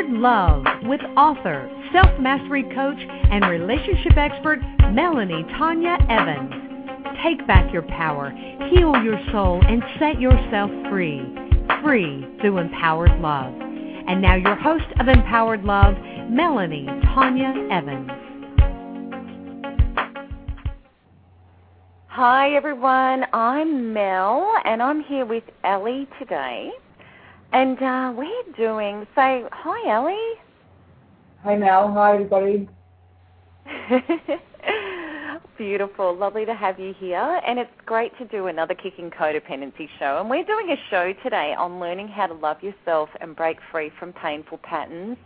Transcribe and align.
Empowered 0.00 0.20
Love 0.20 0.64
with 0.84 1.00
author, 1.16 1.68
self 1.92 2.18
mastery 2.18 2.62
coach, 2.74 2.98
and 2.98 3.44
relationship 3.44 4.16
expert 4.16 4.58
Melanie 4.92 5.44
Tonia 5.58 5.98
Evans. 6.08 7.18
Take 7.22 7.46
back 7.46 7.70
your 7.72 7.82
power, 7.82 8.30
heal 8.70 8.94
your 9.02 9.20
soul, 9.30 9.60
and 9.66 9.82
set 9.98 10.18
yourself 10.18 10.70
free. 10.88 11.20
Free 11.82 12.26
through 12.40 12.58
empowered 12.58 13.20
love. 13.20 13.52
And 14.08 14.22
now, 14.22 14.36
your 14.36 14.54
host 14.56 14.86
of 14.98 15.08
Empowered 15.08 15.64
Love, 15.64 15.94
Melanie 16.30 16.86
Tonia 17.14 17.70
Evans. 17.70 18.10
Hi, 22.06 22.54
everyone. 22.54 23.26
I'm 23.34 23.92
Mel, 23.92 24.50
and 24.64 24.82
I'm 24.82 25.02
here 25.04 25.26
with 25.26 25.44
Ellie 25.62 26.08
today. 26.18 26.70
And 27.52 27.82
uh, 27.82 28.12
we're 28.16 28.52
doing, 28.56 29.06
so 29.16 29.48
hi, 29.50 29.90
Ellie. 29.90 30.40
Hi, 31.42 31.56
Mel. 31.56 31.92
Hi, 31.92 32.14
everybody. 32.14 32.68
Beautiful. 35.58 36.16
Lovely 36.16 36.44
to 36.44 36.54
have 36.54 36.78
you 36.78 36.94
here. 36.98 37.40
And 37.44 37.58
it's 37.58 37.70
great 37.86 38.16
to 38.18 38.24
do 38.26 38.46
another 38.46 38.74
Kicking 38.74 39.10
Codependency 39.10 39.88
show. 39.98 40.18
And 40.20 40.30
we're 40.30 40.44
doing 40.44 40.70
a 40.70 40.76
show 40.90 41.12
today 41.24 41.54
on 41.58 41.80
learning 41.80 42.06
how 42.06 42.28
to 42.28 42.34
love 42.34 42.62
yourself 42.62 43.08
and 43.20 43.34
break 43.34 43.58
free 43.72 43.90
from 43.98 44.12
painful 44.12 44.58
patterns. 44.58 45.16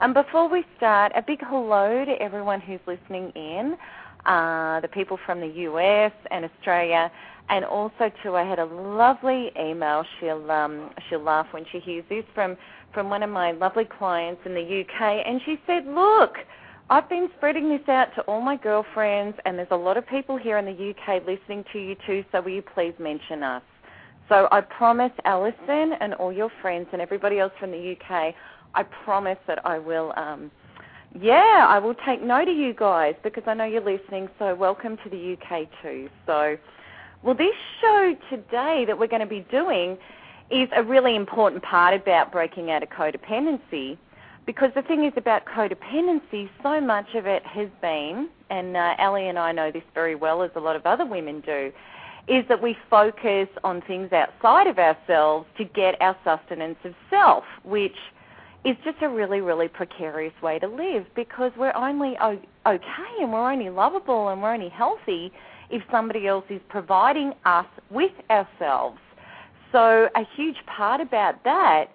And 0.00 0.14
before 0.14 0.48
we 0.48 0.64
start, 0.78 1.12
a 1.14 1.20
big 1.20 1.40
hello 1.42 2.06
to 2.06 2.12
everyone 2.22 2.60
who's 2.62 2.80
listening 2.86 3.32
in, 3.34 3.76
uh, 4.24 4.80
the 4.80 4.88
people 4.88 5.18
from 5.26 5.40
the 5.40 5.46
US 5.46 6.12
and 6.30 6.44
Australia, 6.44 7.10
and 7.48 7.64
also 7.64 8.10
too, 8.22 8.34
I 8.36 8.44
had 8.44 8.58
a 8.58 8.64
lovely 8.64 9.50
email. 9.58 10.04
She'll 10.20 10.50
um, 10.50 10.90
she'll 11.08 11.22
laugh 11.22 11.46
when 11.52 11.64
she 11.70 11.78
hears 11.80 12.04
this 12.08 12.24
from 12.34 12.56
from 12.92 13.10
one 13.10 13.22
of 13.22 13.30
my 13.30 13.52
lovely 13.52 13.84
clients 13.84 14.40
in 14.44 14.54
the 14.54 14.60
UK, 14.80 15.22
and 15.26 15.40
she 15.44 15.60
said, 15.66 15.86
"Look, 15.86 16.34
I've 16.90 17.08
been 17.08 17.28
spreading 17.36 17.68
this 17.68 17.88
out 17.88 18.14
to 18.16 18.22
all 18.22 18.40
my 18.40 18.56
girlfriends, 18.56 19.38
and 19.44 19.58
there's 19.58 19.68
a 19.70 19.76
lot 19.76 19.96
of 19.96 20.06
people 20.08 20.36
here 20.36 20.58
in 20.58 20.64
the 20.64 20.90
UK 20.90 21.22
listening 21.26 21.64
to 21.72 21.78
you 21.78 21.96
too. 22.06 22.24
So 22.32 22.40
will 22.40 22.50
you 22.50 22.62
please 22.62 22.94
mention 22.98 23.42
us?" 23.42 23.62
So 24.28 24.48
I 24.50 24.60
promise 24.60 25.12
Alison 25.24 25.92
and 26.00 26.14
all 26.14 26.32
your 26.32 26.50
friends 26.60 26.88
and 26.92 27.00
everybody 27.00 27.38
else 27.38 27.52
from 27.60 27.70
the 27.70 27.92
UK, 27.96 28.34
I 28.74 28.82
promise 29.04 29.38
that 29.46 29.64
I 29.64 29.78
will. 29.78 30.12
Um, 30.16 30.50
yeah, 31.18 31.66
I 31.68 31.78
will 31.78 31.94
take 32.06 32.22
note 32.22 32.48
of 32.48 32.56
you 32.56 32.74
guys 32.74 33.14
because 33.22 33.44
I 33.46 33.54
know 33.54 33.64
you're 33.64 33.80
listening. 33.80 34.28
So 34.38 34.54
welcome 34.54 34.96
to 35.04 35.10
the 35.10 35.36
UK 35.40 35.68
too. 35.82 36.08
So. 36.26 36.56
Well, 37.26 37.34
this 37.34 37.56
show 37.80 38.14
today 38.30 38.84
that 38.86 38.96
we're 39.00 39.08
going 39.08 39.18
to 39.18 39.26
be 39.26 39.44
doing 39.50 39.98
is 40.48 40.68
a 40.76 40.80
really 40.84 41.16
important 41.16 41.60
part 41.60 41.92
about 41.92 42.30
breaking 42.30 42.70
out 42.70 42.84
of 42.84 42.88
codependency 42.90 43.98
because 44.46 44.70
the 44.76 44.82
thing 44.82 45.04
is 45.04 45.12
about 45.16 45.44
codependency, 45.44 46.48
so 46.62 46.80
much 46.80 47.16
of 47.16 47.26
it 47.26 47.44
has 47.44 47.68
been, 47.82 48.28
and 48.48 48.76
uh, 48.76 48.94
Ellie 49.00 49.26
and 49.26 49.40
I 49.40 49.50
know 49.50 49.72
this 49.72 49.82
very 49.92 50.14
well 50.14 50.44
as 50.44 50.52
a 50.54 50.60
lot 50.60 50.76
of 50.76 50.86
other 50.86 51.04
women 51.04 51.40
do, 51.40 51.72
is 52.28 52.44
that 52.48 52.62
we 52.62 52.76
focus 52.88 53.48
on 53.64 53.80
things 53.80 54.12
outside 54.12 54.68
of 54.68 54.78
ourselves 54.78 55.48
to 55.58 55.64
get 55.64 56.00
our 56.00 56.16
sustenance 56.22 56.78
of 56.84 56.94
self, 57.10 57.42
which 57.64 57.96
is 58.64 58.76
just 58.84 58.98
a 59.02 59.08
really, 59.08 59.40
really 59.40 59.66
precarious 59.66 60.34
way 60.42 60.60
to 60.60 60.68
live 60.68 61.04
because 61.16 61.50
we're 61.56 61.74
only 61.74 62.16
okay 62.20 63.16
and 63.18 63.32
we're 63.32 63.50
only 63.50 63.68
lovable 63.68 64.28
and 64.28 64.40
we're 64.40 64.54
only 64.54 64.68
healthy 64.68 65.32
if 65.70 65.82
somebody 65.90 66.26
else 66.26 66.44
is 66.50 66.60
providing 66.68 67.32
us 67.44 67.66
with 67.90 68.12
ourselves. 68.30 68.98
So, 69.72 70.08
a 70.14 70.24
huge 70.36 70.56
part 70.66 71.00
about 71.00 71.42
that 71.44 71.86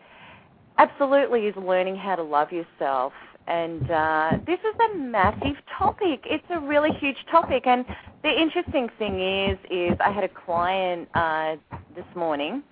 absolutely 0.77 1.47
is 1.47 1.55
learning 1.55 1.95
how 1.95 2.15
to 2.15 2.23
love 2.23 2.51
yourself. 2.51 3.13
And 3.47 3.89
uh, 3.89 4.37
this 4.45 4.59
is 4.59 4.75
a 4.91 4.97
massive 4.97 5.55
topic. 5.77 6.21
It's 6.25 6.45
a 6.49 6.59
really 6.59 6.91
huge 6.99 7.17
topic. 7.29 7.65
And 7.65 7.85
the 8.23 8.29
interesting 8.29 8.89
thing 8.99 9.19
is, 9.19 9.57
is 9.69 9.97
I 9.99 10.11
had 10.11 10.23
a 10.23 10.29
client 10.29 11.09
uh, 11.15 11.55
this 11.95 12.05
morning 12.15 12.63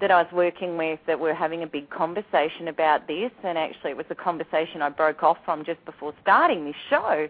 that 0.00 0.10
I 0.10 0.22
was 0.22 0.32
working 0.32 0.76
with 0.76 1.00
that 1.06 1.18
we're 1.18 1.34
having 1.34 1.62
a 1.62 1.66
big 1.66 1.90
conversation 1.90 2.68
about 2.68 3.08
this. 3.08 3.32
And 3.42 3.58
actually, 3.58 3.92
it 3.92 3.96
was 3.96 4.06
a 4.10 4.14
conversation 4.14 4.82
I 4.82 4.90
broke 4.90 5.22
off 5.22 5.38
from 5.44 5.64
just 5.64 5.84
before 5.84 6.14
starting 6.22 6.64
this 6.66 6.76
show. 6.88 7.28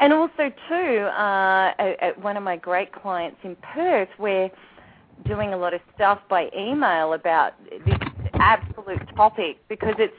And 0.00 0.14
also, 0.14 0.50
too, 0.66 0.98
uh, 1.14 1.74
at 1.78 2.18
one 2.22 2.38
of 2.38 2.42
my 2.42 2.56
great 2.56 2.90
clients 2.90 3.36
in 3.44 3.54
Perth, 3.56 4.08
we're 4.18 4.50
doing 5.26 5.52
a 5.52 5.58
lot 5.58 5.74
of 5.74 5.82
stuff 5.94 6.20
by 6.26 6.48
email 6.56 7.12
about 7.12 7.52
this 7.84 7.98
absolute 8.34 9.02
topic 9.14 9.58
because 9.68 9.94
it's 9.98 10.14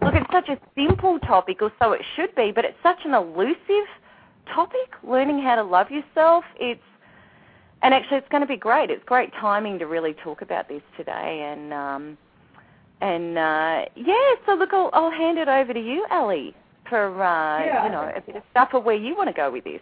look, 0.00 0.14
it's 0.14 0.30
such 0.30 0.48
a 0.48 0.58
simple 0.76 1.18
topic, 1.18 1.62
or 1.62 1.72
so 1.82 1.90
it 1.90 2.02
should 2.14 2.32
be, 2.36 2.52
but 2.52 2.64
it's 2.64 2.78
such 2.80 2.98
an 3.04 3.12
elusive 3.12 3.88
topic. 4.54 4.94
Learning 5.02 5.42
how 5.42 5.56
to 5.56 5.64
love 5.64 5.90
yourself. 5.90 6.44
It's 6.60 6.80
and 7.82 7.92
actually, 7.92 8.18
it's 8.18 8.28
going 8.28 8.42
to 8.42 8.46
be 8.46 8.56
great. 8.56 8.88
It's 8.88 9.04
great 9.04 9.32
timing 9.32 9.80
to 9.80 9.86
really 9.86 10.14
talk 10.14 10.42
about 10.42 10.68
this 10.68 10.82
today. 10.96 11.50
And 11.52 11.72
um, 11.72 12.18
and 13.00 13.36
uh, 13.36 13.86
yeah, 13.96 14.34
so 14.46 14.54
look, 14.54 14.72
I'll, 14.72 14.90
I'll 14.92 15.10
hand 15.10 15.38
it 15.38 15.48
over 15.48 15.74
to 15.74 15.80
you, 15.80 16.06
Ellie 16.12 16.54
for 16.94 17.24
uh, 17.24 17.64
yeah. 17.64 17.84
you 17.86 17.90
know 17.90 18.12
a 18.14 18.20
bit 18.20 18.36
of 18.36 18.42
stuff 18.52 18.68
of 18.72 18.84
where 18.84 18.94
you 18.94 19.16
want 19.16 19.28
to 19.28 19.34
go 19.34 19.50
with 19.50 19.64
this. 19.64 19.80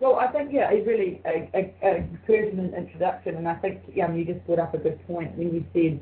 Well, 0.00 0.16
I 0.16 0.26
think 0.32 0.50
yeah, 0.52 0.68
it's 0.72 0.84
really 0.84 1.20
a, 1.24 1.48
a, 1.54 1.60
a 1.88 2.08
pertinent 2.26 2.74
introduction, 2.74 3.36
and 3.36 3.46
I 3.46 3.54
think 3.54 3.82
um, 4.02 4.16
you 4.18 4.24
just 4.24 4.44
brought 4.44 4.58
up 4.58 4.74
a 4.74 4.78
good 4.78 4.98
point 5.06 5.36
when 5.36 5.54
you 5.54 5.64
said, 5.72 6.00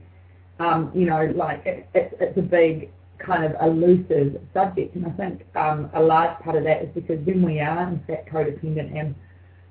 um, 0.64 0.90
you 0.94 1.04
know, 1.04 1.30
like 1.36 1.60
it, 1.66 1.86
it, 1.94 2.16
it's 2.20 2.38
a 2.38 2.42
big 2.42 2.90
kind 3.18 3.44
of 3.44 3.52
elusive 3.60 4.40
subject, 4.54 4.94
and 4.94 5.04
I 5.04 5.10
think 5.10 5.44
um, 5.54 5.90
a 5.94 6.00
large 6.00 6.38
part 6.42 6.56
of 6.56 6.64
that 6.64 6.84
is 6.84 6.88
because 6.94 7.18
when 7.26 7.42
we 7.42 7.60
are 7.60 7.86
in 7.88 8.00
fact 8.06 8.30
codependent 8.32 8.98
and 8.98 9.14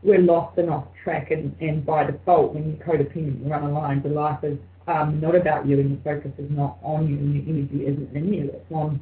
we're 0.04 0.20
lost 0.20 0.60
and 0.60 0.70
off 0.70 0.86
track, 1.04 1.32
and, 1.32 1.56
and 1.62 1.84
by 1.84 2.04
default, 2.04 2.54
when 2.54 2.78
you're 2.78 2.86
codependent, 2.86 3.44
you 3.44 3.50
run 3.50 3.64
a 3.64 3.72
line. 3.72 4.04
The 4.04 4.10
life 4.10 4.44
is 4.44 4.60
um, 4.88 5.20
not 5.20 5.36
about 5.36 5.66
you, 5.66 5.80
and 5.80 5.90
your 5.90 6.00
focus 6.04 6.34
is 6.38 6.52
not 6.52 6.78
on 6.84 7.08
you, 7.08 7.16
and 7.18 7.34
your 7.34 7.56
energy 7.56 7.88
isn't 7.88 8.16
in 8.16 8.32
you. 8.32 8.52
It's 8.54 8.72
on 8.72 9.02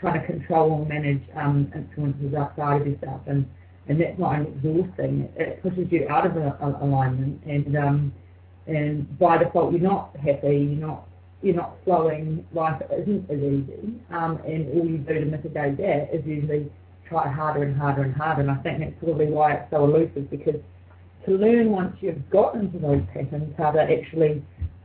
trying 0.00 0.20
to 0.20 0.26
control 0.26 0.80
and 0.80 0.88
manage 0.88 1.22
um, 1.34 1.70
influences 1.74 2.34
outside 2.34 2.82
of 2.82 2.86
yourself, 2.86 3.20
and 3.26 3.46
and 3.88 4.00
that's 4.00 4.18
not 4.18 4.38
only 4.38 4.50
exhausting. 4.50 5.28
It 5.36 5.62
pushes 5.62 5.86
you 5.90 6.06
out 6.08 6.26
of 6.26 6.36
a, 6.36 6.56
a 6.60 6.84
alignment, 6.84 7.42
and 7.44 7.76
um, 7.76 8.12
and 8.66 9.18
by 9.18 9.38
default 9.38 9.72
you're 9.72 9.80
not 9.80 10.16
happy. 10.16 10.76
You're 10.78 10.86
not 10.86 11.08
you're 11.42 11.54
not 11.54 11.76
flowing. 11.84 12.46
Life 12.52 12.82
isn't 12.92 13.30
as 13.30 13.38
easy, 13.38 14.00
um, 14.10 14.40
and 14.46 14.68
all 14.74 14.86
you 14.86 14.98
do 14.98 15.20
to 15.20 15.26
mitigate 15.26 15.76
that 15.78 16.10
is 16.12 16.24
usually 16.26 16.70
try 17.08 17.28
harder 17.28 17.62
and 17.62 17.76
harder 17.76 18.02
and 18.02 18.14
harder. 18.14 18.42
And 18.42 18.50
I 18.50 18.56
think 18.56 18.80
that's 18.80 18.94
probably 18.98 19.26
why 19.26 19.54
it's 19.54 19.70
so 19.70 19.84
elusive 19.84 20.30
because 20.30 20.60
to 21.26 21.32
learn 21.32 21.70
once 21.70 21.96
you've 22.00 22.28
got 22.30 22.54
into 22.54 22.78
those 22.78 23.02
patterns 23.12 23.54
how 23.58 23.72
to 23.72 23.80
actually 23.80 24.42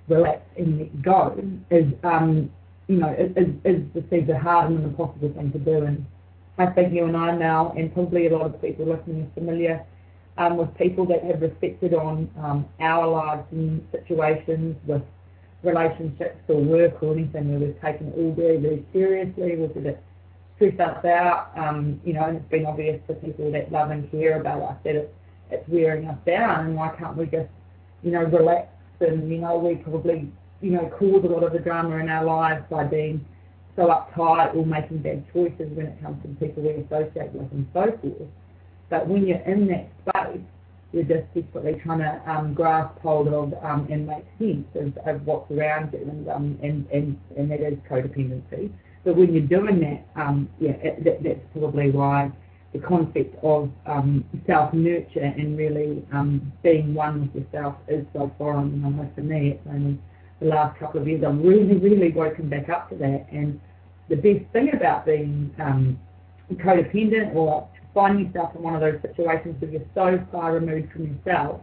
relax 0.07 0.41
and 0.57 0.79
let 0.79 1.01
go 1.01 1.43
is 1.69 1.85
um, 2.03 2.51
you 2.87 2.97
know, 2.97 3.09
is, 3.17 3.47
is 3.63 3.83
perceived 3.93 4.29
a 4.29 4.37
hard 4.37 4.71
and 4.71 4.83
impossible 4.83 5.31
thing 5.33 5.51
to 5.51 5.59
do. 5.59 5.83
And 5.83 6.05
I 6.57 6.67
think 6.67 6.93
you 6.93 7.05
and 7.05 7.15
I 7.15 7.35
now, 7.35 7.73
and 7.77 7.93
probably 7.93 8.27
a 8.27 8.37
lot 8.37 8.45
of 8.45 8.61
people 8.61 8.85
listening 8.85 9.23
are 9.23 9.33
familiar 9.33 9.85
um, 10.37 10.57
with 10.57 10.75
people 10.77 11.05
that 11.07 11.23
have 11.23 11.41
reflected 11.41 11.93
on 11.93 12.29
um, 12.41 12.65
our 12.79 13.07
lives 13.07 13.45
and 13.51 13.85
situations 13.91 14.75
with 14.85 15.01
relationships 15.63 16.39
or 16.47 16.61
work 16.61 17.01
or 17.03 17.13
anything 17.13 17.51
where 17.51 17.59
we've 17.59 17.81
taken 17.81 18.07
it 18.07 18.15
all 18.17 18.33
very, 18.33 18.57
very 18.57 18.85
seriously, 18.91 19.55
we've 19.55 19.75
let 19.75 19.85
it 19.85 20.03
stress 20.55 20.79
us 20.79 21.05
out, 21.05 21.51
um, 21.55 21.99
you 22.03 22.13
know, 22.13 22.25
and 22.25 22.37
it's 22.37 22.49
been 22.49 22.65
obvious 22.65 22.99
to 23.07 23.13
people 23.15 23.51
that 23.51 23.71
love 23.71 23.91
and 23.91 24.09
care 24.11 24.39
about 24.39 24.61
us 24.61 24.75
that 24.83 24.95
it's, 24.95 25.13
it's 25.51 25.67
wearing 25.67 26.07
us 26.07 26.17
down 26.25 26.65
and 26.65 26.75
why 26.75 26.89
can't 26.97 27.17
we 27.17 27.25
just, 27.25 27.49
you 28.03 28.11
know, 28.11 28.23
relax 28.23 28.67
and, 28.99 29.29
you 29.29 29.37
know, 29.37 29.57
we 29.57 29.75
probably 29.75 30.31
you 30.61 30.71
know, 30.71 30.91
cause 30.97 31.23
a 31.23 31.27
lot 31.27 31.43
of 31.43 31.53
the 31.53 31.59
drama 31.59 31.97
in 31.97 32.09
our 32.09 32.23
lives 32.23 32.63
by 32.69 32.83
being 32.83 33.25
so 33.75 33.87
uptight 33.87 34.55
or 34.55 34.65
making 34.65 34.99
bad 34.99 35.23
choices 35.33 35.69
when 35.75 35.87
it 35.87 36.01
comes 36.01 36.21
to 36.21 36.27
the 36.27 36.35
people 36.35 36.63
we 36.63 36.69
associate 36.69 37.31
with 37.33 37.51
and 37.51 37.67
so 37.73 37.97
forth. 38.01 38.29
But 38.89 39.07
when 39.07 39.25
you're 39.25 39.39
in 39.39 39.67
that 39.67 39.89
space, 40.07 40.41
you're 40.91 41.03
just 41.03 41.33
desperately 41.33 41.79
trying 41.83 41.99
to 41.99 42.21
um, 42.29 42.53
grasp 42.53 42.99
hold 42.99 43.29
of 43.29 43.53
um, 43.63 43.87
and 43.89 44.05
make 44.05 44.25
sense 44.37 44.67
of, 44.75 44.97
of 45.07 45.25
what's 45.25 45.49
around 45.51 45.93
you, 45.93 45.99
and, 45.99 46.29
um, 46.29 46.59
and, 46.61 46.85
and, 46.91 47.17
and 47.37 47.49
that 47.49 47.61
is 47.61 47.79
codependency. 47.89 48.69
But 49.05 49.15
when 49.15 49.33
you're 49.33 49.47
doing 49.47 49.79
that, 49.79 50.21
um, 50.21 50.49
yeah, 50.59 50.71
it, 50.71 51.03
that, 51.05 51.23
that's 51.23 51.39
probably 51.53 51.91
why 51.91 52.31
the 52.73 52.79
concept 52.79 53.35
of 53.43 53.69
um, 53.85 54.23
self-nurture 54.47 55.19
and 55.19 55.57
really 55.57 56.05
um, 56.13 56.51
being 56.61 56.93
one 56.93 57.21
with 57.33 57.43
yourself 57.43 57.75
is 57.87 58.05
so 58.13 58.31
foreign. 58.37 58.73
And 58.73 58.85
I 58.85 58.89
know 58.89 59.11
for 59.15 59.21
me, 59.21 59.51
it's 59.51 59.67
only 59.69 59.97
the 60.41 60.47
last 60.47 60.77
couple 60.79 60.99
of 61.01 61.07
years 61.07 61.23
I've 61.23 61.37
really, 61.37 61.77
really 61.77 62.11
woken 62.11 62.49
back 62.49 62.67
up 62.69 62.89
to 62.89 62.95
that. 62.95 63.27
And 63.31 63.61
the 64.09 64.15
best 64.15 64.51
thing 64.51 64.71
about 64.73 65.05
being 65.05 65.53
um, 65.59 65.99
codependent 66.53 67.33
or 67.35 67.69
finding 67.93 68.27
yourself 68.27 68.55
in 68.55 68.63
one 68.63 68.75
of 68.75 68.81
those 68.81 68.99
situations 69.01 69.55
where 69.61 69.71
you're 69.71 69.81
so 69.93 70.25
far 70.31 70.53
removed 70.53 70.91
from 70.91 71.07
yourself 71.07 71.61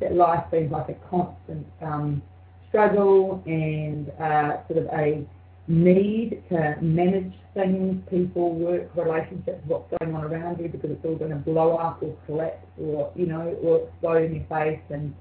that 0.00 0.14
life 0.14 0.44
seems 0.50 0.70
like 0.70 0.88
a 0.88 0.94
constant 1.10 1.66
um, 1.82 2.22
struggle 2.68 3.42
and 3.46 4.10
uh, 4.20 4.66
sort 4.68 4.78
of 4.78 4.86
a 4.98 5.26
need 5.66 6.42
to 6.50 6.76
manage 6.82 7.32
things, 7.54 8.02
people, 8.10 8.54
work, 8.54 8.90
relationships, 8.96 9.62
what's 9.66 9.92
going 9.98 10.14
on 10.14 10.24
around 10.24 10.60
you 10.60 10.68
because 10.68 10.90
it's 10.90 11.04
all 11.04 11.16
going 11.16 11.30
to 11.30 11.36
blow 11.36 11.76
up 11.76 12.02
or 12.02 12.14
collapse 12.26 12.66
or, 12.78 13.10
you 13.14 13.26
know, 13.26 13.56
or 13.62 13.88
explode 13.88 14.24
in 14.24 14.34
your 14.36 14.44
face 14.44 14.80
and 14.90 15.14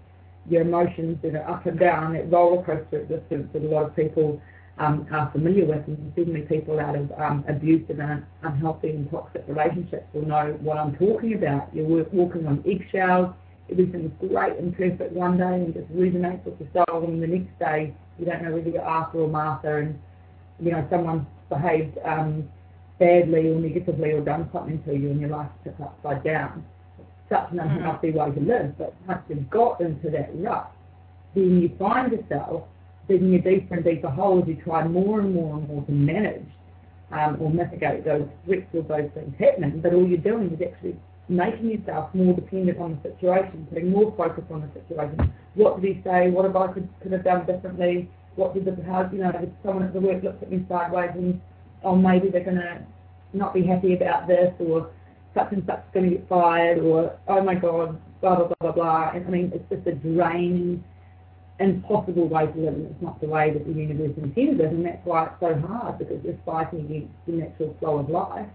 your 0.50 0.62
emotions 0.62 1.18
that 1.24 1.36
are 1.36 1.50
up 1.50 1.66
and 1.66 1.80
down, 1.80 2.14
that 2.14 2.32
roller 2.32 2.64
coaster 2.64 3.02
existence 3.02 3.50
that 3.54 3.62
a 3.62 3.68
lot 3.68 3.86
of 3.86 3.96
people 3.96 4.42
um, 4.80 5.08
are 5.12 5.32
familiar 5.32 5.66
with 5.66 5.88
and 5.88 6.12
certainly 6.16 6.42
people 6.42 6.80
out 6.80 6.96
of 6.96 7.12
um, 7.14 7.46
abusive 7.48 8.00
and 8.00 8.26
unhealthy 8.42 8.90
and 8.90 9.10
toxic 9.12 9.44
relationships 9.48 10.06
will 10.14 10.26
know 10.26 10.58
what 10.62 10.78
I'm 10.78 10.96
talking 10.96 11.36
about. 11.36 11.70
You're 11.74 12.04
walking 12.12 12.48
on 12.48 12.64
eggshells, 12.68 13.34
everything's 13.72 14.12
great 14.20 14.58
and 14.58 14.76
perfect 14.76 15.14
one 15.14 15.38
day 15.38 15.56
and 15.56 15.74
just 15.74 15.90
resonates 15.94 16.44
with 16.44 16.56
your 16.60 16.86
soul 16.88 17.06
and 17.06 17.22
the 17.22 17.28
next 17.28 17.58
day 17.60 17.94
you 18.20 18.26
don't 18.26 18.44
know 18.44 18.52
whether 18.52 18.70
you're 18.70 18.84
Arthur 18.84 19.20
or 19.20 19.28
Martha 19.28 19.78
and 19.78 20.00
you 20.60 20.72
know, 20.72 20.86
someone 20.90 21.28
behaved 21.50 21.98
um, 22.06 22.50
badly 23.00 23.50
or 23.50 23.60
negatively 23.60 24.12
or 24.12 24.22
done 24.22 24.50
something 24.54 24.82
to 24.84 24.94
you 24.96 25.12
and 25.12 25.20
your 25.20 25.30
life 25.30 25.50
took 25.64 25.80
upside 25.80 26.24
down. 26.24 26.66
Such 27.34 27.52
an 27.52 27.60
unhealthy 27.60 28.12
way 28.12 28.30
to 28.30 28.40
live. 28.40 28.78
But 28.78 28.94
once 29.08 29.22
you've 29.28 29.50
got 29.50 29.82
into 29.82 30.10
that 30.12 30.30
rut, 30.36 30.72
then 31.34 31.62
you 31.62 31.72
find 31.80 32.12
yourself 32.12 32.64
digging 33.08 33.34
a 33.36 33.40
deeper 33.40 33.76
and 33.76 33.84
deeper 33.84 34.10
hole 34.10 34.42
as 34.42 34.48
you 34.48 34.56
try 34.64 34.88
more 34.88 35.20
and 35.20 35.34
more 35.34 35.58
and 35.58 35.68
more 35.68 35.84
to 35.84 35.92
manage 35.92 36.46
um, 37.12 37.38
or 37.40 37.50
mitigate 37.50 38.06
those 38.06 38.28
threats 38.46 38.68
or 38.74 38.84
those 38.84 39.10
things 39.16 39.34
happening. 39.40 39.82
But 39.82 39.94
all 39.94 40.08
you're 40.08 40.20
doing 40.20 40.52
is 40.52 40.62
actually 40.62 40.96
making 41.28 41.72
yourself 41.72 42.14
more 42.14 42.34
dependent 42.34 42.78
on 42.78 43.00
the 43.02 43.10
situation, 43.10 43.66
putting 43.70 43.90
more 43.90 44.14
focus 44.16 44.44
on 44.52 44.62
the 44.62 44.80
situation. 44.80 45.34
What 45.56 45.82
did 45.82 45.96
he 45.96 46.02
say? 46.04 46.30
What 46.30 46.46
have 46.46 46.56
I 46.56 46.72
could, 46.72 46.88
could 47.02 47.14
have 47.14 47.24
done 47.24 47.48
differently? 47.48 48.10
what 48.36 48.54
did 48.54 48.66
the 48.66 48.84
how 48.84 49.10
you 49.12 49.20
know 49.20 49.32
if 49.36 49.50
someone 49.64 49.84
at 49.84 49.94
the 49.94 50.00
work 50.00 50.24
looks 50.24 50.42
at 50.42 50.52
me 50.52 50.66
sideways 50.68 51.12
and 51.16 51.40
oh 51.84 51.96
maybe 51.96 52.30
they're 52.30 52.44
going 52.44 52.58
to 52.58 52.84
not 53.34 53.54
be 53.54 53.64
happy 53.64 53.94
about 53.94 54.28
this 54.28 54.54
or 54.60 54.90
such 55.34 55.52
and 55.52 55.64
such 55.66 55.80
is 55.80 55.94
going 55.94 56.10
to 56.10 56.16
get 56.18 56.30
fired 56.30 56.80
or 56.80 57.18
oh 57.28 57.44
my 57.44 57.56
god 57.56 58.00
blah 58.22 58.36
blah 58.36 58.48
blah 58.48 58.56
blah 58.62 58.72
blah 58.72 59.12
and 59.14 59.26
I 59.26 59.30
mean 59.30 59.52
it's 59.54 59.68
just 59.70 59.88
a 59.88 59.94
draining 59.94 60.84
impossible 61.60 62.28
way 62.28 62.48
to 62.48 62.60
live 62.60 62.74
and 62.74 62.86
it's 62.88 63.02
not 63.02 63.22
the 63.22 63.28
way 63.28 63.52
that 63.52 63.66
the 63.66 63.74
universe 63.74 64.18
intended 64.18 64.60
it 64.60 64.72
and 64.72 64.86
that's 64.86 65.06
why 65.06 65.26
it's 65.26 65.40
so 65.40 65.56
hard 65.68 66.00
because 66.00 66.20
we're 66.24 66.40
fighting 66.46 66.82
against 66.82 67.14
the 67.26 67.34
natural 67.34 67.76
flow 67.80 68.00
of 68.00 68.10
life 68.10 68.48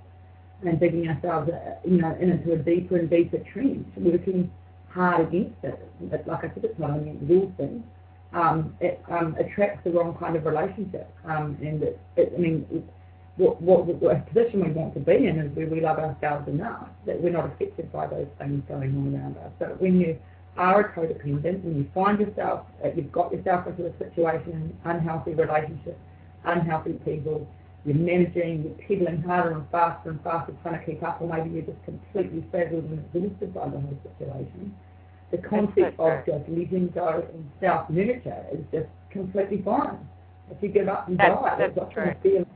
and 0.66 0.80
digging 0.80 1.08
ourselves 1.08 1.50
you 1.84 1.98
know 1.98 2.16
into 2.20 2.52
a 2.52 2.56
deeper 2.56 2.96
and 2.96 3.08
deeper 3.08 3.38
trench 3.52 3.86
working 3.96 4.50
hard 4.90 5.28
against 5.28 5.56
it. 5.62 5.78
But 6.10 6.26
like 6.26 6.44
I 6.44 6.48
said, 6.54 6.64
it's 6.64 6.78
not 6.78 6.90
only 6.90 7.10
exhausting, 7.10 7.84
um, 8.32 8.76
it 8.80 9.02
um, 9.10 9.36
attracts 9.38 9.84
the 9.84 9.90
wrong 9.90 10.16
kind 10.18 10.36
of 10.36 10.44
relationship. 10.44 11.10
Um, 11.24 11.56
and 11.60 11.82
it, 11.82 12.00
it, 12.16 12.32
I 12.36 12.40
mean, 12.40 12.84
what, 13.38 13.60
what, 13.62 13.86
what 13.86 14.26
position 14.26 14.64
we 14.64 14.70
want 14.72 14.94
to 14.94 15.00
be 15.00 15.26
in 15.26 15.38
is 15.38 15.56
where 15.56 15.66
we 15.66 15.80
love 15.80 15.98
ourselves 15.98 16.48
enough 16.48 16.88
that 17.06 17.20
we're 17.20 17.30
not 17.32 17.46
affected 17.46 17.90
by 17.92 18.06
those 18.06 18.28
things 18.38 18.62
going 18.68 18.94
on 18.96 19.14
around 19.14 19.36
us. 19.38 19.52
So 19.58 19.66
when 19.78 20.00
you 20.00 20.18
are 20.56 20.80
a 20.80 20.92
codependent, 20.92 21.64
when 21.64 21.76
you 21.76 21.88
find 21.94 22.18
yourself, 22.18 22.66
uh, 22.84 22.88
you've 22.94 23.12
got 23.12 23.32
yourself 23.32 23.66
into 23.66 23.86
a 23.86 23.98
situation, 23.98 24.76
unhealthy 24.84 25.34
relationship, 25.34 25.98
unhealthy 26.44 26.94
people, 27.04 27.48
you're 27.84 27.96
managing, 27.96 28.64
you're 28.64 28.88
pedaling 28.88 29.22
harder 29.22 29.52
and 29.52 29.70
faster 29.70 30.10
and 30.10 30.22
faster 30.22 30.52
trying 30.62 30.78
to 30.78 30.84
keep 30.84 31.02
up, 31.02 31.22
or 31.22 31.28
maybe 31.28 31.50
you're 31.50 31.62
just 31.62 31.82
completely 31.84 32.44
frazzled 32.50 32.84
and 32.84 33.04
exhausted 33.14 33.54
by 33.54 33.64
the 33.64 33.80
whole 33.80 33.98
situation 34.02 34.74
the 35.30 35.38
concept 35.38 35.98
of 35.98 36.24
just 36.24 36.48
letting 36.48 36.88
go 36.94 37.26
and 37.32 37.50
self-nurture 37.60 38.46
is 38.52 38.60
just 38.72 38.88
completely 39.10 39.62
fine. 39.62 39.98
If 40.50 40.62
you 40.62 40.68
give 40.68 40.88
up 40.88 41.08
and 41.08 41.18
that's, 41.18 41.34
die, 41.34 41.56
that's 41.58 41.76
it's 41.76 41.92
true. 41.92 42.14
feel. 42.22 42.47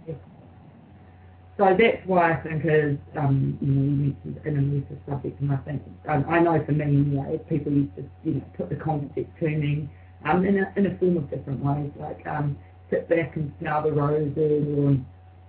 So 1.58 1.76
that's 1.78 2.06
why 2.06 2.32
I 2.32 2.36
think 2.42 2.62
is, 2.64 2.98
um, 3.16 3.58
you 3.60 3.68
know, 3.68 3.82
you 3.82 3.90
mentioned 3.90 4.40
an 4.46 4.58
elusive 4.58 4.98
subject, 5.08 5.40
and 5.40 5.52
I 5.52 5.56
think, 5.58 5.82
um, 6.08 6.24
I 6.28 6.40
know 6.40 6.64
for 6.64 6.72
me, 6.72 6.86
know, 7.20 7.38
people 7.48 7.72
used 7.72 7.94
to, 7.96 8.04
you 8.24 8.34
know, 8.34 8.44
put 8.56 8.70
the 8.70 8.76
concept 8.76 9.36
me 9.58 9.88
um, 10.24 10.44
in, 10.46 10.58
a, 10.58 10.72
in 10.76 10.86
a 10.86 10.96
form 10.98 11.18
of 11.18 11.30
different 11.30 11.62
ways, 11.62 11.90
like 12.00 12.26
um, 12.26 12.56
sit 12.90 13.08
back 13.08 13.36
and 13.36 13.52
smell 13.60 13.82
the 13.82 13.92
roses, 13.92 14.36
or, 14.78 14.96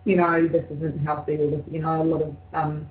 you 0.06 0.16
know, 0.18 0.48
this 0.48 0.66
isn't 0.76 1.00
healthy, 1.06 1.36
or 1.36 1.50
this, 1.52 1.62
you 1.72 1.82
know, 1.82 2.02
a 2.02 2.04
lot 2.04 2.22
of 2.22 2.36
um, 2.54 2.88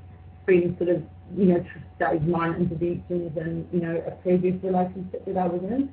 friends 0.47 0.77
sort 0.79 0.91
of 0.91 1.03
you 1.37 1.47
know, 1.47 1.65
stage 1.97 2.23
mine 2.23 2.55
interventions 2.55 3.33
and, 3.37 3.67
you 3.73 3.81
know, 3.81 4.03
a 4.07 4.11
previous 4.23 4.63
relationship 4.63 5.25
that 5.27 5.37
I 5.37 5.47
was 5.47 5.63
in. 5.63 5.93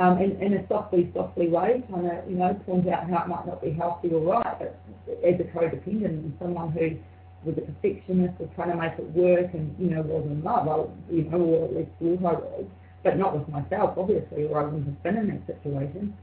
Um, 0.00 0.16
in, 0.16 0.40
in 0.40 0.54
a 0.54 0.66
softly, 0.66 1.10
softly 1.12 1.48
way, 1.48 1.84
trying 1.90 2.08
to, 2.08 2.22
you 2.26 2.36
know, 2.36 2.54
point 2.64 2.88
out 2.88 3.04
how 3.10 3.24
it 3.24 3.28
might 3.28 3.46
not 3.46 3.60
be 3.60 3.70
healthy 3.70 4.08
or 4.08 4.32
right, 4.32 4.58
but 4.58 4.80
as 5.22 5.38
a 5.38 5.44
codependent 5.52 6.24
and 6.24 6.32
someone 6.40 6.72
who 6.72 6.96
was 7.44 7.58
a 7.58 7.60
perfectionist 7.60 8.40
was 8.40 8.48
trying 8.54 8.70
to 8.70 8.78
make 8.78 8.92
it 8.96 9.10
work 9.12 9.52
and, 9.52 9.76
you 9.78 9.90
know, 9.90 10.00
was 10.00 10.24
in 10.24 10.42
love, 10.42 10.66
I, 10.68 10.88
you 11.12 11.24
know, 11.24 11.36
or 11.36 11.64
at 11.66 11.76
least 11.76 11.90
thought 12.00 12.32
I 12.32 12.32
was, 12.32 12.64
but 13.04 13.18
not 13.18 13.38
with 13.38 13.46
myself, 13.48 13.92
obviously, 13.98 14.44
or 14.44 14.60
I 14.60 14.64
wouldn't 14.64 14.86
have 14.86 15.02
been 15.02 15.18
in 15.18 15.28
that 15.28 15.44
situation. 15.46 16.16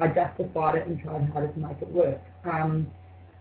I 0.00 0.08
justified 0.08 0.74
it 0.82 0.88
and 0.88 1.00
tried 1.00 1.30
harder 1.30 1.52
to 1.52 1.58
make 1.60 1.80
it 1.80 1.92
work. 1.92 2.18
Um, 2.50 2.90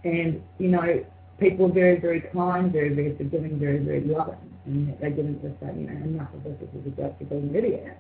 and, 0.04 0.44
you 0.60 0.68
know, 0.68 1.04
people 1.40 1.68
were 1.68 1.74
very, 1.74 2.00
very 2.00 2.22
kind, 2.32 2.72
very, 2.72 2.94
very 2.94 3.18
forgiving, 3.18 3.58
very, 3.58 3.80
very 3.80 4.02
loving. 4.02 4.38
And 4.68 4.94
they 5.02 5.10
didn't 5.10 5.42
just 5.42 5.60
say, 5.60 5.74
you 5.74 5.90
know, 5.90 5.98
enough 5.98 6.34
of 6.36 6.44
this, 6.44 6.54
this 6.62 6.70
is 6.80 6.94
a 6.94 6.96
joke, 6.96 7.16
you're 7.20 7.30
being 7.30 7.50
an 7.50 7.56
idiot. 7.56 7.98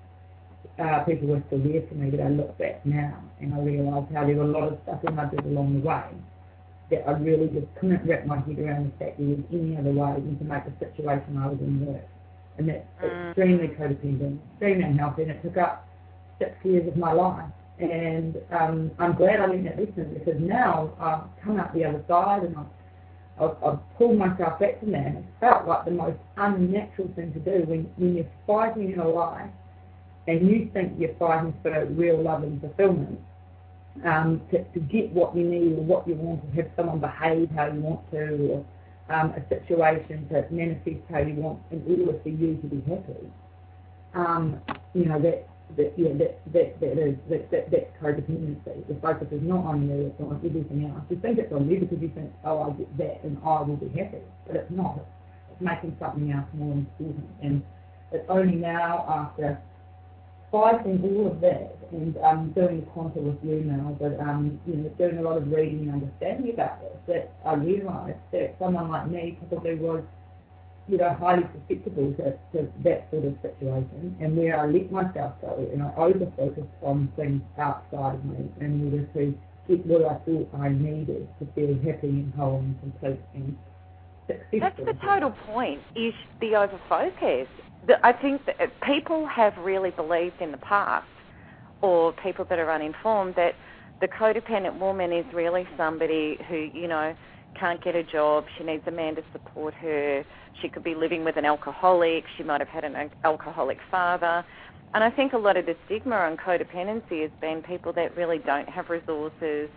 Uh, 0.80 1.04
people 1.04 1.28
were 1.28 1.44
still 1.48 1.60
there 1.60 1.84
for 1.90 1.96
me, 1.96 2.10
but 2.10 2.22
I 2.22 2.30
look 2.30 2.58
back 2.58 2.86
now 2.86 3.22
and 3.42 3.54
I 3.54 3.60
realise 3.60 4.06
how 4.14 4.26
there 4.26 4.36
were 4.36 4.44
a 4.44 4.48
lot 4.48 4.72
of 4.72 4.80
stuff 4.84 5.02
that 5.04 5.20
I 5.20 5.30
did 5.30 5.46
along 5.46 5.81
the 5.81 5.88
way 5.88 6.04
that 6.90 7.08
I 7.08 7.12
really 7.12 7.48
just 7.48 7.68
couldn't 7.80 8.08
wrap 8.08 8.26
my 8.26 8.38
head 8.38 8.60
around 8.60 8.92
the 8.92 9.06
fact 9.06 9.20
there 9.20 9.28
was 9.28 9.40
any 9.52 9.78
other 9.78 9.92
way 9.92 10.14
than 10.14 10.38
to 10.40 10.44
make 10.46 10.66
the 10.66 10.74
situation 10.80 11.38
I 11.38 11.48
was 11.48 11.59
in 11.59 11.86
work. 11.86 12.07
And 12.57 12.69
that's 12.69 12.86
mm. 13.04 13.30
extremely 13.30 13.68
codependent, 13.68 14.40
extremely 14.54 14.83
unhealthy, 14.83 15.24
and 15.24 15.31
it 15.31 15.44
took 15.44 15.57
up 15.57 15.88
six 16.40 16.52
years 16.64 16.88
of 16.88 16.98
my 16.98 17.12
life. 17.12 17.45
And 17.80 18.38
um, 18.52 18.92
I'm 19.00 19.16
glad 19.16 19.40
I 19.40 19.45
learned 19.45 19.68
that 19.68 19.80
lesson 19.80 20.14
because 20.14 20.40
now 20.40 20.94
I've 21.00 21.44
come 21.44 21.59
out 21.59 21.74
the 21.74 21.86
other 21.86 22.04
side 22.07 22.44
and 22.44 22.57
I've 22.57 22.66
I've, 23.40 23.56
I've 23.64 23.98
pulled 23.98 24.18
myself 24.18 24.59
back 24.59 24.80
from 24.80 24.92
that 24.92 25.06
and 25.06 25.18
it 25.19 25.26
felt 25.40 25.66
like 25.66 25.86
the 25.86 25.92
most 25.92 26.18
unnatural 26.36 27.09
thing 27.16 27.31
to 27.31 27.40
do 27.40 27.66
when, 27.68 27.90
when 27.95 28.16
you're 28.16 28.28
fighting 28.45 28.92
in 28.92 29.00
a 29.00 29.07
life 29.07 29.50
and 30.30 30.48
you 30.48 30.69
think 30.74 30.94
you're 31.00 31.16
fighting 31.16 31.56
for 31.64 31.86
real 31.86 32.21
love 32.21 32.44
and 32.44 32.62
fulfillment 32.62 33.19
um, 34.06 34.42
to, 34.52 34.64
to 34.64 34.80
get 34.80 35.09
what 35.12 35.36
you 35.36 35.44
need 35.44 35.74
or 35.74 35.81
what 35.81 36.07
you 36.07 36.14
want, 36.14 36.40
to 36.45 36.62
have 36.62 36.69
someone 36.76 37.00
behave 37.00 37.50
how 37.50 37.66
you 37.66 37.80
want 37.81 38.00
to, 38.12 38.38
or 38.52 38.66
um, 39.09 39.33
a 39.33 39.42
situation 39.50 40.30
to 40.30 40.45
manifest 40.52 41.02
how 41.09 41.18
you 41.18 41.33
want 41.33 41.59
in 41.71 41.81
order 41.90 42.19
for 42.21 42.30
you 42.30 42.57
to 42.62 42.68
be 42.68 42.80
happy. 42.88 43.26
Um, 44.14 44.62
you 44.94 45.06
know, 45.06 45.19
that 45.19 45.50
that 45.78 45.94
yeah, 45.98 46.14
that 46.14 46.42
that 46.54 46.80
that 46.80 46.98
is 46.98 47.18
that, 47.30 47.50
that 47.50 47.71
that's 47.71 47.90
codependency. 48.00 48.88
The 48.88 48.95
focus 49.02 49.28
is 49.31 49.42
not 49.42 49.66
on 49.66 49.90
you, 49.90 50.14
it's 50.14 50.21
on 50.21 50.40
everything 50.45 50.86
else. 50.86 51.02
You 51.09 51.18
think 51.18 51.40
it's 51.40 51.52
on 51.52 51.68
you 51.68 51.80
because 51.80 52.00
you 52.02 52.12
think, 52.14 52.31
oh, 52.45 52.69
I 52.69 52.69
get 52.78 52.98
that 53.00 53.24
and 53.24 53.38
I 53.44 53.62
will 53.62 53.78
be 53.78 53.90
happy, 53.98 54.21
but 54.45 54.56
it's 54.57 54.71
not. 54.71 55.00
It's 55.52 55.62
making 55.62 55.98
something 56.00 56.31
else 56.31 56.45
more 56.54 56.74
important, 56.74 57.26
and 57.42 57.64
it's 58.12 58.26
only 58.30 58.56
now 58.56 59.06
after 59.09 59.59
fighting 60.51 61.01
all 61.03 61.31
of 61.31 61.41
that 61.41 61.77
and 61.91 62.18
um, 62.18 62.51
doing 62.51 62.85
quanta 62.94 63.19
with 63.19 63.37
you 63.44 63.61
now, 63.61 63.95
but 63.99 64.19
um, 64.19 64.59
you 64.68 64.75
know, 64.75 64.89
doing 64.97 65.18
a 65.18 65.21
lot 65.21 65.37
of 65.37 65.51
reading 65.51 65.89
and 65.89 66.03
understanding 66.03 66.53
about 66.53 66.79
this, 66.81 66.97
that 67.07 67.33
I 67.45 67.56
realised 67.56 68.18
that 68.31 68.56
someone 68.59 68.89
like 68.89 69.09
me 69.09 69.37
probably 69.49 69.75
was 69.75 70.03
you 70.89 70.97
know, 70.97 71.13
highly 71.13 71.44
susceptible 71.53 72.13
to, 72.18 72.31
to 72.51 72.68
that 72.83 73.07
sort 73.11 73.25
of 73.25 73.35
situation 73.44 74.18
and 74.19 74.35
where 74.35 74.59
I 74.59 74.65
let 74.65 74.91
myself 74.91 75.33
go 75.39 75.69
and 75.71 75.83
I 75.83 75.94
over-focused 75.95 76.81
on 76.81 77.11
things 77.15 77.44
outside 77.59 78.15
of 78.15 78.25
me 78.25 78.49
in 78.59 78.85
order 78.85 79.06
to 79.13 79.37
get 79.68 79.85
what 79.85 80.01
I 80.03 80.18
thought 80.25 80.49
I 80.59 80.69
needed 80.69 81.27
to 81.37 81.45
feel 81.53 81.75
happy 81.85 82.09
and 82.09 82.33
whole 82.33 82.57
and 82.57 82.79
complete 82.81 83.19
and. 83.35 83.56
That's 84.59 84.78
the 84.78 84.94
total 85.04 85.31
point, 85.48 85.81
is 85.95 86.14
the 86.42 86.56
over-focus. 86.56 87.48
I 88.04 88.14
think 88.14 88.45
that 88.45 88.59
uh, 88.62 88.68
people 88.86 89.26
have 89.28 89.57
really 89.57 89.92
believed 89.92 90.42
in 90.42 90.52
the 90.52 90.57
past, 90.57 91.07
or 91.81 92.14
people 92.14 92.45
that 92.50 92.59
are 92.59 92.71
uninformed, 92.71 93.36
that 93.36 93.56
the 94.02 94.07
codependent 94.07 94.80
woman 94.80 95.12
is 95.12 95.26
really 95.33 95.68
somebody 95.78 96.38
who, 96.48 96.69
you 96.74 96.88
know, 96.88 97.16
can't 97.59 97.83
get 97.83 97.95
a 97.95 98.04
job. 98.04 98.45
She 98.57 98.64
needs 98.64 98.83
a 98.88 98.92
man 98.92 99.16
to 99.16 99.24
support 99.31 99.74
her. 99.76 100.24
She 100.62 100.69
could 100.69 100.83
be 100.83 100.95
living 100.95 101.24
with 101.24 101.36
an 101.38 101.45
alcoholic. 101.45 102.26
She 102.38 102.44
might 102.44 102.62
have 102.62 102.69
had 102.69 102.83
an 102.83 103.09
alcoholic 103.24 103.80
father. 103.90 104.45
And 104.94 105.04
I 105.04 105.09
think 105.09 105.33
a 105.33 105.38
lot 105.38 105.57
of 105.57 105.66
the 105.66 105.76
stigma 105.86 106.16
on 106.16 106.38
codependency 106.38 107.21
has 107.21 107.31
been 107.42 107.62
people 107.62 107.94
that 107.94 108.16
really 108.16 108.40
don't 108.40 108.69
have 108.69 108.90
resources, 108.90 109.69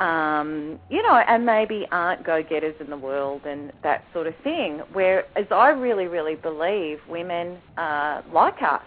um, 0.00 0.78
you 0.90 1.02
know, 1.02 1.16
and 1.16 1.44
maybe 1.44 1.86
aren't 1.90 2.24
go-getters 2.24 2.74
in 2.80 2.88
the 2.88 2.96
world 2.96 3.42
and 3.44 3.72
that 3.82 4.04
sort 4.12 4.26
of 4.26 4.34
thing. 4.44 4.82
Whereas 4.92 5.46
I 5.50 5.70
really, 5.70 6.06
really 6.06 6.36
believe 6.36 7.00
women 7.08 7.58
uh, 7.76 8.22
like 8.32 8.62
us, 8.62 8.82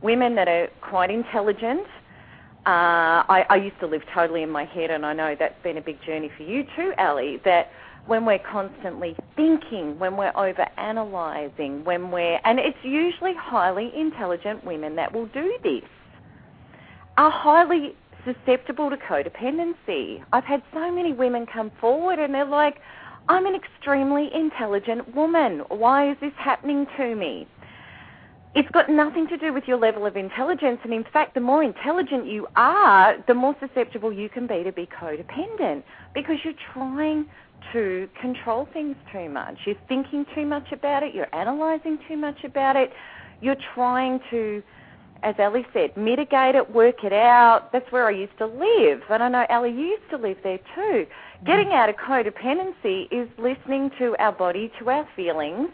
women 0.00 0.34
that 0.36 0.48
are 0.48 0.68
quite 0.80 1.10
intelligent. 1.10 1.86
Uh, 2.64 3.26
I, 3.28 3.44
I 3.50 3.56
used 3.56 3.80
to 3.80 3.86
live 3.86 4.02
totally 4.14 4.42
in 4.42 4.50
my 4.50 4.64
head, 4.64 4.92
and 4.92 5.04
I 5.04 5.12
know 5.12 5.34
that's 5.36 5.60
been 5.64 5.78
a 5.78 5.80
big 5.80 6.00
journey 6.02 6.30
for 6.36 6.44
you 6.44 6.64
too, 6.76 6.92
Ali. 6.98 7.40
That 7.44 7.72
when 8.06 8.24
we're 8.24 8.38
constantly 8.38 9.16
thinking, 9.34 9.98
when 9.98 10.16
we're 10.16 10.36
over 10.36 10.66
analysing, 10.76 11.84
when 11.84 12.10
we're, 12.12 12.38
and 12.44 12.60
it's 12.60 12.78
usually 12.84 13.34
highly 13.34 13.92
intelligent 13.96 14.64
women 14.64 14.94
that 14.96 15.12
will 15.12 15.26
do 15.26 15.56
this, 15.62 15.82
are 17.16 17.30
highly 17.30 17.96
susceptible 18.24 18.90
to 18.90 18.96
codependency. 18.96 20.22
I've 20.32 20.44
had 20.44 20.62
so 20.72 20.90
many 20.90 21.12
women 21.12 21.46
come 21.46 21.70
forward 21.80 22.18
and 22.18 22.34
they're 22.34 22.44
like, 22.44 22.76
I'm 23.28 23.46
an 23.46 23.54
extremely 23.54 24.28
intelligent 24.34 25.14
woman. 25.14 25.62
Why 25.68 26.10
is 26.10 26.16
this 26.20 26.32
happening 26.36 26.86
to 26.96 27.14
me? 27.14 27.46
It's 28.54 28.68
got 28.70 28.90
nothing 28.90 29.26
to 29.28 29.38
do 29.38 29.52
with 29.52 29.64
your 29.66 29.78
level 29.78 30.04
of 30.04 30.14
intelligence, 30.14 30.80
and 30.84 30.92
in 30.92 31.04
fact, 31.10 31.32
the 31.32 31.40
more 31.40 31.62
intelligent 31.62 32.26
you 32.26 32.46
are, 32.54 33.16
the 33.26 33.32
more 33.32 33.56
susceptible 33.58 34.12
you 34.12 34.28
can 34.28 34.46
be 34.46 34.62
to 34.62 34.72
be 34.72 34.86
codependent 34.86 35.84
because 36.14 36.36
you're 36.44 36.52
trying 36.74 37.24
to 37.72 38.08
control 38.20 38.68
things 38.74 38.94
too 39.10 39.30
much. 39.30 39.56
You're 39.64 39.76
thinking 39.88 40.26
too 40.34 40.44
much 40.44 40.70
about 40.70 41.02
it. 41.02 41.14
You're 41.14 41.28
analysing 41.32 41.98
too 42.06 42.18
much 42.18 42.44
about 42.44 42.76
it. 42.76 42.92
You're 43.40 43.56
trying 43.74 44.20
to, 44.30 44.62
as 45.22 45.34
Ali 45.38 45.64
said, 45.72 45.96
mitigate 45.96 46.54
it, 46.54 46.72
work 46.72 47.04
it 47.04 47.12
out. 47.12 47.72
That's 47.72 47.90
where 47.92 48.06
I 48.06 48.10
used 48.10 48.36
to 48.38 48.46
live. 48.46 49.02
And 49.08 49.22
I 49.22 49.28
know, 49.28 49.46
Ali, 49.50 49.70
you 49.70 49.86
used 49.86 50.10
to 50.10 50.16
live 50.16 50.36
there 50.42 50.58
too. 50.74 51.06
Mm. 51.06 51.46
Getting 51.46 51.72
out 51.72 51.88
of 51.88 51.96
codependency 51.96 53.06
is 53.12 53.28
listening 53.38 53.90
to 53.98 54.16
our 54.18 54.32
body, 54.32 54.72
to 54.78 54.90
our 54.90 55.08
feelings, 55.14 55.68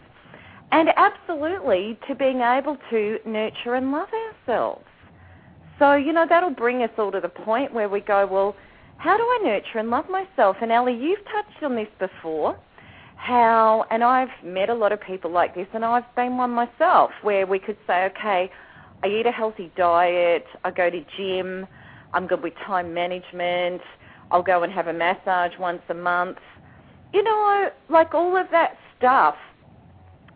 and 0.71 0.89
absolutely 0.95 1.97
to 2.07 2.15
being 2.15 2.41
able 2.41 2.77
to 2.91 3.17
nurture 3.25 3.73
and 3.73 3.91
love 3.91 4.09
ourselves. 4.47 4.85
So, 5.79 5.93
you 5.93 6.13
know, 6.13 6.25
that'll 6.27 6.51
bring 6.51 6.83
us 6.83 6.91
all 6.97 7.11
to 7.11 7.19
the 7.19 7.29
point 7.29 7.73
where 7.73 7.89
we 7.89 8.01
go, 8.01 8.27
well, 8.27 8.55
how 8.97 9.17
do 9.17 9.23
I 9.23 9.39
nurture 9.43 9.79
and 9.79 9.89
love 9.89 10.05
myself? 10.09 10.57
And 10.61 10.71
Ali, 10.71 10.93
you've 10.93 11.23
touched 11.25 11.63
on 11.63 11.75
this 11.75 11.87
before. 11.97 12.59
How, 13.15 13.85
and 13.91 14.03
I've 14.03 14.29
met 14.43 14.69
a 14.69 14.73
lot 14.73 14.91
of 14.91 15.01
people 15.01 15.31
like 15.31 15.55
this, 15.55 15.67
and 15.73 15.83
I've 15.83 16.03
been 16.15 16.37
one 16.37 16.51
myself, 16.51 17.11
where 17.21 17.45
we 17.45 17.59
could 17.59 17.77
say, 17.85 18.05
okay, 18.05 18.49
I 19.03 19.07
eat 19.07 19.25
a 19.25 19.31
healthy 19.31 19.71
diet, 19.75 20.45
I 20.63 20.71
go 20.71 20.89
to 20.89 21.05
gym, 21.15 21.67
I'm 22.13 22.27
good 22.27 22.43
with 22.43 22.53
time 22.65 22.93
management, 22.93 23.81
I'll 24.31 24.43
go 24.43 24.63
and 24.63 24.71
have 24.73 24.87
a 24.87 24.93
massage 24.93 25.57
once 25.59 25.81
a 25.89 25.93
month. 25.93 26.37
You 27.13 27.23
know, 27.23 27.69
like 27.89 28.13
all 28.13 28.35
of 28.37 28.47
that 28.51 28.77
stuff 28.97 29.35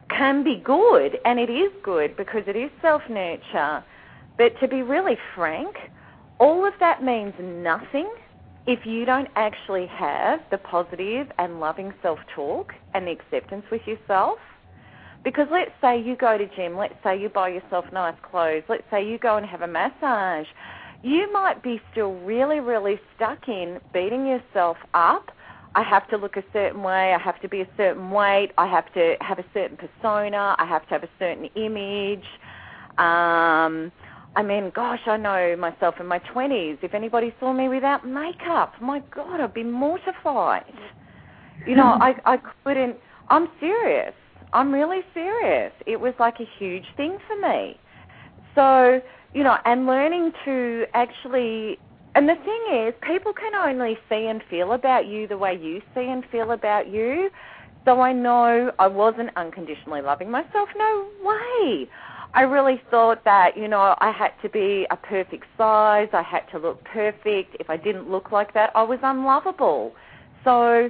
can 0.10 0.44
be 0.44 0.62
good, 0.64 1.20
and 1.26 1.40
it 1.40 1.50
is 1.50 1.72
good 1.84 2.16
because 2.16 2.44
it 2.48 2.56
is 2.56 2.72
self 2.82 3.02
nurture. 3.10 3.84
But 4.38 4.60
to 4.62 4.68
be 4.68 4.82
really 4.82 5.18
frank, 5.36 5.76
all 6.40 6.66
of 6.66 6.74
that 6.80 7.04
means 7.04 7.34
nothing 7.40 8.10
if 8.66 8.86
you 8.86 9.06
don't 9.06 9.28
actually 9.36 9.88
have 9.88 10.40
the 10.50 10.58
positive 10.58 11.28
and 11.38 11.60
loving 11.60 11.94
self 12.02 12.20
talk 12.34 12.74
and 12.94 13.08
the 13.08 13.12
acceptance 13.12 13.66
with 13.70 13.82
yourself, 13.86 14.40
because 15.24 15.48
let's 15.52 15.72
say 15.82 16.02
you 16.02 16.16
go 16.16 16.38
to 16.38 16.46
gym, 16.56 16.78
let's 16.78 16.96
say 17.04 17.20
you 17.20 17.30
buy 17.30 17.50
yourself 17.50 17.86
nice 17.94 18.16
clothes, 18.30 18.64
let's 18.68 18.84
say 18.92 19.06
you 19.08 19.18
go 19.18 19.38
and 19.38 19.46
have 19.46 19.62
a 19.62 19.68
massage, 19.68 20.48
you 21.02 21.32
might 21.32 21.62
be 21.64 21.82
still 21.92 22.14
really, 22.20 22.60
really 22.60 23.00
stuck 23.16 23.48
in 23.48 23.80
beating 23.94 24.26
yourself 24.26 24.78
up. 24.94 25.32
I 25.76 25.84
have 25.84 26.08
to 26.10 26.18
look 26.18 26.38
a 26.38 26.44
certain 26.54 26.84
way, 26.84 27.14
I 27.14 27.18
have 27.18 27.42
to 27.42 27.50
be 27.50 27.62
a 27.62 27.68
certain 27.76 28.12
weight, 28.12 28.52
I 28.58 28.68
have 28.68 28.94
to 28.94 29.16
have 29.22 29.40
a 29.40 29.46
certain 29.54 29.78
persona, 29.78 30.56
I 30.60 30.66
have 30.66 30.84
to 30.84 30.90
have 30.90 31.04
a 31.04 31.10
certain 31.18 31.46
image. 31.56 32.26
Um, 32.98 33.92
I 34.36 34.44
mean, 34.44 34.72
gosh, 34.76 35.02
I 35.08 35.18
know 35.18 35.56
myself 35.58 35.96
in 36.00 36.06
my 36.08 36.20
20s. 36.20 36.78
If 36.82 36.94
anybody 36.94 37.34
saw 37.40 37.54
me 37.54 37.70
without 37.70 38.08
makeup, 38.08 38.74
my 38.82 39.02
God, 39.14 39.40
I'd 39.40 39.54
be 39.54 39.64
mortified. 39.64 40.74
You 41.68 41.76
know, 41.76 41.98
I, 42.00 42.16
I 42.26 42.38
couldn't, 42.64 42.98
I'm 43.30 43.48
serious. 43.60 44.14
I'm 44.54 44.72
really 44.72 45.02
serious. 45.14 45.74
It 45.88 46.00
was 46.00 46.14
like 46.20 46.36
a 46.40 46.48
huge 46.60 46.86
thing 46.96 47.18
for 47.28 47.36
me. 47.42 47.78
So, 48.56 49.02
you 49.34 49.44
know, 49.44 49.58
and 49.66 49.88
learning 49.88 50.32
to 50.46 50.86
actually, 50.94 51.80
and 52.16 52.30
the 52.30 52.36
thing 52.36 52.88
is, 52.88 52.94
people 53.02 53.34
can 53.34 53.56
only 53.56 53.98
see 54.08 54.28
and 54.28 54.42
feel 54.50 54.74
about 54.74 55.08
you 55.08 55.28
the 55.28 55.38
way 55.38 55.58
you 55.60 55.82
see 55.96 56.08
and 56.08 56.24
feel 56.32 56.52
about 56.52 56.88
you. 56.88 57.30
So 57.84 58.00
I 58.00 58.14
know 58.14 58.72
I 58.78 58.88
wasn't 58.88 59.32
unconditionally 59.36 60.02
loving 60.02 60.30
myself. 60.30 60.70
No 60.78 61.08
way. 61.24 61.90
I 62.36 62.42
really 62.42 62.82
thought 62.90 63.24
that, 63.26 63.58
you 63.58 63.68
know, 63.68 63.96
I 64.00 64.12
had 64.12 64.32
to 64.42 64.50
be 64.50 64.88
a 64.90 64.98
perfect 64.98 65.46
size, 65.58 66.10
I 66.14 66.24
had 66.24 66.50
to 66.52 66.58
look 66.58 66.84
perfect. 66.86 67.58
If 67.60 67.70
I 67.70 67.78
didn't 67.78 68.10
look 68.10 68.32
like 68.32 68.54
that, 68.54 68.72
I 68.76 68.84
was 68.84 69.00
unlovable. 69.04 69.94
So, 70.44 70.90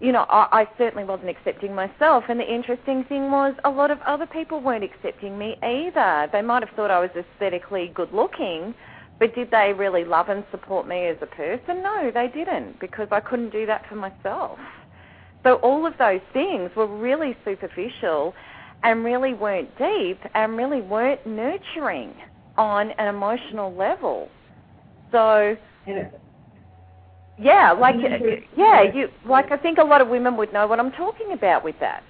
you 0.00 0.12
know, 0.12 0.26
I, 0.28 0.60
I 0.60 0.68
certainly 0.78 1.04
wasn't 1.04 1.30
accepting 1.30 1.74
myself. 1.74 2.24
And 2.28 2.38
the 2.38 2.52
interesting 2.52 3.04
thing 3.04 3.30
was 3.30 3.54
a 3.64 3.70
lot 3.70 3.90
of 3.90 4.00
other 4.02 4.26
people 4.26 4.60
weren't 4.60 4.84
accepting 4.84 5.36
me 5.36 5.56
either. 5.62 6.28
They 6.32 6.42
might 6.42 6.62
have 6.66 6.74
thought 6.76 6.90
I 6.90 7.00
was 7.00 7.10
aesthetically 7.16 7.90
good 7.94 8.12
looking, 8.12 8.74
but 9.18 9.34
did 9.34 9.50
they 9.50 9.72
really 9.76 10.04
love 10.04 10.28
and 10.28 10.44
support 10.50 10.86
me 10.86 11.06
as 11.06 11.16
a 11.20 11.26
person? 11.26 11.82
No, 11.82 12.10
they 12.12 12.28
didn't 12.28 12.78
because 12.78 13.08
I 13.10 13.20
couldn't 13.20 13.50
do 13.50 13.66
that 13.66 13.86
for 13.88 13.96
myself. 13.96 14.58
So 15.42 15.54
all 15.56 15.86
of 15.86 15.94
those 15.98 16.20
things 16.32 16.70
were 16.76 16.86
really 16.86 17.36
superficial 17.44 18.34
and 18.84 19.04
really 19.04 19.34
weren't 19.34 19.76
deep 19.78 20.20
and 20.34 20.56
really 20.56 20.80
weren't 20.80 21.26
nurturing 21.26 22.14
on 22.56 22.92
an 22.92 23.08
emotional 23.08 23.74
level. 23.74 24.28
So, 25.10 25.56
yeah, 25.86 26.10
like 27.72 27.96
yeah, 28.56 28.82
you 28.82 29.08
like 29.24 29.52
I 29.52 29.56
think 29.56 29.78
a 29.78 29.84
lot 29.84 30.00
of 30.00 30.08
women 30.08 30.36
would 30.36 30.52
know 30.52 30.66
what 30.66 30.80
I'm 30.80 30.92
talking 30.92 31.32
about 31.32 31.64
with 31.64 31.78
that. 31.80 32.02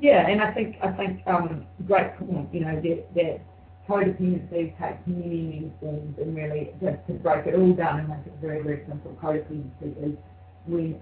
Yeah, 0.00 0.28
and 0.28 0.42
I 0.42 0.52
think 0.52 0.76
I 0.82 0.92
think 0.92 1.22
um, 1.26 1.66
great 1.86 2.16
point. 2.18 2.52
You 2.52 2.60
know 2.60 2.74
that 2.74 3.14
that 3.14 3.40
codependency 3.88 4.78
takes 4.78 5.06
many 5.06 5.42
many 5.42 5.72
forms, 5.80 6.18
and 6.20 6.36
really 6.36 6.70
just 6.80 6.98
to 7.06 7.14
break 7.14 7.46
it 7.46 7.54
all 7.54 7.72
down 7.72 8.00
and 8.00 8.08
make 8.08 8.26
it 8.26 8.34
very 8.40 8.62
very 8.62 8.84
simple, 8.88 9.16
codependency 9.22 9.96
is 10.04 10.18
when 10.66 11.00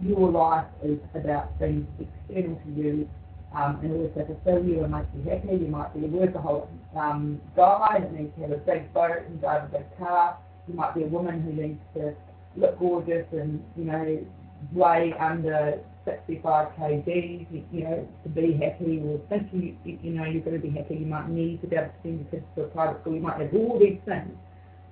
your 0.00 0.30
life 0.30 0.66
is 0.84 0.98
about 1.14 1.58
things 1.58 1.86
external 1.98 2.56
to 2.64 2.70
you 2.72 3.08
um, 3.54 3.78
and 3.82 3.92
also 3.92 4.26
fulfill 4.26 4.64
you 4.64 4.84
and 4.84 4.92
make 4.92 5.06
you 5.14 5.30
happy. 5.30 5.64
You 5.64 5.68
might 5.68 5.94
be 5.94 6.04
a 6.04 6.08
workaholic 6.08 6.68
um, 6.96 7.40
guy 7.56 7.98
that 8.00 8.12
needs 8.12 8.34
to 8.36 8.42
have 8.42 8.52
a 8.52 8.56
big 8.58 8.92
boat 8.92 9.24
and 9.28 9.40
drive 9.40 9.64
a 9.64 9.78
big 9.78 9.98
car. 9.98 10.38
You 10.68 10.74
might 10.74 10.94
be 10.94 11.02
a 11.02 11.06
woman 11.06 11.42
who 11.42 11.52
needs 11.52 11.80
to 11.94 12.14
look 12.56 12.78
gorgeous 12.78 13.26
and, 13.32 13.62
you 13.76 13.84
know, 13.84 14.24
weigh 14.72 15.12
under 15.18 15.80
65 16.04 16.68
kg, 16.78 17.46
you, 17.50 17.64
you 17.72 17.84
know, 17.84 18.08
to 18.22 18.28
be 18.28 18.52
happy 18.54 19.00
or 19.04 19.20
think 19.28 19.48
you, 19.52 19.76
you 19.84 20.10
know, 20.10 20.24
you're 20.24 20.42
going 20.42 20.60
to 20.60 20.66
be 20.66 20.70
happy. 20.70 20.96
You 20.96 21.06
might 21.06 21.28
need 21.28 21.60
to 21.62 21.66
be 21.66 21.76
able 21.76 21.86
to 21.88 21.94
send 22.02 22.20
your 22.20 22.30
kids 22.30 22.44
to 22.56 22.62
a 22.62 22.68
private 22.68 23.00
school. 23.02 23.14
You 23.14 23.20
might 23.20 23.40
have 23.40 23.54
all 23.54 23.78
these 23.78 23.98
things 24.04 24.36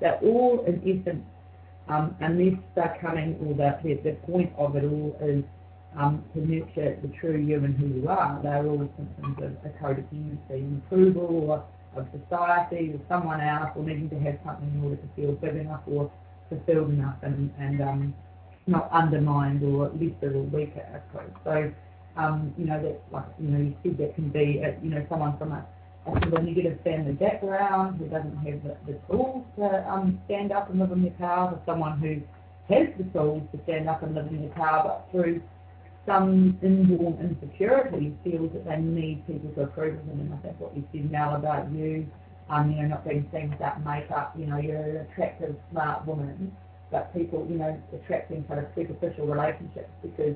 that 0.00 0.22
all 0.22 0.64
in 0.66 0.80
essence, 0.80 1.24
um, 1.88 2.14
unless 2.20 2.58
they're 2.74 2.96
coming, 3.00 3.36
or 3.44 3.54
the, 3.54 4.00
the, 4.02 4.12
point 4.26 4.52
of 4.56 4.76
it 4.76 4.84
all 4.84 5.16
is 5.20 5.44
um, 5.96 6.24
to 6.34 6.40
nurture 6.40 6.98
the 7.02 7.08
true 7.20 7.36
you 7.36 7.56
and 7.64 7.76
who 7.76 7.86
you 7.88 8.08
are. 8.08 8.40
They're 8.42 8.66
all 8.66 8.88
symptoms 8.96 9.38
of 9.38 9.70
a 9.70 9.74
codependency, 9.82 10.78
approval 10.86 11.50
or 11.50 11.64
of 11.96 12.06
society 12.12 12.92
or 12.94 13.00
someone 13.08 13.40
else 13.40 13.70
or 13.74 13.82
needing 13.82 14.08
to 14.10 14.18
have 14.20 14.38
something 14.44 14.70
in 14.72 14.84
order 14.84 14.96
to 14.96 15.08
feel 15.16 15.32
big 15.32 15.56
enough 15.56 15.80
or 15.86 16.10
fulfilled 16.50 16.90
enough 16.90 17.16
and, 17.22 17.50
and 17.58 17.80
um, 17.80 18.14
not 18.66 18.90
undermined 18.92 19.62
or 19.62 19.88
lesser 19.94 20.36
or 20.36 20.42
weaker, 20.42 20.84
I 20.94 21.00
suppose. 21.10 21.32
So, 21.44 21.72
um, 22.16 22.52
you 22.58 22.66
know, 22.66 22.82
that 22.82 23.00
like, 23.10 23.24
you 23.40 23.48
know, 23.48 23.58
you 23.58 23.74
said 23.82 23.96
that 23.98 24.14
can 24.16 24.28
be, 24.28 24.60
a, 24.62 24.76
you 24.82 24.90
know, 24.90 25.06
someone 25.08 25.38
from 25.38 25.52
a, 25.52 25.64
a 26.06 26.42
negative 26.42 26.78
family 26.84 27.12
background 27.12 27.98
who 27.98 28.06
doesn't 28.08 28.36
have 28.36 28.62
the, 28.62 28.76
the 28.86 28.98
tools 29.08 29.46
to 29.56 29.90
um, 29.90 30.20
stand 30.26 30.52
up 30.52 30.68
and 30.68 30.78
live 30.80 30.92
in 30.92 31.02
their 31.02 31.12
power, 31.12 31.52
or 31.52 31.62
someone 31.64 31.98
who 31.98 32.20
has 32.74 32.88
the 32.98 33.04
tools 33.16 33.42
to 33.52 33.60
stand 33.64 33.88
up 33.88 34.02
and 34.02 34.14
live 34.14 34.26
in 34.26 34.40
their 34.40 34.50
power, 34.50 34.82
but 34.84 35.08
through 35.12 35.40
some 36.06 36.58
inborn 36.62 37.18
insecurity 37.20 38.16
feels 38.24 38.50
that 38.52 38.64
they 38.64 38.76
need 38.76 39.26
people 39.26 39.50
to 39.50 39.62
approve 39.62 39.98
of 39.98 40.06
them. 40.06 40.20
And 40.20 40.34
I 40.34 40.36
think 40.38 40.58
what 40.58 40.74
you 40.76 40.84
said, 40.92 41.10
Mel, 41.10 41.36
about 41.36 41.70
you 41.72 42.06
um, 42.50 42.70
you 42.70 42.82
know, 42.82 42.88
not 42.88 43.08
being 43.08 43.26
seen 43.32 43.50
without 43.50 43.84
makeup, 43.84 44.34
you 44.36 44.46
know, 44.46 44.58
you're 44.58 44.76
an 44.76 44.96
attractive, 45.10 45.54
smart 45.70 46.06
woman, 46.06 46.50
but 46.90 47.14
people, 47.14 47.46
you 47.48 47.56
know, 47.56 47.80
attracting 47.94 48.44
kind 48.44 48.60
of 48.60 48.66
superficial 48.74 49.26
relationships 49.26 49.90
because, 50.02 50.34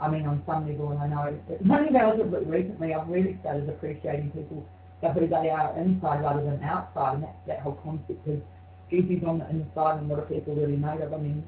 I 0.00 0.08
mean, 0.08 0.26
on 0.26 0.42
some 0.46 0.68
level, 0.68 0.92
and 0.92 1.00
I 1.00 1.08
know 1.08 1.38
that 1.48 1.58
only 1.70 1.92
relatively 1.92 2.44
recently, 2.44 2.94
I've 2.94 3.08
really 3.08 3.36
started 3.40 3.68
appreciating 3.68 4.30
people 4.30 4.64
for 5.00 5.12
who 5.12 5.26
they 5.26 5.50
are 5.50 5.76
inside 5.78 6.22
rather 6.22 6.44
than 6.44 6.62
outside, 6.62 7.14
and 7.14 7.24
that's 7.24 7.46
that 7.48 7.60
whole 7.60 7.78
concept 7.84 8.26
of 8.28 8.40
beauty's 8.88 9.22
on 9.26 9.40
the 9.40 9.50
inside 9.50 9.98
and 9.98 10.08
what 10.08 10.20
are 10.20 10.26
people 10.30 10.54
really 10.54 10.76
made 10.76 11.00
of. 11.00 11.12
I 11.12 11.18
mean, 11.18 11.44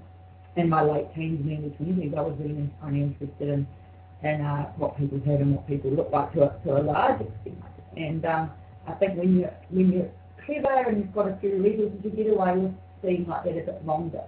in 0.57 0.69
my 0.69 0.83
late 0.83 1.15
teens 1.15 1.41
and 1.41 1.59
early 1.59 1.71
twenties, 1.77 2.13
I 2.17 2.21
was 2.21 2.35
really 2.41 2.69
only 2.83 3.03
interested 3.03 3.49
in 3.49 3.67
and 4.23 4.43
uh, 4.43 4.65
what 4.77 4.99
people 4.99 5.19
have 5.19 5.41
and 5.41 5.55
what 5.55 5.67
people 5.69 5.91
look 5.93 6.11
like 6.13 6.33
to 6.33 6.43
a, 6.43 6.59
to 6.65 6.77
a 6.77 6.83
large 6.83 7.21
extent. 7.21 7.63
And 7.97 8.25
um, 8.25 8.51
I 8.89 8.95
think 8.95 9.19
when 9.19 9.37
you 9.37 9.49
when 9.71 9.93
you're 9.93 10.11
clever 10.45 10.89
and 10.89 10.99
you've 10.99 11.15
got 11.15 11.29
a 11.29 11.37
few 11.41 11.63
resources, 11.63 11.99
you 12.03 12.11
get 12.11 12.33
away 12.33 12.57
with 12.57 12.75
being 13.03 13.27
like 13.27 13.45
that 13.45 13.53
a 13.53 13.63
bit 13.63 13.87
longer. 13.87 14.25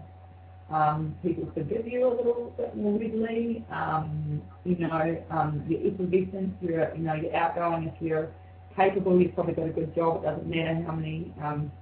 Um, 0.70 1.16
people 1.22 1.50
forgive 1.52 1.86
you 1.86 2.06
a 2.06 2.14
little 2.14 2.54
bit 2.56 2.76
more 2.76 2.98
readily. 2.98 3.64
Um, 3.72 4.40
you 4.64 4.76
know, 4.76 5.22
um, 5.30 5.64
you're 5.68 5.80
effervescent, 5.80 6.54
you're 6.60 6.94
you 6.94 7.02
know 7.02 7.14
you're 7.14 7.34
outgoing. 7.34 7.88
If 7.88 8.00
you're 8.00 8.30
capable, 8.76 9.20
you've 9.20 9.34
probably 9.34 9.54
got 9.54 9.66
a 9.66 9.70
good 9.70 9.94
job. 9.94 10.22
It 10.22 10.26
doesn't 10.26 10.46
matter 10.46 10.84
how 10.86 10.92
many 10.92 11.32
um, 11.42 11.72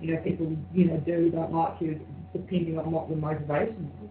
you 0.00 0.14
know 0.14 0.20
people 0.22 0.54
you 0.74 0.84
know 0.86 0.98
do 0.98 1.30
don't 1.30 1.54
like 1.54 1.80
you, 1.80 2.00
depending 2.32 2.78
on 2.78 2.90
what 2.90 3.08
your 3.08 3.18
motivation 3.18 3.90
is. 4.02 4.10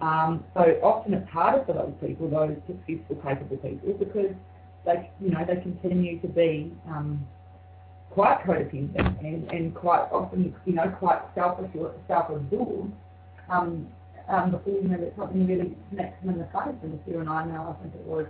Um, 0.00 0.44
so 0.54 0.60
often 0.82 1.14
it's 1.14 1.28
harder 1.30 1.64
for 1.64 1.72
those 1.72 1.94
people, 2.00 2.28
those 2.28 2.56
successful, 2.66 3.16
capable 3.16 3.56
people, 3.56 3.92
because 3.94 4.34
they 4.86 5.10
you 5.20 5.30
know 5.30 5.44
they 5.46 5.60
continue 5.60 6.18
to 6.20 6.28
be 6.28 6.72
um, 6.88 7.26
quite 8.16 8.42
codependent 8.46 9.20
and, 9.20 9.44
and 9.52 9.74
quite 9.74 10.08
often, 10.10 10.54
you 10.64 10.72
know, 10.72 10.88
quite 10.98 11.20
selfish 11.34 11.68
or 11.78 11.92
self-absorbed 12.08 12.90
um, 13.50 13.86
um, 14.30 14.50
before 14.52 14.72
you 14.72 14.88
know 14.88 14.96
that 14.96 15.12
something 15.18 15.46
really 15.46 15.76
smacks 15.92 16.16
them 16.24 16.32
in 16.32 16.38
the 16.38 16.46
face. 16.46 16.80
And 16.82 16.94
if 16.94 17.00
you 17.06 17.20
and 17.20 17.28
I 17.28 17.44
know, 17.44 17.76
I 17.76 17.82
think 17.82 17.94
it 17.94 18.06
was, 18.06 18.24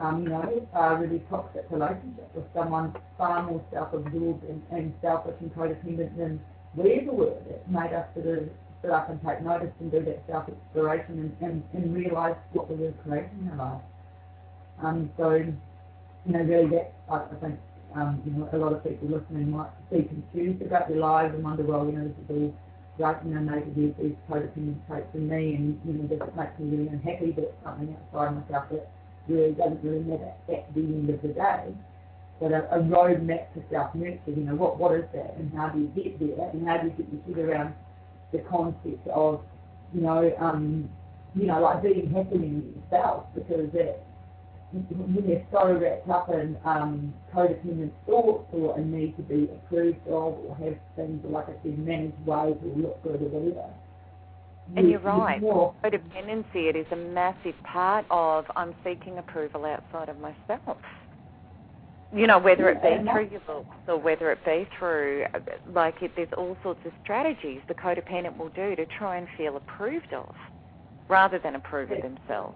um, 0.00 0.22
you 0.22 0.30
know, 0.30 0.66
a 0.72 0.96
really 0.96 1.20
toxic 1.28 1.66
relationship 1.68 2.30
with 2.34 2.46
someone 2.56 2.96
far 3.18 3.42
more 3.42 3.62
self-absorbed 3.70 4.44
and, 4.48 4.62
and 4.70 4.94
selfish 5.02 5.36
and 5.40 5.54
codependent 5.54 6.16
than 6.16 6.40
we 6.74 6.94
ever 7.02 7.12
were. 7.12 7.36
That 7.50 7.70
made 7.70 7.92
us 7.92 8.06
sort 8.14 8.38
of 8.38 8.48
sit 8.80 8.90
up 8.90 9.10
and 9.10 9.20
take 9.20 9.42
notice 9.42 9.74
and 9.78 9.92
do 9.92 10.02
that 10.06 10.24
self-exploration 10.26 11.36
and, 11.42 11.50
and, 11.50 11.62
and 11.74 11.94
realise 11.94 12.38
what 12.52 12.70
we 12.70 12.76
were 12.76 12.94
creating 13.04 13.50
in 13.52 13.60
our 13.60 13.74
lives. 13.74 13.84
Um, 14.82 15.10
so, 15.18 15.34
you 15.34 15.52
know, 16.32 16.40
really 16.40 16.70
that, 16.70 16.94
I 17.12 17.20
think, 17.42 17.60
um, 17.94 18.22
you 18.24 18.32
know, 18.32 18.48
a 18.52 18.56
lot 18.56 18.72
of 18.72 18.82
people 18.84 19.08
listening 19.08 19.50
might 19.50 19.70
be 19.90 20.02
confused 20.02 20.62
about 20.62 20.88
their 20.88 20.98
lives 20.98 21.34
and 21.34 21.44
wonder, 21.44 21.62
well, 21.62 21.86
you 21.86 21.92
know, 21.92 22.04
this 22.04 22.16
is 22.24 22.30
all 22.30 22.54
right, 22.98 23.16
you 23.24 23.34
know, 23.34 23.40
maybe 23.40 23.70
there's 23.74 23.94
these 24.00 24.16
codependent 24.28 24.86
traits 24.86 25.08
in 25.14 25.28
me 25.28 25.54
and, 25.54 25.80
you 25.84 25.94
know, 25.94 26.08
does 26.08 26.20
it 26.20 26.36
make 26.36 26.58
me 26.60 26.76
really 26.76 26.88
unhappy 26.88 27.32
that 27.32 27.54
something 27.64 27.96
outside 27.96 28.34
myself 28.34 28.64
that 28.70 28.90
really 29.28 29.52
doesn't 29.52 29.82
really 29.82 30.00
matter 30.00 30.32
at 30.48 30.74
the 30.74 30.80
end 30.80 31.10
of 31.10 31.22
the 31.22 31.28
day. 31.28 31.74
But 32.40 32.52
a, 32.52 32.68
a 32.74 32.78
roadmap 32.80 33.52
to 33.54 33.62
self-nurture, 33.70 34.20
you 34.26 34.44
know, 34.44 34.54
what, 34.54 34.78
what 34.78 34.94
is 34.94 35.04
that 35.14 35.36
and 35.38 35.52
how 35.56 35.68
do 35.68 35.80
you 35.80 35.86
get 35.94 36.18
there 36.18 36.50
and 36.50 36.66
how 36.66 36.78
do 36.78 36.88
you 36.88 36.92
get 36.92 37.06
your 37.12 37.46
head 37.46 37.56
around 37.56 37.74
the 38.32 38.38
concept 38.50 39.06
of, 39.08 39.40
you 39.94 40.00
know, 40.00 40.34
um, 40.40 40.88
you 41.34 41.46
know, 41.46 41.60
like 41.60 41.82
being 41.82 42.10
happy 42.10 42.36
in 42.36 42.74
yourself 42.76 43.26
because 43.34 43.70
that 43.72 44.04
when 44.72 45.28
you're 45.28 45.46
so 45.52 45.74
wrapped 45.74 46.08
up 46.08 46.28
in 46.30 46.56
um, 46.64 47.14
codependent 47.34 47.92
thoughts 48.06 48.48
or 48.52 48.78
a 48.78 48.80
need 48.82 49.16
to 49.16 49.22
be 49.22 49.44
approved 49.44 49.98
of 50.06 50.34
or 50.34 50.56
have 50.62 50.76
things, 50.96 51.22
like 51.24 51.48
I 51.48 51.54
said, 51.62 51.78
managed 51.78 52.18
ways 52.26 52.56
or 52.64 52.76
look 52.76 53.02
good 53.02 53.20
or 53.22 53.28
whatever. 53.28 53.70
And 54.76 54.88
you're 54.88 55.00
right. 55.00 55.42
Codependency, 55.42 56.70
it 56.70 56.76
is 56.76 56.86
a 56.92 56.96
massive 56.96 57.54
part 57.64 58.06
of 58.10 58.46
I'm 58.56 58.74
seeking 58.84 59.18
approval 59.18 59.64
outside 59.66 60.08
of 60.08 60.18
myself. 60.18 60.78
You 62.14 62.26
know, 62.26 62.38
whether 62.38 62.68
it 62.68 62.82
be 62.82 63.10
through 63.10 63.28
your 63.30 63.40
books 63.40 63.76
or 63.88 63.98
whether 63.98 64.30
it 64.32 64.44
be 64.44 64.68
through, 64.78 65.24
like, 65.72 66.02
it, 66.02 66.12
there's 66.14 66.28
all 66.36 66.56
sorts 66.62 66.80
of 66.84 66.92
strategies 67.02 67.60
the 67.68 67.74
codependent 67.74 68.36
will 68.36 68.50
do 68.50 68.76
to 68.76 68.86
try 68.86 69.16
and 69.16 69.26
feel 69.36 69.56
approved 69.56 70.12
of 70.12 70.34
rather 71.08 71.38
than 71.38 71.54
approve 71.54 71.90
of 71.90 72.02
themselves. 72.02 72.54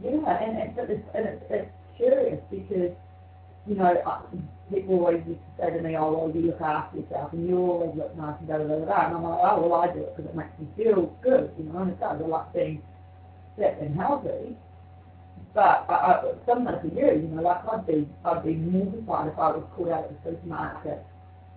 Yeah, 0.00 0.24
and 0.42 0.58
it's, 0.58 0.78
it's, 0.78 1.08
and 1.14 1.26
it's, 1.26 1.44
it's 1.50 1.70
curious 1.96 2.40
because, 2.50 2.96
you 3.66 3.74
know, 3.74 3.94
people 4.72 4.94
always 5.00 5.22
used 5.26 5.40
to 5.40 5.62
say 5.62 5.70
to 5.76 5.82
me, 5.82 5.96
oh, 5.96 6.12
well, 6.12 6.30
you 6.34 6.48
look 6.48 6.60
after 6.60 6.98
yourself 6.98 7.32
and 7.32 7.48
you 7.48 7.58
always 7.58 7.96
look 7.96 8.16
nice 8.16 8.36
and 8.40 8.48
da 8.48 8.58
da 8.58 8.64
da 8.64 8.84
da. 8.84 9.06
And 9.06 9.16
I'm 9.16 9.22
like, 9.22 9.40
oh, 9.42 9.68
well, 9.68 9.74
I 9.80 9.92
do 9.92 10.00
it 10.00 10.16
because 10.16 10.30
it 10.30 10.36
makes 10.36 10.58
me 10.58 10.66
feel 10.76 11.16
good, 11.22 11.52
you 11.58 11.64
know, 11.64 11.82
and 11.82 11.90
it 11.90 12.00
does. 12.00 12.20
I 12.22 12.26
like 12.26 12.52
being 12.54 12.82
fit 13.56 13.78
and 13.80 13.94
healthy. 13.94 14.56
But 15.54 15.84
I, 15.88 15.92
I, 15.92 16.32
similar 16.46 16.80
to 16.80 16.88
you, 16.88 17.12
you 17.20 17.28
know, 17.28 17.42
like 17.42 17.60
I'd 17.70 17.86
be, 17.86 18.08
I'd 18.24 18.44
be 18.44 18.54
mortified 18.54 19.28
if 19.28 19.38
I 19.38 19.50
was 19.52 19.64
caught 19.76 19.90
out 19.90 20.04
at 20.04 20.24
the 20.24 20.30
supermarket 20.30 21.04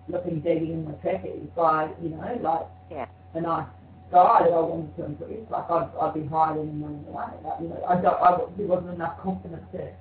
looking 0.08 0.40
dirty 0.40 0.72
in 0.72 0.84
my 0.84 0.92
trackies 1.02 1.48
by, 1.56 1.90
you 2.02 2.10
know, 2.10 2.38
like 2.42 2.66
yeah. 2.90 3.06
a 3.34 3.40
nice 3.40 3.66
guy 4.10 4.44
that 4.44 4.52
I 4.52 4.60
wanted 4.60 4.96
to 4.96 5.04
impress. 5.06 5.50
Like 5.50 5.70
I'd, 5.70 5.88
I'd 6.00 6.14
be 6.14 6.26
hiding 6.26 6.62
and 6.68 6.82
running 6.82 7.04
away. 7.08 7.32
Like, 7.44 7.60
you 7.60 7.68
know, 7.68 7.84
I 7.88 7.94
don't, 8.00 8.20
I, 8.22 8.38
there 8.56 8.66
wasn't 8.66 8.94
enough 8.94 9.20
confidence 9.22 9.64
that 9.72 9.98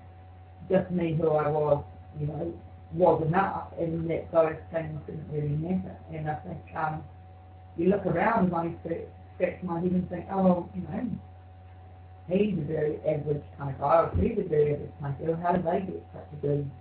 just 0.69 0.91
me 0.91 1.13
who 1.19 1.29
I 1.29 1.47
was, 1.49 1.83
you 2.19 2.27
know, 2.27 2.53
was 2.93 3.21
enough, 3.27 3.73
and 3.79 4.09
that 4.09 4.31
those 4.31 4.55
things 4.71 4.99
didn't 5.05 5.27
really 5.31 5.49
matter. 5.49 5.97
And 6.13 6.29
I 6.29 6.35
think 6.35 6.61
um, 6.75 7.03
you 7.77 7.89
look 7.89 8.05
around 8.05 8.45
and 8.45 8.55
I 8.55 8.63
used 8.65 8.83
to 8.83 9.01
scratch 9.35 9.61
my 9.63 9.79
head 9.81 9.91
and 9.91 10.09
think, 10.09 10.27
oh, 10.31 10.69
you 10.75 10.81
know, 10.83 11.09
he's 12.29 12.57
a 12.57 12.61
very 12.61 12.97
average 13.05 13.43
kind 13.57 13.73
of 13.73 13.79
guy, 13.79 13.95
or 14.01 14.11
she's 14.15 14.37
a 14.37 14.47
very 14.47 14.73
average 14.75 14.91
kind 15.01 15.15
of 15.19 15.25
girl. 15.25 15.35
How 15.35 15.51
do 15.53 15.61
they 15.61 15.79
get 15.91 16.05
such 16.13 16.27
a 16.31 16.35
good, 16.41 16.71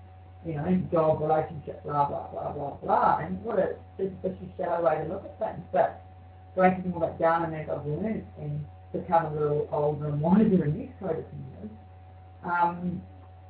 you 0.46 0.54
know, 0.54 0.82
job, 0.92 1.20
relationship, 1.20 1.82
blah, 1.82 2.06
blah, 2.06 2.28
blah, 2.28 2.52
blah, 2.52 2.76
blah. 2.82 3.18
And 3.18 3.42
what 3.42 3.58
a 3.58 3.74
superficial, 3.98 4.48
shallow 4.56 4.84
way 4.84 5.02
to 5.02 5.12
look 5.12 5.24
at 5.24 5.38
things. 5.38 5.66
But 5.72 6.03
breaking 6.54 6.92
all 6.92 7.00
that 7.00 7.18
down 7.18 7.44
and 7.44 7.54
as 7.54 7.68
I've 7.68 7.86
learned 7.86 8.26
and 8.40 8.64
become 8.92 9.26
a 9.26 9.32
little 9.34 9.68
older 9.72 10.08
and 10.08 10.20
wiser 10.20 10.64
in 10.64 10.78
these 10.78 10.90
sort 11.00 11.18
of 11.18 11.24
things, 11.24 11.70
um, 12.44 13.02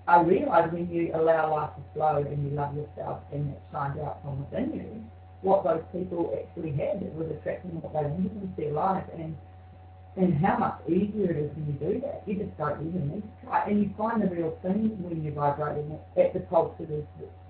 I 0.07 0.21
realise 0.21 0.71
when 0.73 0.91
you 0.91 1.13
allow 1.15 1.55
life 1.55 1.71
to 1.77 1.83
flow 1.95 2.17
and 2.17 2.45
you 2.45 2.57
love 2.57 2.77
yourself 2.77 3.21
and 3.33 3.51
it 3.51 3.61
shines 3.73 3.99
out 4.01 4.23
from 4.23 4.41
within 4.41 4.75
you, 4.75 5.05
what 5.41 5.65
those 5.65 5.83
people 5.93 6.33
actually 6.37 6.73
had 6.73 7.01
that 7.01 7.13
was 7.15 7.31
attracting 7.31 7.81
what 7.81 7.93
they 7.93 8.09
wanted 8.09 8.33
into 8.33 8.49
their 8.57 8.73
life 8.73 9.05
and 9.17 9.37
and 10.17 10.33
how 10.45 10.57
much 10.59 10.79
easier 10.89 11.31
it 11.33 11.37
is 11.37 11.51
when 11.57 11.67
you 11.67 11.73
do 11.73 12.01
that. 12.01 12.23
You 12.25 12.37
just 12.37 12.57
don't 12.57 12.87
even 12.87 13.09
need 13.09 13.23
to 13.23 13.47
try. 13.47 13.67
And 13.67 13.83
you 13.83 13.91
find 13.99 14.23
the 14.23 14.29
real 14.29 14.57
thing 14.63 14.95
when 15.03 15.25
you're 15.25 15.35
vibrating 15.35 15.99
at 16.17 16.33
the 16.33 16.39
pulse 16.41 16.73
of 16.79 16.87
the, 16.87 17.05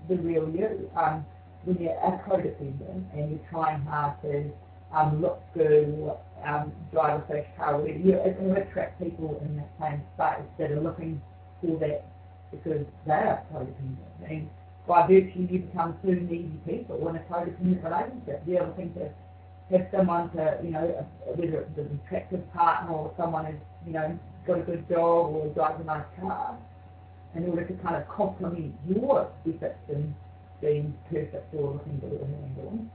the 0.08 0.16
real 0.16 0.48
you. 0.48 0.90
Um, 0.96 1.26
when 1.64 1.76
you're 1.76 1.92
a 1.92 2.20
codependent 2.28 3.04
and 3.12 3.30
you're 3.30 3.48
trying 3.50 3.80
hard 3.82 4.20
to 4.22 4.50
um, 4.94 5.20
look 5.20 5.42
good, 5.54 6.12
um, 6.46 6.72
drive 6.92 7.22
a 7.22 7.26
fresh 7.26 7.46
car, 7.56 7.78
whatever. 7.78 7.98
You, 7.98 8.14
it 8.14 8.40
will 8.40 8.56
attract 8.56 9.02
people 9.02 9.40
in 9.44 9.56
that 9.56 9.70
same 9.80 10.02
space 10.14 10.46
that 10.58 10.70
are 10.70 10.80
looking 10.80 11.20
for 11.60 11.78
that 11.80 12.06
because 12.50 12.86
they 13.06 13.12
are 13.12 13.42
codependent. 13.52 14.30
And 14.30 14.48
by 14.86 15.06
virtue, 15.06 15.48
you 15.50 15.58
become 15.60 15.96
two 16.02 16.14
needy 16.14 16.60
people 16.66 17.08
in 17.08 17.16
a 17.16 17.20
codependent 17.20 17.82
relationship. 17.82 18.42
You're 18.46 18.66
looking 18.66 18.92
to 18.94 19.10
have 19.70 19.88
someone 19.92 20.30
to, 20.32 20.58
you 20.62 20.70
know, 20.70 21.06
whether 21.26 21.60
it's 21.60 21.78
an 21.78 22.00
attractive 22.06 22.52
partner 22.52 22.92
or 22.92 23.14
someone 23.16 23.46
who's, 23.46 23.60
you 23.86 23.92
know, 23.94 24.18
got 24.46 24.58
a 24.58 24.62
good 24.62 24.88
job 24.88 25.34
or 25.34 25.48
drives 25.54 25.80
a 25.80 25.84
nice 25.84 26.04
car, 26.20 26.58
in 27.34 27.48
order 27.48 27.64
to 27.64 27.72
kind 27.82 27.96
of 27.96 28.06
complement 28.08 28.74
your 28.86 29.30
efforts 29.48 29.78
in 29.88 30.14
being 30.60 30.94
perfect 31.10 31.52
or 31.54 31.72
looking 31.72 31.98
good 31.98 32.12
or 32.12 32.26
handle. 32.26 32.86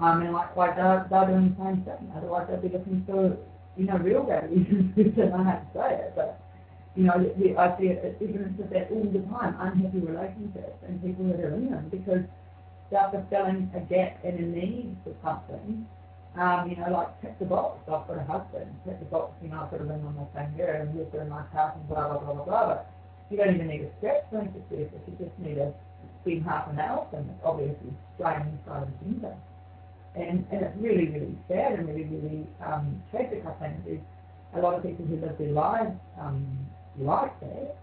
I 0.00 0.14
mean, 0.14 0.32
like, 0.32 0.56
like 0.56 0.76
they're, 0.76 1.06
they're 1.10 1.26
doing 1.26 1.56
the 1.58 1.64
same 1.64 1.82
thing. 1.82 2.12
Otherwise, 2.16 2.46
they'd 2.50 2.62
be 2.62 2.68
looking 2.68 3.02
for, 3.06 3.36
you 3.76 3.86
know, 3.86 3.96
real 3.98 4.24
values. 4.24 4.66
I 4.96 5.02
don't 5.02 5.30
know 5.30 5.44
how 5.44 5.58
to 5.58 5.66
say 5.74 5.94
it, 6.06 6.12
but, 6.14 6.40
you 6.94 7.04
know, 7.04 7.14
I 7.14 7.78
see 7.78 7.90
evidence 7.90 8.60
of 8.62 8.70
that 8.70 8.90
all 8.90 9.04
the 9.04 9.22
time, 9.26 9.56
unhappy 9.58 9.98
relationships 9.98 10.78
and 10.86 11.02
people 11.02 11.26
that 11.26 11.40
are 11.40 11.54
in 11.54 11.70
them 11.70 11.88
because 11.90 12.22
they're 12.90 13.10
fulfilling 13.10 13.70
a 13.74 13.80
gap 13.80 14.24
and 14.24 14.38
a 14.38 14.42
need 14.42 14.96
for 15.04 15.14
something. 15.22 15.86
Um, 16.36 16.70
you 16.70 16.76
know, 16.76 16.92
like 16.92 17.20
tick 17.20 17.38
the 17.40 17.46
box, 17.46 17.82
I've 17.90 18.06
got 18.06 18.18
a 18.18 18.24
husband, 18.24 18.70
tick 18.84 19.00
the 19.00 19.06
box, 19.06 19.34
you 19.42 19.48
know, 19.48 19.62
I've 19.64 19.70
got 19.70 19.80
a 19.80 19.84
ring 19.84 20.04
on 20.06 20.14
my 20.14 20.28
finger 20.30 20.66
and 20.66 20.94
we've 20.94 21.10
got 21.10 21.22
a 21.22 21.28
nice 21.28 21.50
house 21.52 21.74
and 21.74 21.88
blah, 21.88 22.06
blah, 22.06 22.18
blah, 22.18 22.34
blah, 22.34 22.44
blah. 22.44 22.66
But 22.68 22.90
you 23.30 23.36
don't 23.36 23.54
even 23.54 23.66
need 23.66 23.82
a 23.82 23.90
scratch 23.98 24.22
the 24.30 24.46
surface, 24.70 25.02
you 25.08 25.16
just 25.18 25.36
need 25.38 25.56
to 25.56 25.74
spend 26.22 26.44
half 26.44 26.70
an 26.70 26.78
hour 26.78 27.08
and 27.12 27.28
it's 27.28 27.42
obviously 27.42 27.90
spraying 28.14 28.46
inside 28.54 28.86
the 28.86 29.04
finger. 29.04 29.34
And, 30.14 30.46
and 30.50 30.62
it's 30.62 30.76
really, 30.78 31.08
really 31.08 31.38
sad 31.48 31.78
and 31.78 31.88
really, 31.88 32.04
really 32.04 32.46
um, 32.64 33.02
tragic, 33.10 33.44
I 33.46 33.52
think, 33.60 33.76
is 33.86 34.00
a 34.54 34.60
lot 34.60 34.74
of 34.74 34.82
people 34.82 35.04
who 35.04 35.16
live 35.16 35.38
their 35.38 35.52
lives 35.52 35.94
um, 36.20 36.66
like 36.98 37.38
that 37.40 37.76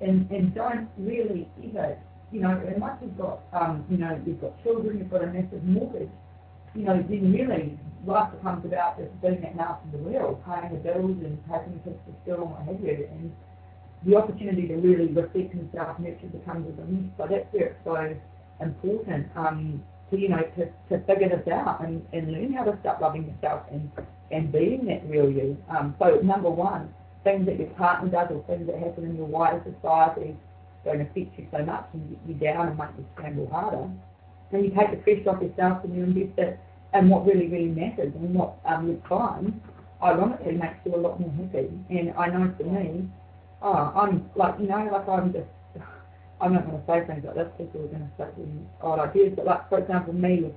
and, 0.00 0.30
and 0.30 0.54
don't 0.54 0.88
really 0.98 1.48
ever 1.64 1.98
you 2.32 2.40
know, 2.40 2.60
unless 2.74 2.96
you've 3.02 3.18
got, 3.18 3.42
um, 3.52 3.84
you 3.90 3.98
know, 3.98 4.18
you've 4.26 4.40
got 4.40 4.60
children, 4.64 4.98
you've 4.98 5.10
got 5.10 5.22
a 5.22 5.26
massive 5.26 5.62
mortgage, 5.64 6.08
you 6.74 6.84
know, 6.84 6.96
then 7.08 7.30
really 7.30 7.78
life 8.06 8.32
becomes 8.32 8.64
about 8.64 8.98
just 8.98 9.12
being 9.20 9.42
that 9.42 9.54
mouse 9.54 9.78
in 9.84 9.92
the 9.92 9.98
wheel, 9.98 10.42
paying 10.48 10.72
the 10.72 10.80
bills 10.80 11.18
and 11.22 11.38
taking 11.44 11.76
the 11.76 11.90
kids 11.90 12.00
to 12.08 12.12
school 12.24 12.48
and 12.48 12.50
what 12.50 12.64
have 12.64 12.80
you. 12.80 13.06
And 13.12 13.32
the 14.04 14.16
opportunity 14.16 14.66
to 14.68 14.76
really 14.76 15.12
reflect 15.12 15.52
and 15.52 15.68
self-nurture 15.74 16.32
becomes 16.32 16.66
a. 16.66 16.84
So 17.18 17.28
that's 17.28 17.46
where 17.52 17.76
it's 17.76 17.84
so 17.84 18.16
important 18.64 19.28
um, 19.36 19.84
you 20.16 20.28
know, 20.28 20.42
to, 20.56 20.66
to 20.90 21.04
figure 21.06 21.28
this 21.28 21.46
out 21.52 21.84
and, 21.84 22.04
and 22.12 22.32
learn 22.32 22.52
how 22.52 22.64
to 22.64 22.78
start 22.80 23.00
loving 23.00 23.26
yourself 23.26 23.62
and, 23.70 23.90
and 24.30 24.52
being 24.52 24.86
that 24.86 25.08
real 25.08 25.30
you. 25.30 25.56
Um, 25.68 25.94
so 25.98 26.20
number 26.22 26.50
one, 26.50 26.92
things 27.24 27.46
that 27.46 27.58
your 27.58 27.68
partner 27.70 28.10
does 28.10 28.28
or 28.30 28.44
things 28.46 28.66
that 28.66 28.78
happen 28.78 29.04
in 29.04 29.16
your 29.16 29.26
wider 29.26 29.62
society 29.64 30.36
don't 30.84 31.00
affect 31.00 31.38
you 31.38 31.46
so 31.52 31.64
much 31.64 31.86
and 31.92 32.10
get 32.10 32.18
you 32.26 32.34
down 32.34 32.68
and 32.68 32.78
make 32.78 32.88
you 32.98 33.04
scramble 33.14 33.48
harder. 33.48 33.88
And 34.52 34.64
you 34.64 34.70
take 34.70 34.90
the 34.90 34.96
pressure 34.98 35.30
off 35.30 35.42
yourself 35.42 35.84
and 35.84 35.94
you 35.94 36.02
invest 36.02 36.38
it 36.38 36.60
in 36.94 37.08
what 37.08 37.24
really, 37.26 37.48
really 37.48 37.68
matters 37.68 38.12
and 38.14 38.34
what 38.34 38.56
um, 38.66 38.88
you 38.88 39.02
find, 39.08 39.60
ironically, 40.02 40.52
makes 40.52 40.76
you 40.84 40.94
a 40.94 40.96
lot 40.96 41.18
more 41.20 41.32
happy. 41.32 41.70
And 41.88 42.12
I 42.18 42.26
know 42.26 42.52
for 42.58 42.64
me, 42.64 43.08
oh, 43.62 43.92
I'm 43.94 44.28
like, 44.36 44.56
you 44.58 44.66
know, 44.66 44.88
like 44.92 45.08
I'm 45.08 45.32
just, 45.32 45.46
I'm 46.42 46.54
not 46.54 46.66
going 46.66 46.76
to 46.76 46.86
say 46.86 47.06
things 47.06 47.24
like 47.24 47.36
this, 47.36 47.48
people 47.56 47.82
are 47.82 47.86
going 47.86 48.02
to 48.02 48.14
start 48.16 48.36
say 48.36 48.66
odd 48.82 48.98
ideas, 48.98 49.32
but 49.36 49.46
like, 49.46 49.68
for 49.68 49.78
example, 49.78 50.12
me, 50.12 50.50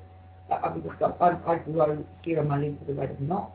I 0.50 0.68
was 0.70 0.82
just, 0.84 1.22
I, 1.22 1.38
I 1.46 1.58
grow 1.60 2.04
hair 2.26 2.40
on 2.40 2.48
my 2.48 2.58
legs 2.58 2.78
with 2.82 2.98
a 2.98 3.00
rate 3.00 3.12
of 3.12 3.22
knots. 3.22 3.52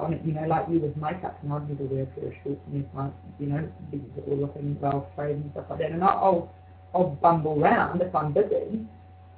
I 0.00 0.08
mean, 0.08 0.20
you 0.24 0.32
know, 0.32 0.46
like 0.46 0.66
you 0.70 0.80
with 0.80 0.96
makeup, 0.96 1.38
and 1.42 1.52
I'd 1.52 1.68
never 1.68 1.84
wear 1.84 2.02
a 2.04 2.06
pair 2.06 2.28
of 2.28 2.34
shorts 2.42 2.60
and 2.72 2.88
my, 2.94 3.08
you 3.38 3.46
know, 3.46 3.68
because 3.90 4.08
are 4.16 4.30
all 4.30 4.36
looking 4.36 4.78
well 4.80 5.10
framed 5.14 5.44
and 5.44 5.52
stuff 5.52 5.66
like 5.70 5.78
that. 5.80 5.90
And 5.90 6.02
I'll, 6.02 6.52
I'll 6.94 7.10
bumble 7.20 7.62
around 7.62 8.00
if 8.00 8.14
I'm 8.14 8.32
busy, 8.32 8.84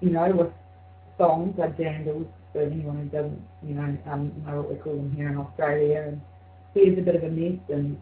you 0.00 0.10
know, 0.10 0.30
with 0.30 0.52
songs, 1.16 1.54
like 1.58 1.76
jandals, 1.76 2.26
for 2.52 2.62
anyone 2.62 2.98
who 2.98 3.04
doesn't, 3.06 3.42
you 3.66 3.74
know, 3.74 3.96
um, 4.06 4.32
know 4.46 4.62
what 4.62 4.70
we 4.70 4.76
call 4.76 4.94
them 4.96 5.12
here 5.14 5.28
in 5.28 5.38
Australia. 5.38 6.06
And 6.08 6.20
here's 6.74 6.98
a 6.98 7.02
bit 7.02 7.16
of 7.16 7.24
a 7.24 7.28
mess, 7.30 7.58
and 7.68 7.98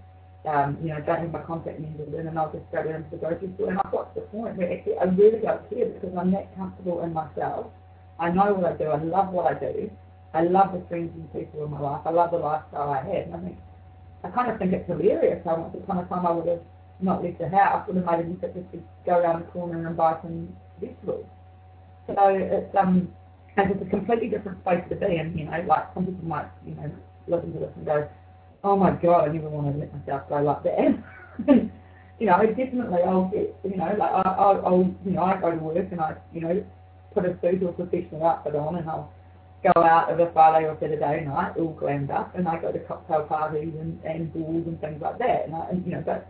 um, 0.46 0.78
you 0.80 0.88
know, 0.88 1.00
don't 1.00 1.20
have 1.20 1.32
my 1.32 1.42
contact 1.42 1.80
lenses 1.80 2.14
in, 2.14 2.26
and 2.26 2.38
I'll 2.38 2.52
just 2.52 2.70
go 2.70 2.82
down 2.82 3.04
to 3.04 3.10
the 3.10 3.16
grocery 3.16 3.50
store. 3.56 3.70
And 3.70 3.78
I've 3.78 3.90
got 3.90 4.14
the 4.14 4.22
point 4.22 4.56
where 4.56 4.72
actually 4.72 4.96
I 4.98 5.04
really 5.04 5.40
don't 5.40 5.68
care 5.68 5.86
because 5.86 6.14
I'm 6.16 6.30
that 6.32 6.54
comfortable 6.56 7.02
in 7.02 7.12
myself. 7.12 7.66
I 8.18 8.30
know 8.30 8.54
what 8.54 8.72
I 8.72 8.76
do. 8.76 8.84
I 8.84 9.02
love 9.02 9.30
what 9.30 9.50
I 9.50 9.58
do. 9.58 9.90
I 10.32 10.42
love 10.42 10.72
the 10.72 10.86
friends 10.88 11.10
and 11.14 11.32
people 11.32 11.64
in 11.64 11.70
my 11.70 11.80
life. 11.80 12.02
I 12.06 12.10
love 12.10 12.30
the 12.30 12.38
lifestyle 12.38 12.90
I 12.90 13.02
had. 13.02 13.26
And 13.26 13.34
I 13.34 13.40
think 13.40 13.58
I 14.24 14.30
kind 14.30 14.50
of 14.50 14.58
think 14.58 14.72
it's 14.72 14.86
hilarious 14.86 15.42
how 15.44 15.56
once 15.56 15.74
upon 15.74 15.98
a 15.98 16.06
time 16.06 16.26
I 16.26 16.30
would 16.30 16.48
have 16.48 16.62
not 17.00 17.22
left 17.22 17.38
the 17.38 17.48
house, 17.48 17.86
would 17.86 17.96
have 17.96 18.06
made 18.06 18.36
effort 18.38 18.54
just 18.54 18.70
to 18.72 18.78
go 19.04 19.18
around 19.18 19.40
the 19.42 19.46
corner 19.50 19.86
and 19.86 19.96
buy 19.96 20.16
some 20.22 20.48
vegetables. 20.80 21.26
So 22.06 22.14
it's 22.28 22.74
um 22.76 23.08
and 23.56 23.70
it's 23.70 23.82
a 23.82 23.90
completely 23.90 24.28
different 24.28 24.62
place 24.62 24.84
to 24.90 24.96
be 24.96 25.16
in, 25.16 25.36
you 25.36 25.46
know, 25.46 25.64
like 25.66 25.88
some 25.94 26.06
people 26.06 26.28
might, 26.28 26.48
you 26.66 26.74
know, 26.74 26.90
listen 27.26 27.52
to 27.54 27.58
this 27.58 27.72
and 27.76 27.86
go, 27.86 28.08
Oh 28.66 28.74
my 28.74 28.90
god, 28.90 29.28
I 29.28 29.32
never 29.32 29.48
want 29.48 29.72
to 29.72 29.78
let 29.78 29.94
myself 29.94 30.28
go 30.28 30.42
like 30.42 30.64
that 30.64 30.98
you 32.18 32.26
know, 32.26 32.36
definitely 32.46 32.98
I'll 33.06 33.30
get 33.30 33.54
you 33.62 33.76
know, 33.76 33.94
like 33.96 34.10
I 34.10 34.22
I'll, 34.26 34.66
I'll 34.66 34.94
you 35.04 35.12
know, 35.12 35.22
I 35.22 35.40
go 35.40 35.52
to 35.52 35.56
work 35.56 35.86
and 35.92 36.00
I, 36.00 36.16
you 36.32 36.40
know, 36.40 36.64
put 37.14 37.26
a 37.26 37.38
suit 37.40 37.62
or 37.62 37.72
professional 37.74 38.26
outfit 38.26 38.56
on 38.56 38.74
and 38.74 38.90
I'll 38.90 39.12
go 39.62 39.80
out 39.80 40.10
of 40.10 40.18
a 40.18 40.32
Friday 40.32 40.66
or 40.66 40.76
Saturday 40.80 41.24
night 41.24 41.52
all 41.56 41.78
glammed 41.80 42.10
up 42.10 42.34
and 42.34 42.48
I 42.48 42.60
go 42.60 42.72
to 42.72 42.78
cocktail 42.80 43.22
parties 43.22 43.72
and, 43.78 44.02
and 44.02 44.32
balls 44.34 44.66
and 44.66 44.80
things 44.80 45.00
like 45.00 45.18
that. 45.18 45.46
And, 45.46 45.54
I, 45.54 45.68
and 45.70 45.86
you 45.86 45.92
know, 45.92 46.02
but 46.04 46.26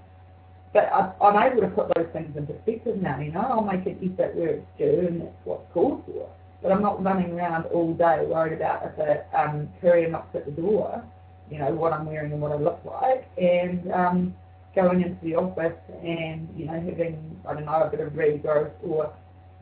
but 0.75 0.93
I, 0.93 1.15
I'm 1.23 1.53
able 1.53 1.63
to 1.63 1.69
put 1.69 1.89
those 1.97 2.13
things 2.13 2.37
in 2.37 2.47
perspective 2.47 3.01
now. 3.01 3.19
You 3.19 3.33
know, 3.33 3.47
I'll 3.49 3.65
make 3.65 3.87
an 3.87 3.97
effort 4.13 4.37
where 4.37 4.61
it's 4.61 4.67
due 4.77 5.07
and 5.09 5.23
that's 5.23 5.41
what's 5.45 5.73
called 5.73 6.05
for. 6.05 6.29
But 6.63 6.73
I'm 6.73 6.83
not 6.83 7.03
running 7.03 7.33
around 7.33 7.65
all 7.73 7.95
day 7.95 8.27
worried 8.29 8.53
about 8.53 8.83
if 8.85 8.99
a 8.99 9.25
um, 9.41 9.71
courier 9.81 10.11
knocks 10.11 10.37
at 10.37 10.45
the 10.45 10.53
door, 10.53 11.03
you 11.51 11.59
know, 11.59 11.73
what 11.73 11.93
I'm 11.93 12.07
wearing 12.07 12.33
and 12.33 12.41
what 12.41 12.53
I 12.53 12.57
look 12.57 12.81
like, 12.85 13.29
and 13.39 13.91
um, 13.93 14.35
going 14.75 15.03
into 15.03 15.19
the 15.25 15.37
office 15.37 15.79
and 16.03 16.49
you 16.57 16.67
know 16.67 16.75
having 16.75 17.41
I 17.49 17.55
don't 17.55 17.65
know 17.65 17.83
a 17.83 17.91
bit 17.91 18.01
of 18.01 18.13
regrowth 18.13 18.73
or 18.83 19.13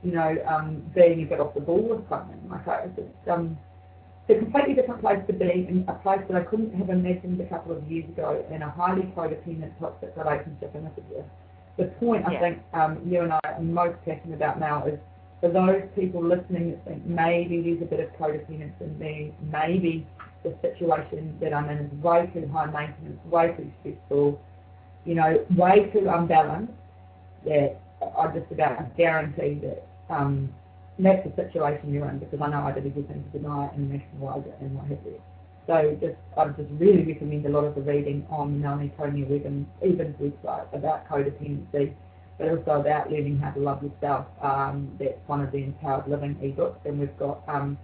you 0.04 0.12
know, 0.12 0.36
um, 0.46 0.82
being 0.94 1.22
a 1.22 1.24
bit 1.24 1.40
off 1.40 1.54
the 1.54 1.60
ball 1.60 1.82
with 1.82 2.08
something. 2.08 2.38
Like 2.48 2.68
I, 2.68 2.88
it's, 2.96 3.28
um, 3.28 3.58
it's 4.28 4.36
a 4.36 4.42
completely 4.42 4.74
different 4.74 5.00
place 5.00 5.20
to 5.26 5.32
be, 5.32 5.66
in 5.68 5.84
a 5.88 5.94
place 5.94 6.20
that 6.28 6.36
I 6.36 6.44
couldn't 6.44 6.74
have 6.74 6.90
imagined 6.90 7.40
a 7.40 7.46
couple 7.46 7.76
of 7.76 7.90
years 7.90 8.08
ago 8.10 8.44
in 8.50 8.62
a 8.62 8.70
highly 8.70 9.02
codependent 9.16 9.78
toxic 9.80 10.12
relationship. 10.16 10.74
And 10.74 10.86
this 10.86 10.92
is 10.98 11.04
the, 11.10 11.84
the 11.84 11.90
point 11.92 12.24
yeah. 12.30 12.36
I 12.36 12.40
think 12.40 12.58
um, 12.74 13.00
you 13.06 13.22
and 13.22 13.32
I 13.32 13.40
are 13.44 13.60
most 13.60 13.96
passionate 14.04 14.34
about 14.34 14.60
now 14.60 14.86
is 14.86 14.98
for 15.40 15.50
those 15.50 15.82
people 15.94 16.22
listening 16.22 16.70
that 16.70 16.84
think 16.84 17.04
maybe 17.04 17.60
there's 17.60 17.82
a 17.82 17.84
bit 17.84 18.00
of 18.00 18.10
codependence 18.18 18.80
in 18.80 18.98
me, 18.98 19.34
maybe 19.52 20.06
the 20.42 20.54
situation 20.62 21.36
that 21.40 21.52
I'm 21.52 21.68
in 21.68 21.78
is 21.78 21.92
way 22.02 22.30
too 22.32 22.48
high 22.52 22.66
maintenance, 22.66 23.18
way 23.26 23.54
too 23.56 23.70
stressful, 23.80 24.40
you 25.04 25.14
know, 25.14 25.44
way 25.56 25.90
too 25.92 26.08
unbalanced, 26.08 26.72
that 27.44 27.80
I 28.18 28.26
just 28.28 28.50
about 28.50 28.96
guarantee 28.96 29.60
that 29.62 29.86
um, 30.10 30.52
that's 30.98 31.26
the 31.26 31.34
situation 31.42 31.92
you're 31.92 32.08
in 32.08 32.18
because 32.18 32.40
I 32.40 32.48
know 32.48 32.62
I 32.62 32.72
did 32.72 32.86
everything 32.86 33.24
to 33.24 33.38
deny 33.38 33.66
it 33.66 33.72
and 33.74 33.90
nationalise 33.90 34.46
it 34.46 34.56
and 34.60 34.74
what 34.76 34.86
have 34.86 34.98
you. 35.04 35.20
So 35.66 35.96
just 36.00 36.16
I 36.36 36.46
just 36.48 36.70
really 36.78 37.04
recommend 37.04 37.46
a 37.46 37.48
lot 37.48 37.64
of 37.64 37.74
the 37.74 37.80
reading 37.80 38.26
on 38.30 38.60
Melanie 38.60 38.92
Tonia 38.98 39.24
Evans, 39.24 39.66
Evans' 39.82 40.16
website 40.20 40.72
about 40.74 41.08
codependency, 41.08 41.94
but 42.38 42.48
also 42.48 42.80
about 42.80 43.10
learning 43.10 43.38
how 43.38 43.50
to 43.50 43.60
love 43.60 43.82
yourself. 43.82 44.26
Um, 44.42 44.90
that's 44.98 45.18
one 45.26 45.40
of 45.40 45.52
the 45.52 45.58
Empowered 45.58 46.08
Living 46.08 46.34
ebooks, 46.36 46.84
and 46.84 46.98
we've 46.98 47.16
got 47.18 47.42
um, 47.48 47.78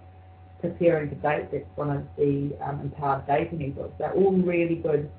Preparing 0.61 1.09
to 1.09 1.15
Date, 1.15 1.51
that's 1.51 1.65
one 1.75 1.89
of 1.89 2.03
the 2.17 2.55
um, 2.61 2.81
Empowered 2.81 3.25
Dating 3.25 3.59
ebooks. 3.59 3.97
They're 3.97 4.13
all 4.13 4.31
really 4.33 4.75
good 4.75 5.09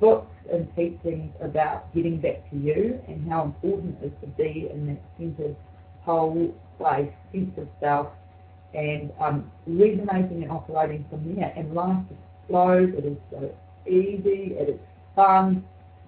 books 0.00 0.34
and 0.52 0.68
teachings 0.76 1.32
about 1.40 1.92
getting 1.94 2.18
back 2.20 2.48
to 2.50 2.56
you 2.56 3.00
and 3.08 3.28
how 3.28 3.44
important 3.44 3.98
it 4.02 4.06
is 4.06 4.12
to 4.20 4.26
be 4.28 4.68
in 4.72 4.86
that 4.86 5.02
centered 5.18 5.56
whole 6.02 6.54
place, 6.78 7.10
sense 7.32 7.52
of 7.58 7.68
self, 7.80 8.08
and 8.74 9.12
um, 9.20 9.50
resonating 9.66 10.42
and 10.42 10.52
operating 10.52 11.04
from 11.10 11.34
there. 11.34 11.52
And 11.56 11.74
life 11.74 11.96
just 12.08 12.20
flows. 12.48 12.90
It 12.96 13.04
is 13.04 13.18
so 13.30 13.54
easy. 13.86 14.54
It 14.54 14.68
is 14.70 14.80
fun. 15.14 15.64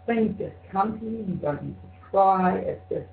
Things 0.07 0.35
just 0.39 0.55
come 0.71 0.99
to 0.99 1.05
you. 1.05 1.25
You 1.29 1.39
don't 1.43 1.63
need 1.63 1.77
to 1.83 1.88
try. 2.11 2.59
It's 2.59 2.83
just 2.91 3.07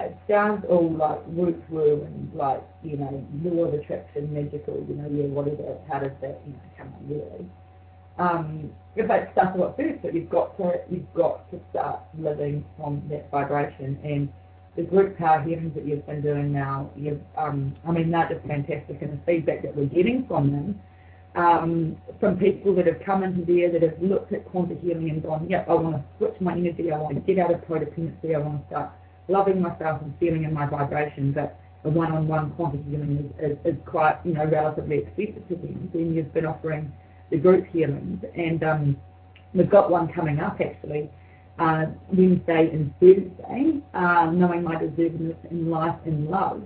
it 0.00 0.16
sounds 0.28 0.64
all 0.68 0.92
like 0.92 1.20
root 1.28 1.62
woo 1.70 2.02
and 2.04 2.32
like 2.34 2.62
you 2.82 2.96
know 2.96 3.26
law 3.42 3.64
of 3.64 3.74
attraction, 3.74 4.32
magical. 4.32 4.84
You 4.88 4.94
know, 4.94 5.08
yeah, 5.10 5.26
whatever. 5.26 5.78
How 5.90 5.98
does 6.00 6.12
that 6.20 6.40
you 6.46 6.52
know 6.52 6.60
come 6.76 6.92
on 6.94 7.08
really? 7.08 7.50
Um, 8.18 8.70
but 8.96 9.30
stuff 9.32 9.54
a 9.54 9.58
lot 9.58 9.76
first, 9.76 10.02
but 10.02 10.14
you've 10.14 10.30
got 10.30 10.56
to 10.58 10.80
you've 10.90 11.12
got 11.14 11.50
to 11.50 11.60
start 11.70 12.00
living 12.18 12.64
from 12.76 13.02
that 13.10 13.30
vibration 13.30 13.98
and 14.02 14.28
the 14.78 14.84
group 14.84 15.18
power 15.18 15.42
healings 15.42 15.74
that 15.74 15.84
you've 15.84 16.06
been 16.06 16.22
doing 16.22 16.52
now, 16.52 16.88
you've, 16.94 17.20
um, 17.36 17.74
I 17.86 17.90
mean, 17.90 18.12
they're 18.12 18.28
just 18.32 18.46
fantastic, 18.46 19.02
and 19.02 19.12
the 19.12 19.20
feedback 19.26 19.62
that 19.62 19.74
we're 19.74 19.86
getting 19.86 20.24
from 20.28 20.52
them, 20.52 20.80
from 21.34 22.36
people 22.38 22.74
that 22.74 22.86
have 22.86 23.00
come 23.04 23.22
into 23.22 23.44
there 23.44 23.70
that 23.70 23.82
have 23.82 24.02
looked 24.02 24.32
at 24.32 24.44
quantum 24.46 24.78
healing 24.80 25.10
and 25.10 25.22
gone, 25.22 25.46
yep, 25.48 25.68
I 25.68 25.74
want 25.74 25.96
to 25.96 26.04
switch 26.18 26.40
my 26.40 26.52
energy, 26.52 26.90
I 26.90 26.98
want 26.98 27.14
to 27.14 27.20
get 27.20 27.38
out 27.38 27.52
of 27.52 27.60
codependency, 27.62 28.34
I 28.34 28.38
want 28.38 28.62
to 28.62 28.66
start 28.68 28.90
loving 29.28 29.60
myself 29.60 30.02
and 30.02 30.14
feeling 30.18 30.44
in 30.44 30.52
my 30.52 30.66
vibration, 30.66 31.32
but 31.32 31.60
the 31.84 31.90
one-on-one 31.90 32.52
quantum 32.52 32.82
healing 32.90 33.32
is, 33.38 33.52
is, 33.52 33.58
is 33.64 33.80
quite, 33.86 34.18
you 34.24 34.32
know, 34.32 34.46
relatively 34.46 34.98
expensive 34.98 35.46
to 35.48 35.54
them. 35.54 35.90
Then 35.92 36.14
you've 36.14 36.32
been 36.34 36.46
offering 36.46 36.92
the 37.30 37.36
group 37.36 37.66
healings, 37.66 38.24
and 38.34 38.64
um, 38.64 38.96
we've 39.54 39.70
got 39.70 39.90
one 39.90 40.12
coming 40.12 40.40
up 40.40 40.60
actually 40.60 41.10
uh, 41.58 41.86
Wednesday 42.12 42.70
and 42.72 42.92
Thursday, 43.00 43.80
uh, 43.94 44.30
knowing 44.32 44.62
my 44.62 44.76
deservedness 44.76 45.36
in 45.50 45.70
life 45.70 45.98
and 46.04 46.28
love. 46.28 46.62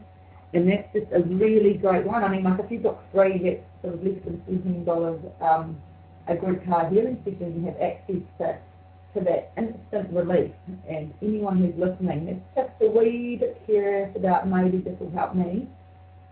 And 0.55 0.68
that's 0.68 0.92
just 0.92 1.07
a 1.12 1.22
really 1.22 1.75
great 1.75 2.05
one. 2.05 2.22
I 2.22 2.29
mean, 2.29 2.44
like 2.44 2.61
if 2.61 2.70
you've 2.70 2.83
got 2.83 3.03
free, 3.12 3.40
that's 3.42 3.64
sort 3.83 3.95
of 3.95 4.05
less 4.05 4.23
than 4.25 4.42
seventeen 4.47 4.85
dollars 4.85 5.21
um, 5.40 5.77
a 6.29 6.35
good 6.37 6.64
car 6.64 6.88
healing 6.88 7.18
session, 7.25 7.61
you 7.61 7.66
have 7.66 7.81
access 7.81 8.23
to 8.38 8.59
to 9.14 9.21
that 9.25 9.53
instant 9.59 10.11
relief. 10.12 10.53
And 10.88 11.12
anyone 11.21 11.59
who's 11.59 11.75
listening 11.77 12.42
that's 12.55 12.71
just 12.71 12.83
a 12.83 12.90
wee 12.90 13.37
bit 13.38 13.61
curious 13.66 14.11
about 14.16 14.49
maybe 14.49 14.79
this 14.79 14.99
will 15.01 15.11
help 15.11 15.35
me, 15.35 15.68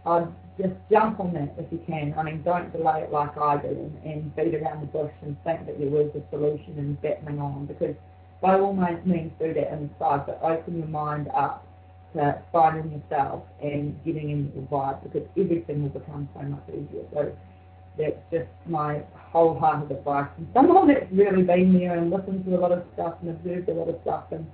I'd 0.07 0.29
just 0.59 0.75
jump 0.91 1.21
on 1.21 1.35
that 1.35 1.55
if 1.59 1.71
you 1.71 1.81
can. 1.87 2.15
I 2.17 2.23
mean, 2.23 2.43
don't 2.43 2.73
delay 2.73 3.03
it 3.03 3.13
like 3.13 3.37
I 3.37 3.61
did 3.61 3.77
and, 3.77 4.03
and 4.05 4.37
beat 4.37 4.55
around 4.55 4.81
the 4.81 4.87
bush 4.87 5.13
and 5.23 5.37
think 5.45 5.67
that 5.67 5.79
there 5.79 5.91
was 5.91 6.11
a 6.15 6.23
solution 6.31 6.79
and 6.79 7.01
battling 7.03 7.39
on 7.39 7.67
because 7.67 7.95
by 8.41 8.59
all 8.59 8.73
means 8.73 9.33
do 9.39 9.53
that 9.53 9.73
inside, 9.73 10.25
but 10.27 10.41
open 10.43 10.79
your 10.79 10.89
mind 10.89 11.29
up 11.37 11.67
to 12.15 12.43
finding 12.53 12.93
yourself 12.93 13.45
and 13.63 13.99
getting 14.05 14.31
into 14.31 14.61
the 14.61 14.67
vibe 14.67 15.03
because 15.03 15.29
everything 15.39 15.83
will 15.83 15.91
become 15.91 16.29
so 16.35 16.43
much 16.43 16.63
easier. 16.69 17.05
So 17.13 17.37
that's 17.99 18.17
just 18.31 18.49
my 18.67 19.03
wholehearted 19.15 19.91
advice 19.97 20.29
from 20.35 20.49
someone 20.55 20.89
that's 20.89 21.07
really 21.13 21.43
been 21.43 21.79
there 21.79 21.97
and 21.99 22.11
listened 22.11 22.45
to 22.45 22.57
a 22.57 22.61
lot 22.61 22.73
of 22.73 22.85
stuff 22.95 23.15
and 23.21 23.31
observed 23.31 23.69
a 23.69 23.73
lot 23.73 23.89
of 23.89 23.97
stuff 24.03 24.25
and 24.33 24.47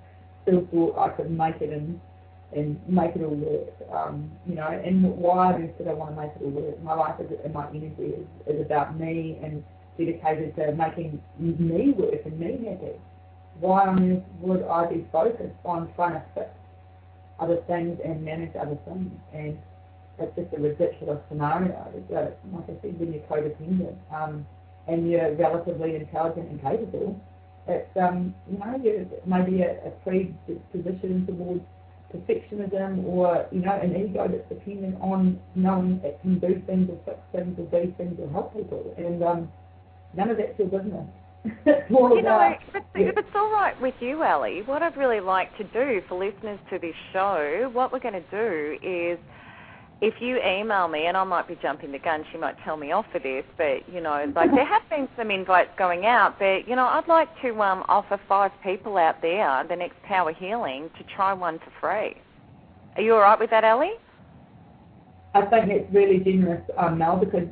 still 0.42 0.66
thought 0.73 0.99
I 0.99 1.09
could 1.11 1.31
make 1.31 1.61
it 1.61 1.73
in 1.73 2.01
and 2.53 2.81
make 2.88 3.16
it 3.16 3.23
all 3.23 3.35
work. 3.35 3.69
Um, 3.92 4.31
you 4.47 4.55
know, 4.55 4.69
and 4.69 5.03
why 5.16 5.55
on 5.55 5.71
I 5.88 5.92
want 5.92 6.14
to 6.14 6.23
make 6.23 6.31
it 6.37 6.42
all 6.42 6.51
work? 6.51 6.83
My 6.83 6.95
life 6.95 7.21
is, 7.21 7.31
and 7.45 7.53
my 7.53 7.69
energy 7.71 8.14
is, 8.14 8.27
is 8.47 8.61
about 8.64 8.99
me 8.99 9.38
and 9.42 9.64
dedicated 9.99 10.55
to 10.57 10.73
making 10.73 11.21
me 11.38 11.92
work 11.92 12.21
and 12.25 12.38
me 12.38 12.66
happy. 12.69 12.97
Why 13.61 13.87
on 13.87 14.12
earth 14.12 14.23
would 14.40 14.62
I 14.64 14.87
be 14.87 15.07
focused 15.11 15.57
on 15.64 15.92
trying 15.97 16.14
to 16.14 16.23
fix 16.35 16.51
other 17.38 17.57
things 17.66 17.99
and 18.05 18.25
manage 18.25 18.55
other 18.57 18.79
things? 18.87 19.11
And 19.33 19.59
it's 20.18 20.37
just 20.37 20.55
a 20.55 20.61
ridiculous 20.61 21.20
scenario. 21.29 21.92
But 22.09 22.38
like 22.53 22.64
I 22.64 22.81
said, 22.83 22.99
when 22.99 23.12
you're 23.12 23.22
codependent 23.22 23.96
um, 24.12 24.46
and 24.88 25.11
you're 25.11 25.35
relatively 25.35 25.96
intelligent 25.96 26.49
and 26.51 26.61
capable, 26.62 27.20
it's 27.68 27.96
um, 27.96 28.35
you 28.51 28.59
know, 28.59 28.81
you're 28.83 29.07
maybe 29.27 29.62
a, 29.62 29.72
a 29.87 29.90
predisposition 30.05 31.27
towards 31.27 31.62
perfectionism 32.14 33.05
or, 33.05 33.46
you 33.51 33.61
know, 33.61 33.72
an 33.72 33.96
ego 33.96 34.29
that's 34.29 34.49
dependent 34.49 34.96
on 35.01 35.40
knowing 35.55 36.01
it 36.05 36.18
can 36.22 36.38
do 36.38 36.62
things 36.66 36.88
or 36.88 36.99
fix 37.05 37.18
things 37.33 37.59
or 37.59 37.64
do 37.66 37.92
things 37.96 38.18
or 38.20 38.31
help 38.31 38.55
people. 38.55 38.94
And 38.96 39.22
um, 39.22 39.53
none 40.14 40.31
of 40.31 40.38
that's 40.38 40.59
your 40.59 40.68
business. 40.68 41.07
you 41.91 42.23
know, 42.23 42.57
if 42.69 42.75
it's, 42.75 42.87
if 42.95 43.17
it's 43.17 43.29
all 43.35 43.51
right 43.51 43.81
with 43.81 43.95
you, 44.01 44.23
Ali, 44.23 44.63
what 44.63 44.83
I'd 44.83 44.97
really 44.97 45.21
like 45.21 45.57
to 45.59 45.65
do 45.65 46.03
for 46.09 46.19
listeners 46.19 46.59
to 46.71 46.79
this 46.79 46.95
show, 47.13 47.71
what 47.73 47.93
we're 47.93 48.01
going 48.01 48.15
to 48.15 48.31
do 48.31 48.79
is– 48.83 49.19
if 50.03 50.15
you 50.21 50.39
email 50.43 50.89
me, 50.89 51.07
and 51.07 51.17
I 51.17 51.25
might 51.25 51.49
be 51.49 51.57
jumping 51.63 51.91
the 51.91 51.99
gun, 51.99 52.25
she 52.31 52.37
might 52.37 52.57
tell 52.65 52.77
me 52.77 52.93
off 52.93 53.07
for 53.13 53.19
this, 53.19 53.45
but 53.57 53.89
you 53.91 54.03
know, 54.03 54.31
like 54.35 54.51
there 54.51 54.67
have 54.67 54.83
been 54.91 55.09
some 55.17 55.31
invites 55.31 55.71
going 55.79 56.05
out, 56.05 56.39
but 56.39 56.69
you 56.69 56.77
know, 56.77 56.85
I'd 56.85 57.09
like 57.09 57.29
to 57.41 57.63
um, 57.63 57.83
offer 57.89 58.21
five 58.29 58.51
people 58.63 58.99
out 58.99 59.23
there 59.23 59.65
the 59.69 59.77
next 59.77 60.03
Power 60.03 60.35
Healing 60.35 60.91
to 60.99 61.05
try 61.17 61.33
one 61.33 61.59
for 61.59 61.73
free. 61.81 62.21
Are 62.97 63.03
you 63.03 63.15
all 63.15 63.21
right 63.21 63.39
with 63.39 63.51
that, 63.51 63.65
Ali? 63.65 63.93
I 65.35 65.43
think 65.47 65.71
it's 65.71 65.93
really 65.95 66.19
generous, 66.19 66.63
um, 66.77 66.99
Mel, 66.99 67.17
because 67.17 67.49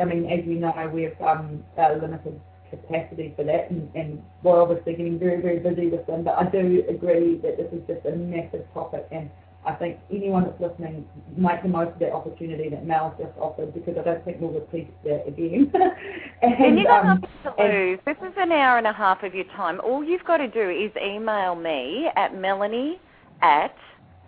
I 0.00 0.04
mean, 0.04 0.26
as 0.30 0.44
you 0.46 0.56
know, 0.56 0.90
we 0.92 1.04
have 1.04 1.20
um, 1.22 1.64
a 1.78 1.94
limited 1.94 2.38
capacity 2.70 3.34
for 3.36 3.44
that, 3.44 3.70
and, 3.70 3.90
and 3.94 4.22
we're 4.42 4.60
obviously 4.60 4.94
getting 4.94 5.18
very, 5.18 5.40
very 5.40 5.58
busy 5.58 5.88
with 5.88 6.06
them. 6.06 6.24
But 6.24 6.38
I 6.38 6.48
do 6.48 6.84
agree 6.88 7.38
that 7.42 7.56
this 7.56 7.72
is 7.72 7.86
just 7.86 8.06
a 8.06 8.16
massive 8.16 8.64
topic, 8.72 9.06
and 9.10 9.30
I 9.66 9.72
think 9.74 9.98
anyone 10.10 10.44
that's 10.44 10.60
listening 10.60 11.06
make 11.36 11.62
the 11.62 11.68
most 11.68 11.92
of 11.92 11.98
that 11.98 12.12
opportunity 12.12 12.70
that 12.70 12.86
Mel's 12.86 13.12
just 13.18 13.36
offered 13.38 13.74
because 13.74 13.96
I 13.98 14.02
don't 14.02 14.24
think 14.24 14.40
we'll 14.40 14.52
repeat 14.52 14.90
that 15.04 15.28
again. 15.28 15.70
and, 16.42 16.54
and 16.54 16.78
you 16.78 16.84
got 16.84 17.04
um, 17.04 17.20
nothing 17.44 17.56
to 17.58 17.64
lose. 17.64 17.98
This 18.06 18.16
is 18.26 18.32
an 18.38 18.52
hour 18.52 18.78
and 18.78 18.86
a 18.86 18.92
half 18.92 19.22
of 19.22 19.34
your 19.34 19.44
time. 19.56 19.80
All 19.84 20.02
you've 20.02 20.24
got 20.24 20.38
to 20.38 20.48
do 20.48 20.70
is 20.70 20.90
email 21.02 21.54
me 21.54 22.08
at 22.16 22.34
Melanie 22.34 23.00
at 23.42 23.76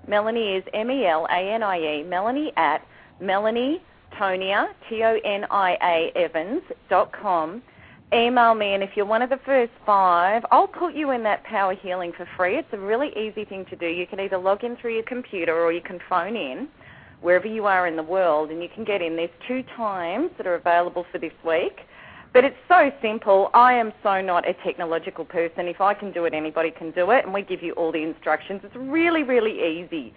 Melanie 0.06 0.56
is 0.56 0.64
M 0.74 0.90
E 0.90 1.06
L 1.06 1.26
A 1.30 1.54
N 1.54 1.62
I 1.62 1.78
E 1.78 2.02
Melanie 2.02 2.52
at 2.56 2.86
Melanie 3.20 3.82
Tonia 4.18 4.68
T 4.88 5.02
O 5.02 5.18
N 5.24 5.46
I 5.50 5.76
A 5.82 6.18
Evans 6.18 6.62
dot 6.90 7.12
com 7.12 7.62
email 8.14 8.54
me, 8.54 8.74
and 8.74 8.82
if 8.82 8.90
you're 8.96 9.06
one 9.06 9.22
of 9.22 9.30
the 9.30 9.40
first 9.44 9.72
five, 9.84 10.44
I'll 10.50 10.66
put 10.66 10.94
you 10.94 11.10
in 11.10 11.22
that 11.24 11.44
power 11.44 11.74
healing 11.74 12.12
for 12.16 12.28
free. 12.36 12.56
It's 12.56 12.72
a 12.72 12.78
really 12.78 13.08
easy 13.16 13.44
thing 13.44 13.64
to 13.70 13.76
do. 13.76 13.86
You 13.86 14.06
can 14.06 14.20
either 14.20 14.38
log 14.38 14.64
in 14.64 14.76
through 14.76 14.94
your 14.94 15.02
computer 15.04 15.54
or 15.54 15.72
you 15.72 15.80
can 15.80 15.98
phone 16.08 16.36
in 16.36 16.68
wherever 17.20 17.46
you 17.46 17.66
are 17.66 17.86
in 17.86 17.96
the 17.96 18.02
world, 18.02 18.50
and 18.50 18.62
you 18.62 18.68
can 18.74 18.84
get 18.84 19.00
in. 19.00 19.16
There's 19.16 19.30
two 19.46 19.62
times 19.76 20.30
that 20.36 20.46
are 20.46 20.56
available 20.56 21.06
for 21.12 21.18
this 21.18 21.32
week. 21.46 21.80
But 22.32 22.44
it's 22.44 22.56
so 22.66 22.90
simple. 23.02 23.50
I 23.52 23.74
am 23.74 23.92
so 24.02 24.20
not 24.22 24.48
a 24.48 24.54
technological 24.64 25.24
person. 25.24 25.68
If 25.68 25.80
I 25.80 25.94
can 25.94 26.12
do 26.12 26.24
it, 26.24 26.32
anybody 26.32 26.70
can 26.70 26.90
do 26.90 27.10
it, 27.10 27.24
and 27.24 27.34
we 27.34 27.42
give 27.42 27.62
you 27.62 27.72
all 27.74 27.92
the 27.92 28.02
instructions. 28.02 28.62
It's 28.64 28.74
really, 28.74 29.22
really 29.22 29.80
easy. 29.80 30.14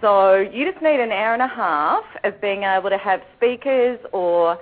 So 0.00 0.36
you 0.36 0.70
just 0.70 0.82
need 0.82 1.00
an 1.00 1.12
hour 1.12 1.34
and 1.34 1.42
a 1.42 1.48
half 1.48 2.04
of 2.24 2.40
being 2.40 2.62
able 2.62 2.88
to 2.88 2.96
have 2.96 3.20
speakers 3.36 3.98
or 4.12 4.58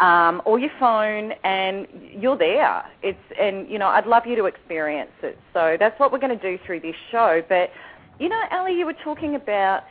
um, 0.00 0.40
or 0.46 0.58
your 0.58 0.70
phone, 0.80 1.32
and 1.44 1.86
you're 2.18 2.36
there. 2.36 2.84
It's 3.02 3.18
and 3.38 3.68
you 3.68 3.78
know 3.78 3.86
I'd 3.86 4.06
love 4.06 4.26
you 4.26 4.34
to 4.36 4.46
experience 4.46 5.12
it. 5.22 5.38
So 5.52 5.76
that's 5.78 5.98
what 6.00 6.10
we're 6.10 6.18
going 6.18 6.36
to 6.36 6.42
do 6.42 6.58
through 6.64 6.80
this 6.80 6.96
show. 7.10 7.42
But 7.48 7.70
you 8.18 8.28
know, 8.28 8.40
Ali, 8.50 8.74
you 8.74 8.86
were 8.86 8.96
talking 9.04 9.34
about 9.36 9.84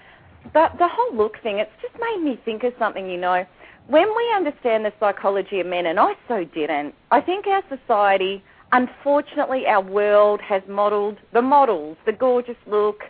the 0.54 0.68
the 0.78 0.88
whole 0.88 1.16
look 1.16 1.42
thing. 1.42 1.60
It's 1.60 1.72
just 1.82 1.94
made 1.96 2.24
me 2.24 2.40
think 2.44 2.64
of 2.64 2.74
something. 2.80 3.10
You 3.10 3.18
know, 3.18 3.46
when 3.88 4.08
we 4.16 4.34
understand 4.36 4.84
the 4.84 4.94
psychology 5.00 5.60
of 5.60 5.68
men, 5.68 5.86
and 5.86 6.00
I 6.00 6.14
so 6.28 6.44
didn't. 6.44 6.96
I 7.12 7.22
think 7.22 7.46
our 7.46 7.64
society, 7.70 8.44
unfortunately, 8.72 9.68
our 9.68 9.82
world 9.82 10.42
has 10.42 10.64
modelled 10.68 11.18
the 11.34 11.42
models, 11.42 11.98
the 12.06 12.14
gorgeous 12.14 12.58
look. 12.66 13.04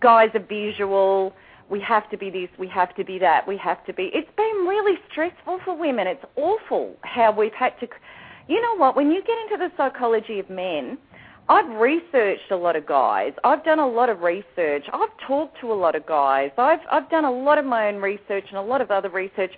Guys 0.00 0.30
are 0.32 0.40
visual 0.40 1.34
we 1.70 1.80
have 1.80 2.10
to 2.10 2.18
be 2.18 2.30
this, 2.30 2.48
we 2.58 2.68
have 2.68 2.94
to 2.96 3.04
be 3.04 3.18
that, 3.18 3.46
we 3.46 3.56
have 3.58 3.84
to 3.86 3.92
be. 3.92 4.10
It's 4.12 4.30
been 4.36 4.66
really 4.66 4.98
stressful 5.10 5.60
for 5.64 5.76
women. 5.76 6.06
It's 6.06 6.24
awful 6.36 6.96
how 7.02 7.32
we've 7.32 7.52
had 7.52 7.78
to. 7.80 7.88
You 8.48 8.60
know 8.60 8.76
what? 8.76 8.96
When 8.96 9.10
you 9.10 9.22
get 9.22 9.38
into 9.38 9.68
the 9.68 9.72
psychology 9.76 10.40
of 10.40 10.50
men, 10.50 10.98
I've 11.48 11.68
researched 11.80 12.50
a 12.50 12.56
lot 12.56 12.76
of 12.76 12.86
guys. 12.86 13.32
I've 13.44 13.64
done 13.64 13.78
a 13.78 13.86
lot 13.86 14.08
of 14.08 14.20
research. 14.20 14.84
I've 14.92 15.10
talked 15.26 15.60
to 15.60 15.72
a 15.72 15.74
lot 15.74 15.94
of 15.94 16.06
guys. 16.06 16.50
I've 16.58 16.80
I've 16.90 17.08
done 17.10 17.24
a 17.24 17.30
lot 17.30 17.58
of 17.58 17.64
my 17.64 17.88
own 17.88 17.96
research 17.96 18.44
and 18.48 18.58
a 18.58 18.62
lot 18.62 18.80
of 18.80 18.90
other 18.90 19.08
research. 19.08 19.52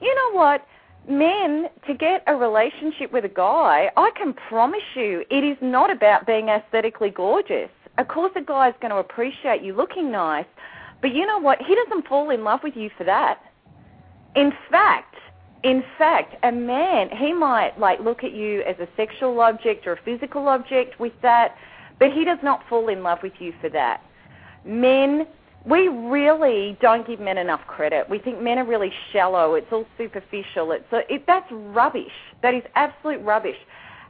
You 0.00 0.14
know 0.14 0.38
what? 0.38 0.66
Men, 1.06 1.66
to 1.86 1.94
get 1.94 2.24
a 2.26 2.34
relationship 2.34 3.12
with 3.12 3.26
a 3.26 3.28
guy, 3.28 3.90
I 3.94 4.10
can 4.16 4.32
promise 4.32 4.80
you 4.94 5.22
it 5.30 5.44
is 5.44 5.58
not 5.60 5.90
about 5.90 6.26
being 6.26 6.48
aesthetically 6.48 7.10
gorgeous. 7.10 7.68
Of 7.98 8.08
course, 8.08 8.32
a 8.36 8.40
guy 8.40 8.70
is 8.70 8.74
going 8.80 8.90
to 8.90 8.96
appreciate 8.96 9.62
you 9.62 9.74
looking 9.74 10.10
nice, 10.10 10.46
but 11.04 11.14
you 11.14 11.26
know 11.26 11.38
what? 11.38 11.58
He 11.60 11.74
doesn't 11.74 12.08
fall 12.08 12.30
in 12.30 12.44
love 12.44 12.60
with 12.64 12.76
you 12.76 12.88
for 12.96 13.04
that. 13.04 13.38
In 14.36 14.50
fact, 14.70 15.14
in 15.62 15.84
fact, 15.98 16.34
a 16.42 16.50
man, 16.50 17.10
he 17.14 17.34
might 17.34 17.78
like 17.78 18.00
look 18.00 18.24
at 18.24 18.32
you 18.32 18.62
as 18.62 18.76
a 18.78 18.88
sexual 18.96 19.38
object 19.40 19.86
or 19.86 19.92
a 19.92 20.02
physical 20.02 20.48
object 20.48 20.98
with 20.98 21.12
that, 21.20 21.56
but 21.98 22.10
he 22.10 22.24
does 22.24 22.38
not 22.42 22.66
fall 22.70 22.88
in 22.88 23.02
love 23.02 23.18
with 23.22 23.34
you 23.38 23.52
for 23.60 23.68
that. 23.68 24.02
Men, 24.64 25.26
we 25.66 25.88
really 25.88 26.78
don't 26.80 27.06
give 27.06 27.20
men 27.20 27.36
enough 27.36 27.66
credit. 27.66 28.08
We 28.08 28.18
think 28.18 28.40
men 28.40 28.58
are 28.58 28.64
really 28.64 28.90
shallow. 29.12 29.56
It's 29.56 29.70
all 29.70 29.84
superficial. 29.98 30.72
It's 30.72 30.90
a, 30.90 31.00
it, 31.12 31.24
that's 31.26 31.52
rubbish. 31.52 32.16
That 32.40 32.54
is 32.54 32.62
absolute 32.76 33.22
rubbish. 33.22 33.58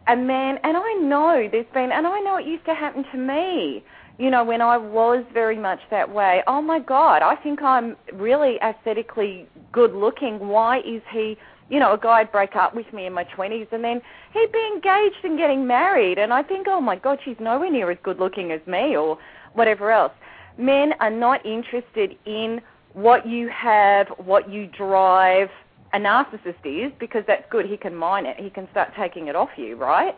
A 0.06 0.14
man, 0.14 0.58
and 0.62 0.76
I 0.76 0.92
know 1.00 1.48
there's 1.50 1.66
been, 1.74 1.90
and 1.90 2.06
I 2.06 2.20
know 2.20 2.36
it 2.36 2.46
used 2.46 2.66
to 2.66 2.74
happen 2.74 3.04
to 3.10 3.18
me 3.18 3.82
you 4.18 4.30
know, 4.30 4.44
when 4.44 4.60
I 4.60 4.76
was 4.76 5.24
very 5.32 5.58
much 5.58 5.80
that 5.90 6.12
way, 6.12 6.42
oh 6.46 6.62
my 6.62 6.78
God, 6.78 7.22
I 7.22 7.34
think 7.36 7.62
I'm 7.62 7.96
really 8.12 8.58
aesthetically 8.62 9.48
good 9.72 9.92
looking. 9.92 10.38
Why 10.38 10.78
is 10.78 11.02
he, 11.12 11.36
you 11.68 11.80
know, 11.80 11.94
a 11.94 11.98
guy 11.98 12.22
would 12.22 12.30
break 12.30 12.54
up 12.54 12.76
with 12.76 12.90
me 12.92 13.06
in 13.06 13.12
my 13.12 13.24
20s 13.24 13.72
and 13.72 13.82
then 13.82 14.00
he'd 14.32 14.52
be 14.52 14.70
engaged 14.72 15.24
and 15.24 15.36
getting 15.36 15.66
married. 15.66 16.18
And 16.18 16.32
I 16.32 16.42
think, 16.42 16.68
oh 16.68 16.80
my 16.80 16.96
God, 16.96 17.18
she's 17.24 17.36
nowhere 17.40 17.70
near 17.70 17.90
as 17.90 17.98
good 18.04 18.20
looking 18.20 18.52
as 18.52 18.60
me 18.68 18.96
or 18.96 19.18
whatever 19.54 19.90
else. 19.90 20.12
Men 20.56 20.92
are 21.00 21.10
not 21.10 21.44
interested 21.44 22.16
in 22.24 22.60
what 22.92 23.26
you 23.26 23.48
have, 23.48 24.06
what 24.18 24.48
you 24.48 24.68
drive. 24.68 25.48
A 25.92 25.98
narcissist 25.98 26.64
is 26.64 26.92
because 27.00 27.24
that's 27.26 27.44
good. 27.50 27.66
He 27.66 27.76
can 27.76 27.94
mine 27.96 28.26
it. 28.26 28.36
He 28.38 28.50
can 28.50 28.68
start 28.70 28.92
taking 28.96 29.26
it 29.26 29.34
off 29.34 29.50
you, 29.56 29.74
right? 29.74 30.16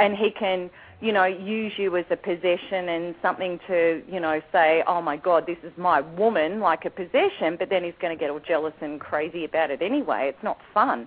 And 0.00 0.16
he 0.16 0.30
can 0.36 0.70
you 1.00 1.12
know, 1.12 1.24
use 1.24 1.72
you 1.76 1.96
as 1.96 2.04
a 2.10 2.16
possession 2.16 2.88
and 2.88 3.14
something 3.22 3.60
to, 3.68 4.02
you 4.10 4.18
know, 4.18 4.40
say, 4.50 4.82
oh 4.86 5.00
my 5.00 5.16
God, 5.16 5.46
this 5.46 5.58
is 5.62 5.72
my 5.76 6.00
woman, 6.00 6.58
like 6.60 6.84
a 6.84 6.90
possession, 6.90 7.56
but 7.56 7.70
then 7.70 7.84
he's 7.84 7.94
going 8.00 8.16
to 8.16 8.20
get 8.20 8.30
all 8.30 8.40
jealous 8.40 8.74
and 8.80 9.00
crazy 9.00 9.44
about 9.44 9.70
it 9.70 9.80
anyway. 9.80 10.28
It's 10.28 10.42
not 10.42 10.58
fun. 10.74 11.06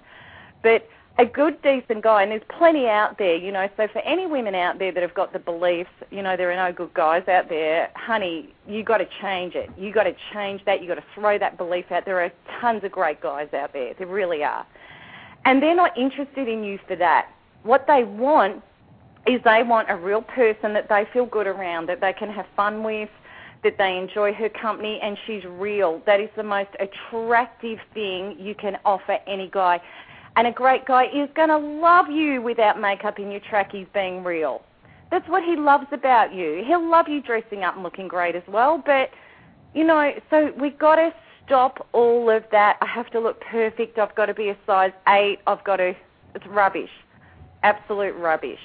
But 0.63 0.87
a 1.17 1.25
good, 1.25 1.61
decent 1.61 2.03
guy, 2.03 2.23
and 2.23 2.31
there's 2.31 2.41
plenty 2.57 2.87
out 2.87 3.17
there, 3.17 3.35
you 3.35 3.51
know, 3.51 3.67
so 3.75 3.87
for 3.91 3.99
any 3.99 4.25
women 4.25 4.55
out 4.55 4.79
there 4.79 4.93
that 4.93 5.03
have 5.03 5.13
got 5.13 5.33
the 5.33 5.39
beliefs, 5.39 5.89
you 6.09 6.21
know, 6.21 6.37
there 6.37 6.49
are 6.51 6.69
no 6.69 6.73
good 6.73 6.93
guys 6.93 7.27
out 7.27 7.49
there, 7.49 7.91
honey, 7.95 8.53
you 8.65 8.83
got 8.83 8.99
to 8.99 9.07
change 9.21 9.55
it. 9.55 9.69
You 9.77 9.91
got 9.91 10.03
to 10.03 10.15
change 10.33 10.63
that. 10.65 10.81
You 10.81 10.87
got 10.87 10.95
to 10.95 11.03
throw 11.13 11.37
that 11.37 11.57
belief 11.57 11.91
out. 11.91 12.05
There 12.05 12.21
are 12.21 12.31
tons 12.61 12.85
of 12.85 12.93
great 12.93 13.19
guys 13.19 13.49
out 13.53 13.73
there. 13.73 13.93
There 13.93 14.07
really 14.07 14.43
are. 14.43 14.65
And 15.43 15.61
they're 15.61 15.75
not 15.75 15.97
interested 15.97 16.47
in 16.47 16.63
you 16.63 16.79
for 16.87 16.95
that. 16.95 17.29
What 17.63 17.85
they 17.87 18.05
want 18.05 18.63
is 19.27 19.39
they 19.43 19.63
want 19.63 19.89
a 19.89 19.95
real 19.95 20.21
person 20.21 20.73
that 20.73 20.89
they 20.89 21.05
feel 21.13 21.25
good 21.25 21.47
around, 21.47 21.87
that 21.89 22.01
they 22.01 22.13
can 22.13 22.29
have 22.29 22.45
fun 22.55 22.83
with, 22.83 23.09
that 23.63 23.77
they 23.77 23.97
enjoy 23.97 24.33
her 24.33 24.49
company, 24.49 24.99
and 25.01 25.17
she's 25.27 25.43
real. 25.45 26.01
That 26.05 26.19
is 26.19 26.29
the 26.35 26.43
most 26.43 26.69
attractive 26.79 27.77
thing 27.93 28.35
you 28.39 28.55
can 28.55 28.77
offer 28.83 29.19
any 29.27 29.49
guy. 29.51 29.79
And 30.35 30.47
a 30.47 30.51
great 30.51 30.85
guy 30.85 31.05
is 31.05 31.29
going 31.35 31.49
to 31.49 31.57
love 31.57 32.09
you 32.09 32.41
without 32.41 32.79
makeup 32.79 33.19
in 33.19 33.29
your 33.31 33.41
trackies 33.41 33.85
being 33.93 34.23
real. 34.23 34.63
That's 35.11 35.27
what 35.27 35.43
he 35.43 35.55
loves 35.55 35.87
about 35.91 36.33
you. 36.33 36.63
He'll 36.65 36.89
love 36.89 37.07
you 37.07 37.21
dressing 37.21 37.63
up 37.63 37.75
and 37.75 37.83
looking 37.83 38.07
great 38.07 38.35
as 38.35 38.43
well, 38.47 38.81
but, 38.83 39.11
you 39.75 39.83
know, 39.83 40.13
so 40.29 40.51
we've 40.59 40.79
got 40.79 40.95
to 40.95 41.13
stop 41.45 41.85
all 41.91 42.29
of 42.31 42.43
that. 42.51 42.77
I 42.81 42.87
have 42.87 43.11
to 43.11 43.19
look 43.19 43.41
perfect. 43.41 43.99
I've 43.99 44.15
got 44.15 44.27
to 44.27 44.33
be 44.33 44.49
a 44.49 44.57
size 44.65 44.93
8. 45.07 45.39
I've 45.45 45.63
got 45.63 45.75
to, 45.75 45.93
it's 46.33 46.47
rubbish. 46.47 46.89
Absolute 47.61 48.15
rubbish 48.15 48.59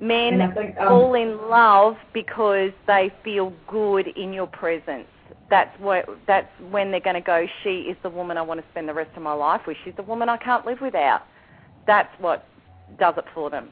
Men 0.00 0.52
think, 0.54 0.78
um, 0.78 0.88
fall 0.88 1.14
in 1.14 1.36
love 1.48 1.96
because 2.14 2.70
they 2.86 3.12
feel 3.22 3.52
good 3.68 4.08
in 4.08 4.32
your 4.32 4.46
presence. 4.46 5.06
That's 5.50 5.78
what. 5.78 6.08
That's 6.26 6.48
when 6.70 6.90
they're 6.90 7.00
going 7.00 7.14
to 7.14 7.20
go. 7.20 7.46
She 7.62 7.82
is 7.82 7.96
the 8.02 8.10
woman 8.10 8.38
I 8.38 8.42
want 8.42 8.60
to 8.60 8.66
spend 8.70 8.88
the 8.88 8.94
rest 8.94 9.10
of 9.16 9.22
my 9.22 9.32
life 9.34 9.62
with. 9.66 9.76
She's 9.84 9.94
the 9.96 10.02
woman 10.02 10.28
I 10.28 10.36
can't 10.36 10.64
live 10.64 10.80
without. 10.80 11.22
That's 11.86 12.12
what 12.18 12.46
does 12.98 13.14
it 13.18 13.24
for 13.34 13.50
them. 13.50 13.68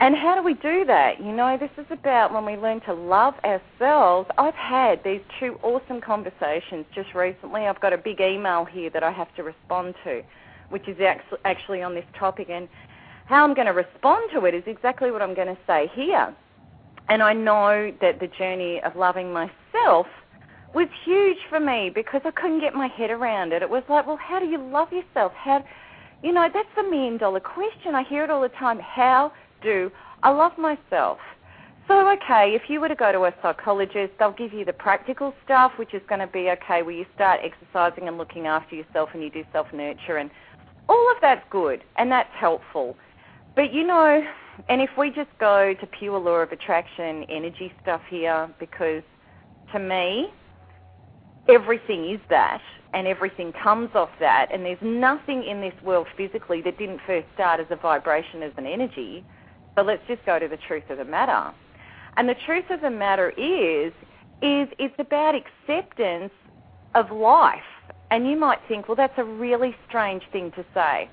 And 0.00 0.16
how 0.16 0.34
do 0.34 0.42
we 0.42 0.54
do 0.54 0.84
that? 0.86 1.20
You 1.20 1.32
know, 1.32 1.56
this 1.56 1.70
is 1.78 1.86
about 1.90 2.32
when 2.32 2.44
we 2.44 2.56
learn 2.56 2.80
to 2.82 2.92
love 2.92 3.34
ourselves. 3.44 4.28
I've 4.38 4.54
had 4.54 5.04
these 5.04 5.20
two 5.38 5.58
awesome 5.62 6.00
conversations 6.00 6.84
just 6.94 7.14
recently. 7.14 7.66
I've 7.66 7.80
got 7.80 7.92
a 7.92 7.98
big 7.98 8.20
email 8.20 8.64
here 8.64 8.90
that 8.90 9.04
I 9.04 9.12
have 9.12 9.32
to 9.36 9.44
respond 9.44 9.94
to, 10.02 10.22
which 10.70 10.88
is 10.88 10.96
actually 11.44 11.82
on 11.82 11.94
this 11.94 12.04
topic. 12.18 12.48
And 12.50 12.68
how 13.26 13.44
I'm 13.44 13.54
going 13.54 13.66
to 13.66 13.72
respond 13.72 14.30
to 14.32 14.44
it 14.44 14.54
is 14.54 14.64
exactly 14.66 15.10
what 15.10 15.22
I'm 15.22 15.34
going 15.34 15.48
to 15.48 15.58
say 15.66 15.90
here. 15.94 16.34
And 17.08 17.22
I 17.22 17.32
know 17.32 17.92
that 18.00 18.20
the 18.20 18.26
journey 18.26 18.80
of 18.82 18.96
loving 18.96 19.32
myself 19.32 20.06
was 20.74 20.88
huge 21.04 21.38
for 21.48 21.60
me 21.60 21.90
because 21.94 22.22
I 22.24 22.30
couldn't 22.30 22.60
get 22.60 22.74
my 22.74 22.88
head 22.88 23.10
around 23.10 23.52
it. 23.52 23.62
It 23.62 23.70
was 23.70 23.82
like, 23.88 24.06
well, 24.06 24.16
how 24.16 24.40
do 24.40 24.46
you 24.46 24.58
love 24.58 24.92
yourself? 24.92 25.32
How, 25.34 25.64
you 26.22 26.32
know, 26.32 26.48
that's 26.52 26.68
the 26.76 26.82
million 26.82 27.16
dollar 27.16 27.40
question. 27.40 27.94
I 27.94 28.02
hear 28.02 28.24
it 28.24 28.30
all 28.30 28.42
the 28.42 28.48
time. 28.48 28.78
How 28.80 29.32
do 29.62 29.90
I 30.22 30.30
love 30.30 30.52
myself? 30.58 31.18
So, 31.86 32.10
okay, 32.12 32.54
if 32.54 32.62
you 32.68 32.80
were 32.80 32.88
to 32.88 32.94
go 32.94 33.12
to 33.12 33.24
a 33.24 33.34
psychologist, 33.42 34.14
they'll 34.18 34.32
give 34.32 34.54
you 34.54 34.64
the 34.64 34.72
practical 34.72 35.34
stuff, 35.44 35.72
which 35.76 35.92
is 35.92 36.00
going 36.08 36.20
to 36.20 36.26
be 36.26 36.48
okay, 36.50 36.82
where 36.82 36.94
you 36.94 37.04
start 37.14 37.40
exercising 37.44 38.08
and 38.08 38.16
looking 38.16 38.46
after 38.46 38.74
yourself 38.74 39.10
and 39.12 39.22
you 39.22 39.28
do 39.28 39.44
self 39.52 39.66
nurture, 39.72 40.16
and 40.16 40.30
all 40.88 41.12
of 41.14 41.18
that's 41.20 41.44
good 41.50 41.82
and 41.96 42.10
that's 42.10 42.32
helpful. 42.34 42.96
But 43.54 43.72
you 43.72 43.86
know, 43.86 44.22
and 44.68 44.80
if 44.80 44.90
we 44.98 45.10
just 45.10 45.30
go 45.38 45.74
to 45.80 45.86
pure 45.86 46.18
law 46.18 46.36
of 46.36 46.52
attraction 46.52 47.24
energy 47.24 47.72
stuff 47.82 48.00
here, 48.08 48.48
because 48.58 49.02
to 49.72 49.78
me, 49.78 50.32
everything 51.48 52.10
is 52.10 52.20
that 52.30 52.60
and 52.94 53.06
everything 53.08 53.52
comes 53.52 53.90
off 53.94 54.10
that, 54.20 54.48
and 54.52 54.64
there's 54.64 54.80
nothing 54.80 55.42
in 55.42 55.60
this 55.60 55.74
world 55.82 56.06
physically 56.16 56.62
that 56.62 56.78
didn't 56.78 57.00
first 57.06 57.26
start 57.34 57.58
as 57.58 57.66
a 57.70 57.76
vibration, 57.76 58.42
as 58.42 58.52
an 58.56 58.66
energy. 58.66 59.24
But 59.74 59.86
let's 59.86 60.02
just 60.06 60.24
go 60.24 60.38
to 60.38 60.46
the 60.46 60.56
truth 60.68 60.88
of 60.90 60.98
the 60.98 61.04
matter. 61.04 61.52
And 62.16 62.28
the 62.28 62.36
truth 62.46 62.66
of 62.70 62.80
the 62.80 62.90
matter 62.90 63.30
is, 63.30 63.92
is 64.42 64.68
it's 64.78 64.94
about 65.00 65.34
acceptance 65.34 66.32
of 66.94 67.10
life. 67.10 67.58
And 68.12 68.28
you 68.30 68.36
might 68.36 68.60
think, 68.68 68.86
well, 68.86 68.96
that's 68.96 69.18
a 69.18 69.24
really 69.24 69.74
strange 69.88 70.22
thing 70.30 70.52
to 70.52 70.64
say. 70.72 71.10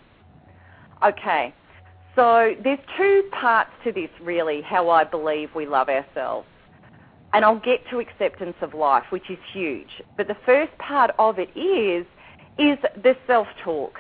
Okay, 1.04 1.51
so 2.15 2.56
there's 2.63 2.80
two 2.97 3.24
parts 3.32 3.71
to 3.84 3.91
this, 3.91 4.10
really, 4.21 4.62
how 4.62 4.89
I 4.89 5.04
believe 5.04 5.50
we 5.56 5.65
love 5.65 5.88
ourselves. 5.88 6.47
And 7.34 7.45
I'll 7.45 7.60
get 7.60 7.80
to 7.89 8.00
acceptance 8.00 8.56
of 8.62 8.74
life, 8.74 9.06
which 9.10 9.30
is 9.30 9.38
huge. 9.54 10.02
But 10.17 10.28
the 10.28 10.36
first 10.45 10.78
part 10.78 11.12
of 11.17 11.39
it 11.39 11.50
is, 11.58 12.06
is 12.58 12.78
the 13.02 13.15
self-talk 13.26 13.97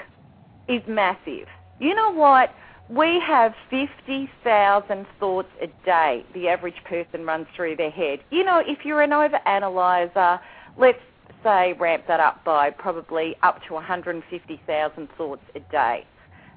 is 0.67 0.81
massive. 0.87 1.47
You 1.79 1.95
know 1.95 2.11
what? 2.11 2.53
We 2.89 3.21
have 3.25 3.53
50,000 3.69 5.05
thoughts 5.17 5.47
a 5.61 5.67
day 5.85 6.25
the 6.33 6.49
average 6.49 6.83
person 6.83 7.25
runs 7.25 7.47
through 7.55 7.77
their 7.77 7.89
head. 7.89 8.19
You 8.31 8.43
know, 8.43 8.61
if 8.65 8.79
you're 8.83 9.01
an 9.01 9.11
overanalyzer, 9.11 10.41
let's 10.77 10.99
say 11.41 11.73
ramp 11.79 12.03
that 12.07 12.19
up 12.19 12.43
by 12.43 12.69
probably 12.69 13.35
up 13.43 13.61
to 13.67 13.73
150,000 13.73 15.09
thoughts 15.17 15.41
a 15.55 15.59
day. 15.71 16.05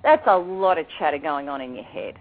That's 0.04 0.22
a 0.26 0.36
lot 0.36 0.76
of 0.76 0.86
chatter 0.98 1.18
going 1.18 1.48
on 1.48 1.62
in 1.62 1.74
your 1.74 1.84
head. 1.84 2.16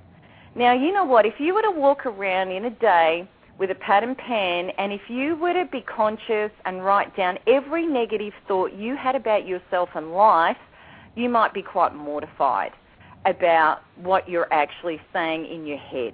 Now, 0.56 0.74
you 0.74 0.94
know 0.94 1.04
what? 1.04 1.26
If 1.26 1.34
you 1.38 1.54
were 1.54 1.62
to 1.62 1.72
walk 1.72 2.06
around 2.06 2.52
in 2.52 2.64
a 2.64 2.70
day 2.70 3.28
with 3.60 3.72
a 3.72 3.76
pad 3.76 4.04
and 4.04 4.18
pen, 4.18 4.70
and 4.78 4.94
if 4.94 5.02
you 5.10 5.36
were 5.36 5.54
to 5.54 5.66
be 5.70 5.82
conscious 5.82 6.52
and 6.66 6.84
write 6.84 7.16
down 7.18 7.38
every 7.46 7.86
negative 7.86 8.34
thought 8.48 8.72
you 8.74 8.96
had 8.96 9.16
about 9.16 9.46
yourself 9.46 9.90
and 9.96 10.14
life, 10.14 10.58
you 11.16 11.28
might 11.28 11.54
be 11.54 11.62
quite 11.62 11.94
mortified 11.94 12.72
about 13.26 13.82
what 13.98 14.30
you're 14.30 14.52
actually 14.54 15.02
saying 15.12 15.46
in 15.46 15.66
your 15.66 15.78
head. 15.78 16.14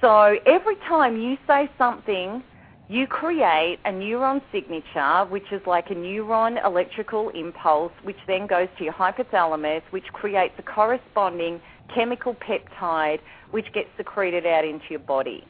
So 0.00 0.36
every 0.46 0.76
time 0.88 1.20
you 1.20 1.36
say 1.48 1.68
something 1.78 2.44
you 2.92 3.06
create 3.06 3.78
a 3.86 3.90
neuron 3.90 4.42
signature, 4.52 5.24
which 5.30 5.50
is 5.50 5.62
like 5.66 5.90
a 5.90 5.94
neuron 5.94 6.62
electrical 6.62 7.30
impulse, 7.30 7.92
which 8.02 8.18
then 8.26 8.46
goes 8.46 8.68
to 8.76 8.84
your 8.84 8.92
hypothalamus, 8.92 9.80
which 9.90 10.04
creates 10.12 10.52
a 10.58 10.62
corresponding 10.62 11.58
chemical 11.94 12.34
peptide, 12.34 13.20
which 13.50 13.72
gets 13.72 13.88
secreted 13.96 14.44
out 14.44 14.66
into 14.66 14.84
your 14.90 14.98
body. 14.98 15.46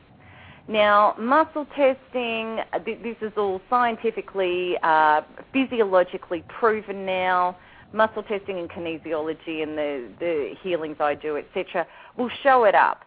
Now, 0.68 1.16
muscle 1.18 1.66
testing, 1.74 2.60
uh, 2.72 2.78
this 2.84 3.16
is 3.20 3.32
all 3.36 3.60
scientifically, 3.68 4.76
uh, 4.84 5.22
physiologically 5.52 6.44
proven 6.46 7.04
now. 7.04 7.56
Muscle 7.92 8.22
testing 8.22 8.60
and 8.60 8.70
kinesiology 8.70 9.64
and 9.64 9.76
the, 9.76 10.08
the 10.20 10.54
healings 10.62 10.98
I 11.00 11.16
do, 11.16 11.36
etc., 11.36 11.88
will 12.16 12.30
show 12.44 12.64
it 12.64 12.76
up. 12.76 13.04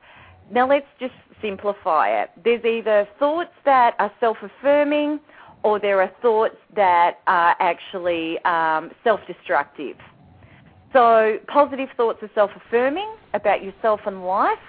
Now 0.51 0.67
let's 0.67 0.87
just 0.99 1.13
simplify 1.41 2.21
it. 2.21 2.29
There's 2.43 2.63
either 2.63 3.07
thoughts 3.19 3.53
that 3.65 3.95
are 3.99 4.11
self-affirming 4.19 5.19
or 5.63 5.79
there 5.79 6.01
are 6.01 6.11
thoughts 6.21 6.57
that 6.75 7.19
are 7.27 7.55
actually 7.59 8.37
um, 8.45 8.91
self-destructive. 9.03 9.97
So 10.93 11.39
positive 11.47 11.89
thoughts 11.97 12.19
are 12.21 12.29
self-affirming 12.35 13.15
about 13.33 13.63
yourself 13.63 14.01
and 14.05 14.25
life. 14.25 14.59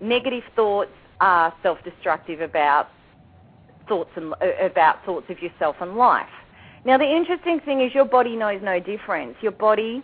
Negative 0.00 0.42
thoughts 0.56 0.90
are 1.20 1.54
self-destructive 1.62 2.40
about 2.40 2.88
thoughts 3.88 4.10
and 4.16 4.34
uh, 4.34 4.46
about 4.60 5.04
thoughts 5.04 5.26
of 5.30 5.40
yourself 5.40 5.76
and 5.80 5.96
life. 5.96 6.28
Now 6.84 6.98
the 6.98 7.10
interesting 7.10 7.60
thing 7.60 7.80
is 7.80 7.94
your 7.94 8.04
body 8.04 8.36
knows 8.36 8.60
no 8.62 8.78
difference. 8.78 9.36
Your 9.40 9.52
body 9.52 10.02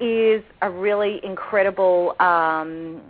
is 0.00 0.42
a 0.62 0.70
really 0.70 1.20
incredible 1.24 2.14
um, 2.20 3.00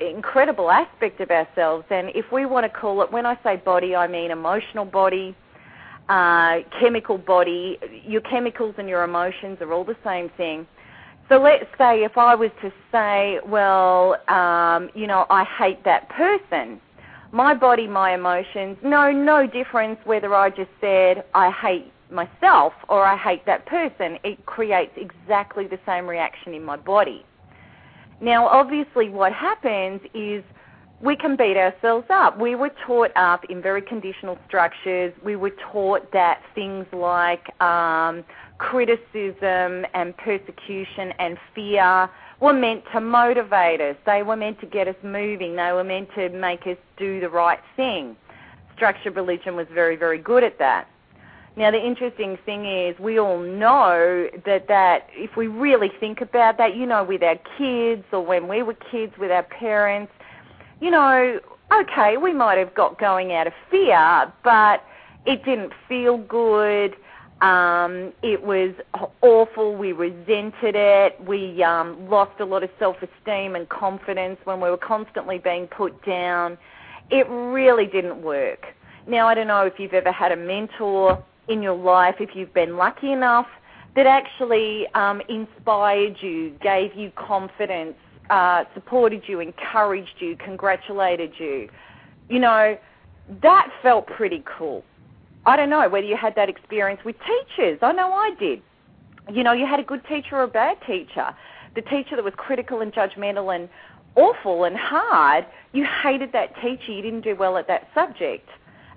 incredible 0.00 0.70
aspect 0.70 1.20
of 1.20 1.30
ourselves. 1.30 1.84
And 1.90 2.10
if 2.14 2.30
we 2.32 2.46
want 2.46 2.64
to 2.64 2.80
call 2.80 3.02
it, 3.02 3.12
when 3.12 3.26
I 3.26 3.38
say 3.42 3.56
body, 3.56 3.94
I 3.94 4.06
mean 4.06 4.30
emotional 4.30 4.84
body, 4.84 5.34
uh, 6.08 6.58
chemical 6.78 7.18
body. 7.18 7.78
Your 8.04 8.20
chemicals 8.22 8.74
and 8.78 8.88
your 8.88 9.04
emotions 9.04 9.58
are 9.60 9.72
all 9.72 9.84
the 9.84 9.96
same 10.04 10.28
thing. 10.36 10.66
So 11.28 11.38
let's 11.38 11.66
say 11.78 12.02
if 12.02 12.18
I 12.18 12.34
was 12.34 12.50
to 12.60 12.72
say, 12.90 13.38
well, 13.46 14.16
um, 14.28 14.90
you 14.94 15.06
know, 15.06 15.26
I 15.30 15.44
hate 15.44 15.84
that 15.84 16.08
person. 16.08 16.80
My 17.30 17.54
body, 17.54 17.86
my 17.86 18.14
emotions, 18.14 18.76
no, 18.82 19.12
no 19.12 19.46
difference 19.46 20.00
whether 20.04 20.34
I 20.34 20.50
just 20.50 20.70
said 20.80 21.24
I 21.32 21.52
hate 21.52 21.92
myself 22.10 22.72
or 22.88 23.04
I 23.04 23.16
hate 23.16 23.46
that 23.46 23.66
person. 23.66 24.18
It 24.24 24.44
creates 24.46 24.92
exactly 24.96 25.68
the 25.68 25.78
same 25.86 26.08
reaction 26.08 26.54
in 26.54 26.64
my 26.64 26.76
body. 26.76 27.24
Now, 28.20 28.46
obviously, 28.46 29.08
what 29.08 29.32
happens 29.32 30.00
is 30.14 30.44
we 31.00 31.16
can 31.16 31.36
beat 31.36 31.56
ourselves 31.56 32.06
up. 32.10 32.38
We 32.38 32.54
were 32.54 32.70
taught 32.86 33.10
up 33.16 33.44
in 33.48 33.62
very 33.62 33.80
conditional 33.80 34.38
structures. 34.46 35.14
We 35.24 35.36
were 35.36 35.52
taught 35.72 36.12
that 36.12 36.42
things 36.54 36.86
like 36.92 37.48
um, 37.62 38.22
criticism 38.58 39.86
and 39.94 40.14
persecution 40.18 41.12
and 41.18 41.38
fear 41.54 42.10
were 42.40 42.52
meant 42.52 42.84
to 42.92 43.00
motivate 43.00 43.80
us. 43.80 43.96
They 44.04 44.22
were 44.22 44.36
meant 44.36 44.60
to 44.60 44.66
get 44.66 44.88
us 44.88 44.96
moving. 45.02 45.56
They 45.56 45.72
were 45.72 45.84
meant 45.84 46.10
to 46.16 46.28
make 46.28 46.66
us 46.66 46.76
do 46.98 47.20
the 47.20 47.30
right 47.30 47.60
thing. 47.76 48.16
Structured 48.76 49.16
religion 49.16 49.56
was 49.56 49.66
very, 49.72 49.96
very 49.96 50.18
good 50.18 50.44
at 50.44 50.58
that. 50.58 50.86
Now, 51.56 51.70
the 51.70 51.84
interesting 51.84 52.38
thing 52.46 52.64
is, 52.64 52.98
we 52.98 53.18
all 53.18 53.40
know 53.40 54.28
that 54.46 54.68
that 54.68 55.08
if 55.12 55.36
we 55.36 55.48
really 55.48 55.90
think 56.00 56.20
about 56.20 56.58
that, 56.58 56.76
you 56.76 56.86
know, 56.86 57.02
with 57.02 57.22
our 57.22 57.38
kids 57.58 58.04
or 58.12 58.24
when 58.24 58.48
we 58.48 58.62
were 58.62 58.74
kids 58.74 59.12
with 59.18 59.30
our 59.30 59.42
parents, 59.42 60.12
you 60.80 60.90
know, 60.90 61.40
okay, 61.72 62.16
we 62.16 62.32
might 62.32 62.58
have 62.58 62.74
got 62.74 62.98
going 62.98 63.32
out 63.32 63.46
of 63.46 63.52
fear, 63.70 64.32
but 64.44 64.84
it 65.26 65.44
didn't 65.44 65.72
feel 65.88 66.18
good. 66.18 66.96
Um, 67.40 68.12
it 68.22 68.42
was 68.42 68.74
awful. 69.22 69.74
We 69.74 69.92
resented 69.92 70.76
it. 70.76 71.20
We 71.26 71.62
um, 71.62 72.08
lost 72.08 72.38
a 72.38 72.44
lot 72.44 72.62
of 72.62 72.70
self-esteem 72.78 73.56
and 73.56 73.68
confidence 73.68 74.38
when 74.44 74.60
we 74.60 74.70
were 74.70 74.76
constantly 74.76 75.38
being 75.38 75.66
put 75.66 76.04
down. 76.04 76.58
It 77.10 77.26
really 77.28 77.86
didn't 77.86 78.22
work. 78.22 78.66
Now, 79.06 79.26
I 79.26 79.34
don't 79.34 79.46
know 79.46 79.64
if 79.66 79.80
you've 79.80 79.94
ever 79.94 80.12
had 80.12 80.32
a 80.32 80.36
mentor 80.36 81.22
in 81.50 81.62
your 81.62 81.76
life, 81.76 82.16
if 82.20 82.34
you've 82.34 82.54
been 82.54 82.76
lucky 82.76 83.12
enough, 83.12 83.46
that 83.96 84.06
actually 84.06 84.86
um, 84.94 85.20
inspired 85.28 86.16
you, 86.20 86.50
gave 86.62 86.94
you 86.94 87.10
confidence, 87.16 87.96
uh, 88.30 88.64
supported 88.72 89.22
you, 89.26 89.40
encouraged 89.40 90.14
you, 90.20 90.36
congratulated 90.36 91.32
you. 91.38 91.68
You 92.28 92.38
know, 92.38 92.78
that 93.42 93.70
felt 93.82 94.06
pretty 94.06 94.42
cool. 94.46 94.84
I 95.46 95.56
don't 95.56 95.70
know 95.70 95.88
whether 95.88 96.06
you 96.06 96.16
had 96.16 96.34
that 96.36 96.48
experience 96.48 97.00
with 97.04 97.16
teachers. 97.26 97.78
I 97.82 97.92
know 97.92 98.12
I 98.12 98.30
did. 98.38 98.62
You 99.32 99.42
know, 99.42 99.52
you 99.52 99.66
had 99.66 99.80
a 99.80 99.84
good 99.84 100.06
teacher 100.06 100.36
or 100.36 100.42
a 100.44 100.48
bad 100.48 100.78
teacher. 100.86 101.34
The 101.74 101.82
teacher 101.82 102.16
that 102.16 102.24
was 102.24 102.34
critical 102.36 102.80
and 102.80 102.92
judgmental 102.92 103.54
and 103.54 103.68
awful 104.16 104.64
and 104.64 104.76
hard, 104.76 105.46
you 105.72 105.84
hated 105.84 106.32
that 106.32 106.54
teacher, 106.56 106.92
you 106.92 107.02
didn't 107.02 107.22
do 107.22 107.34
well 107.36 107.56
at 107.56 107.66
that 107.68 107.88
subject, 107.94 108.48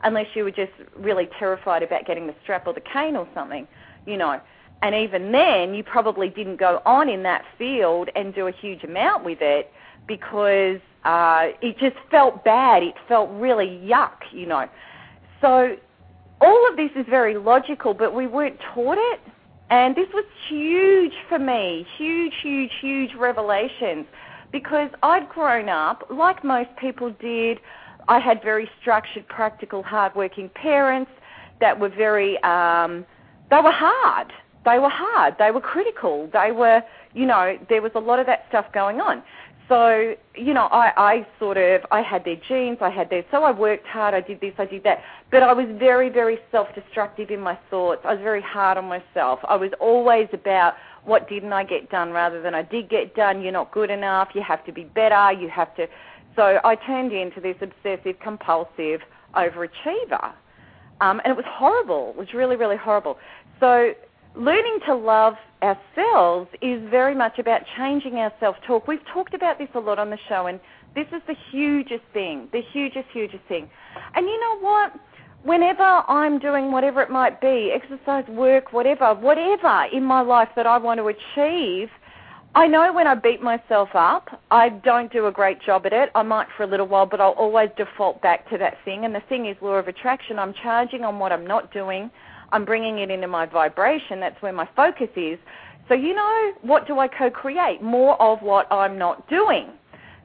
unless 0.04 0.28
you 0.36 0.44
were 0.44 0.52
just 0.52 0.72
really 0.96 1.30
terrified 1.40 1.84
about 1.84 2.06
getting 2.06 2.28
the 2.28 2.36
strap 2.44 2.68
or 2.68 2.74
the 2.74 2.82
cane 2.82 3.16
or 3.16 3.28
something, 3.34 3.68
you 4.06 4.18
know. 4.18 4.40
And 4.82 4.94
even 4.96 5.32
then, 5.32 5.74
you 5.74 5.84
probably 5.84 6.30
didn't 6.30 6.58
go 6.58 6.82
on 6.86 7.10
in 7.10 7.24
that 7.24 7.46
field 7.58 8.10
and 8.16 8.36
do 8.36 8.48
a 8.48 8.52
huge 8.52 8.84
amount 8.84 9.24
with 9.24 9.40
it 9.42 9.72
because 10.08 10.80
uh, 11.06 11.48
it 11.62 11.78
just 11.80 11.96
felt 12.12 12.44
bad. 12.44 12.84
It 12.84 12.96
felt 13.08 13.30
really 13.32 13.82
yuck, 13.86 14.18
you 14.32 14.46
know. 14.46 14.68
So 15.40 15.78
all 16.42 16.70
of 16.70 16.76
this 16.76 16.92
is 16.96 17.06
very 17.10 17.38
logical, 17.38 17.94
but 17.94 18.14
we 18.14 18.28
weren't 18.28 18.60
taught 18.74 18.98
it. 18.98 19.22
And 19.70 19.96
this 19.96 20.08
was 20.14 20.26
huge 20.50 21.14
for 21.30 21.40
me, 21.40 21.88
huge, 21.98 22.34
huge, 22.42 22.72
huge 22.82 23.16
revelations 23.16 24.06
because 24.52 24.90
I'd 25.02 25.28
grown 25.30 25.68
up, 25.68 26.06
like 26.10 26.44
most 26.44 26.70
people 26.80 27.10
did, 27.20 27.60
I 28.08 28.20
had 28.20 28.42
very 28.42 28.70
structured, 28.82 29.28
practical, 29.28 29.84
hardworking 29.84 30.50
parents 30.50 31.12
that 31.60 31.80
were 31.80 31.90
very, 31.90 32.42
um, 32.44 33.06
they 33.50 33.58
were 33.58 33.72
hard. 33.72 34.32
They 34.66 34.80
were 34.80 34.90
hard. 34.90 35.36
They 35.40 35.52
were 35.52 35.62
critical. 35.62 36.30
They 36.32 36.52
were, 36.52 36.82
you 37.14 37.26
know, 37.26 37.58
there 37.70 37.82
was 37.82 37.92
a 37.96 38.00
lot 38.00 38.20
of 38.20 38.26
that 38.28 38.46
stuff 38.50 38.66
going 38.74 39.02
on. 39.02 39.24
So, 39.70 40.16
you 40.36 40.54
know, 40.54 40.66
I, 40.66 40.92
I 40.98 41.28
sort 41.40 41.58
of, 41.58 41.82
I 41.90 42.02
had 42.02 42.26
their 42.26 42.36
genes, 42.36 42.80
I 42.82 42.90
had 42.90 43.10
their, 43.10 43.24
so 43.32 43.44
I 43.44 43.52
worked 43.52 43.88
hard, 43.88 44.14
I 44.14 44.20
did 44.20 44.42
this, 44.42 44.54
I 44.58 44.66
did 44.66 44.84
that. 44.84 45.02
But 45.32 45.42
I 45.42 45.54
was 45.54 45.68
very, 45.80 46.10
very 46.10 46.38
self-destructive 46.52 47.32
in 47.32 47.40
my 47.40 47.58
thoughts. 47.70 48.02
I 48.04 48.14
was 48.14 48.22
very 48.22 48.42
hard 48.42 48.78
on 48.78 48.86
myself. 48.86 49.40
I 49.48 49.56
was 49.56 49.72
always 49.80 50.28
about 50.34 50.74
what 51.06 51.30
didn't 51.30 51.54
I 51.54 51.64
get 51.64 51.90
done 51.90 52.12
rather 52.12 52.42
than 52.42 52.54
I 52.54 52.62
did 52.62 52.90
get 52.90 53.16
done, 53.16 53.42
you're 53.42 53.52
not 53.52 53.72
good 53.72 53.90
enough, 53.90 54.30
you 54.34 54.42
have 54.42 54.66
to 54.66 54.72
be 54.72 54.84
better, 54.84 55.32
you 55.32 55.50
have 55.50 55.74
to. 55.76 55.88
So 56.36 56.60
I 56.64 56.76
turned 56.76 57.12
into 57.14 57.40
this 57.40 57.56
obsessive, 57.62 58.20
compulsive 58.20 59.02
overachiever. 59.36 60.34
Um, 61.02 61.22
and 61.24 61.32
it 61.32 61.36
was 61.36 61.46
horrible. 61.48 62.10
It 62.12 62.16
was 62.16 62.34
really, 62.34 62.56
really 62.56 62.78
horrible. 62.78 63.18
So 63.60 63.94
learning 64.36 64.80
to 64.88 64.96
love 64.96 65.36
ourselves 65.62 66.50
is 66.62 66.82
very 66.90 67.16
much 67.16 67.40
about 67.40 67.62
changing 67.78 68.16
our 68.16 68.34
self-talk. 68.40 68.88
We've 68.88 69.06
talked 69.14 69.34
about 69.34 69.58
this 69.58 69.70
a 69.76 69.80
lot 69.80 70.00
on 70.00 70.10
the 70.10 70.20
show, 70.28 70.48
and 70.48 70.60
this 70.96 71.08
is 71.12 71.22
the 71.28 71.36
hugest 71.52 72.04
thing, 72.14 72.50
the 72.52 72.62
hugest, 72.62 73.08
hugest 73.12 73.44
thing. 73.48 73.70
And 74.16 74.26
you 74.26 74.40
know 74.40 74.60
what? 74.60 74.94
Whenever 75.44 75.84
I'm 75.84 76.40
doing 76.40 76.72
whatever 76.72 77.02
it 77.02 77.10
might 77.10 77.42
be, 77.42 77.72
exercise, 77.74 78.26
work, 78.30 78.72
whatever, 78.72 79.14
whatever 79.14 79.88
in 79.92 80.04
my 80.04 80.22
life 80.22 80.50
that 80.56 80.66
I 80.66 80.78
want 80.78 81.00
to 81.00 81.08
achieve, 81.08 81.90
I 82.56 82.68
know 82.68 82.94
when 82.94 83.08
I 83.08 83.16
beat 83.16 83.42
myself 83.42 83.90
up, 83.96 84.30
I 84.52 84.70
don't 84.70 85.12
do 85.12 85.26
a 85.26 85.32
great 85.32 85.60
job 85.60 85.88
at 85.88 85.94
it. 85.94 86.12
I 86.14 86.22
might 86.22 86.48
for 86.56 86.62
a 86.62 86.68
little 86.68 86.86
while, 86.86 87.08
but 87.08 87.20
I'll 87.20 87.32
always 87.32 87.70
default 87.78 88.22
back 88.22 88.48
to 88.52 88.60
that 88.60 88.78
thing. 88.86 89.06
And 89.06 89.16
the 89.16 89.22
thing 89.28 89.48
is 89.48 89.58
law 89.60 89.74
of 89.74 89.88
attraction. 89.88 90.38
I'm 90.38 90.54
charging 90.62 91.04
on 91.04 91.18
what 91.18 91.32
I'm 91.32 91.48
not 91.48 91.74
doing. 91.74 92.12
I'm 92.52 92.64
bringing 92.64 93.00
it 93.00 93.10
into 93.10 93.28
my 93.28 93.48
vibration. 93.48 94.20
That's 94.20 94.40
where 94.44 94.54
my 94.54 94.70
focus 94.76 95.10
is. 95.16 95.40
So, 95.88 95.96
you 95.96 96.14
know, 96.14 96.54
what 96.62 96.86
do 96.86 97.00
I 97.00 97.08
co 97.08 97.32
create? 97.32 97.82
More 97.82 98.22
of 98.22 98.40
what 98.44 98.72
I'm 98.72 99.00
not 99.00 99.28
doing. 99.28 99.70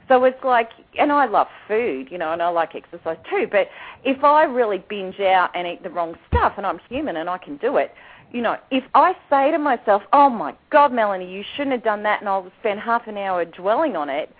So 0.08 0.24
it's 0.24 0.42
like, 0.44 0.68
and 0.98 1.10
I 1.10 1.26
love 1.26 1.46
food, 1.66 2.08
you 2.10 2.18
know, 2.18 2.32
and 2.32 2.42
I 2.42 2.48
like 2.48 2.74
exercise 2.74 3.18
too, 3.28 3.46
but 3.50 3.68
if 4.04 4.24
I 4.24 4.44
really 4.44 4.82
binge 4.88 5.20
out 5.20 5.50
and 5.54 5.66
eat 5.66 5.82
the 5.82 5.90
wrong 5.90 6.14
stuff, 6.28 6.54
and 6.56 6.66
I'm 6.66 6.80
human 6.88 7.16
and 7.16 7.28
I 7.28 7.36
can 7.36 7.58
do 7.58 7.76
it, 7.76 7.92
you 8.32 8.42
know, 8.42 8.56
if 8.70 8.84
I 8.94 9.14
say 9.30 9.50
to 9.50 9.58
myself, 9.58 10.02
oh 10.12 10.28
my 10.28 10.54
God, 10.70 10.92
Melanie, 10.92 11.30
you 11.30 11.42
shouldn't 11.56 11.72
have 11.72 11.84
done 11.84 12.02
that, 12.02 12.20
and 12.20 12.28
I'll 12.28 12.50
spend 12.60 12.80
half 12.80 13.06
an 13.06 13.16
hour 13.16 13.44
dwelling 13.44 13.96
on 13.96 14.08
it, 14.08 14.34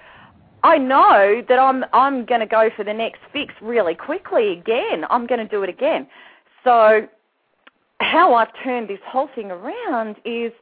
I 0.62 0.76
know 0.76 1.42
that 1.48 1.58
I'm 1.58 1.84
I'm 1.92 2.24
going 2.24 2.40
to 2.40 2.46
go 2.46 2.68
for 2.76 2.84
the 2.84 2.92
next 2.92 3.20
fix 3.32 3.54
really 3.62 3.94
quickly 3.94 4.52
again. 4.52 5.04
I'm 5.08 5.26
going 5.26 5.38
to 5.38 5.48
do 5.48 5.62
it 5.62 5.68
again. 5.68 6.08
So 6.64 7.06
how 8.00 8.34
I've 8.34 8.48
turned 8.64 8.88
this 8.88 8.98
whole 9.06 9.28
thing 9.34 9.50
around 9.50 10.16
is 10.24 10.52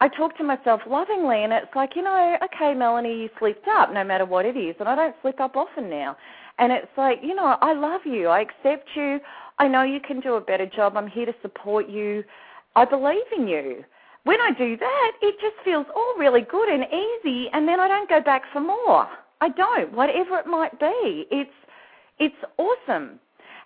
I 0.00 0.08
talk 0.08 0.36
to 0.38 0.44
myself 0.44 0.80
lovingly, 0.88 1.42
and 1.44 1.52
it's 1.52 1.74
like, 1.74 1.94
you 1.94 2.02
know, 2.02 2.36
okay, 2.44 2.74
Melanie, 2.74 3.20
you 3.22 3.28
slipped 3.38 3.68
up 3.68 3.92
no 3.92 4.02
matter 4.02 4.24
what 4.24 4.46
it 4.46 4.56
is, 4.56 4.74
and 4.80 4.88
I 4.88 4.94
don't 4.94 5.14
slip 5.20 5.40
up 5.40 5.56
often 5.56 5.90
now. 5.90 6.16
And 6.58 6.72
it's 6.72 6.88
like, 6.96 7.18
you 7.22 7.34
know, 7.34 7.56
I 7.60 7.74
love 7.74 8.02
you. 8.04 8.28
I 8.28 8.40
accept 8.40 8.88
you. 8.94 9.18
I 9.58 9.68
know 9.68 9.82
you 9.82 10.00
can 10.00 10.20
do 10.20 10.34
a 10.34 10.40
better 10.40 10.66
job. 10.66 10.96
I'm 10.96 11.08
here 11.08 11.26
to 11.26 11.34
support 11.42 11.88
you. 11.88 12.24
I 12.76 12.84
believe 12.84 13.26
in 13.36 13.48
you. 13.48 13.84
When 14.24 14.40
I 14.40 14.50
do 14.56 14.76
that, 14.76 15.12
it 15.22 15.34
just 15.40 15.56
feels 15.64 15.86
all 15.94 16.14
really 16.18 16.42
good 16.42 16.68
and 16.68 16.84
easy, 16.84 17.48
and 17.52 17.66
then 17.66 17.80
I 17.80 17.88
don't 17.88 18.08
go 18.08 18.20
back 18.20 18.42
for 18.52 18.60
more. 18.60 19.08
I 19.40 19.48
don't, 19.48 19.92
whatever 19.92 20.38
it 20.38 20.46
might 20.46 20.78
be. 20.78 21.26
It's 21.30 21.50
it's 22.18 22.36
awesome. 22.58 23.18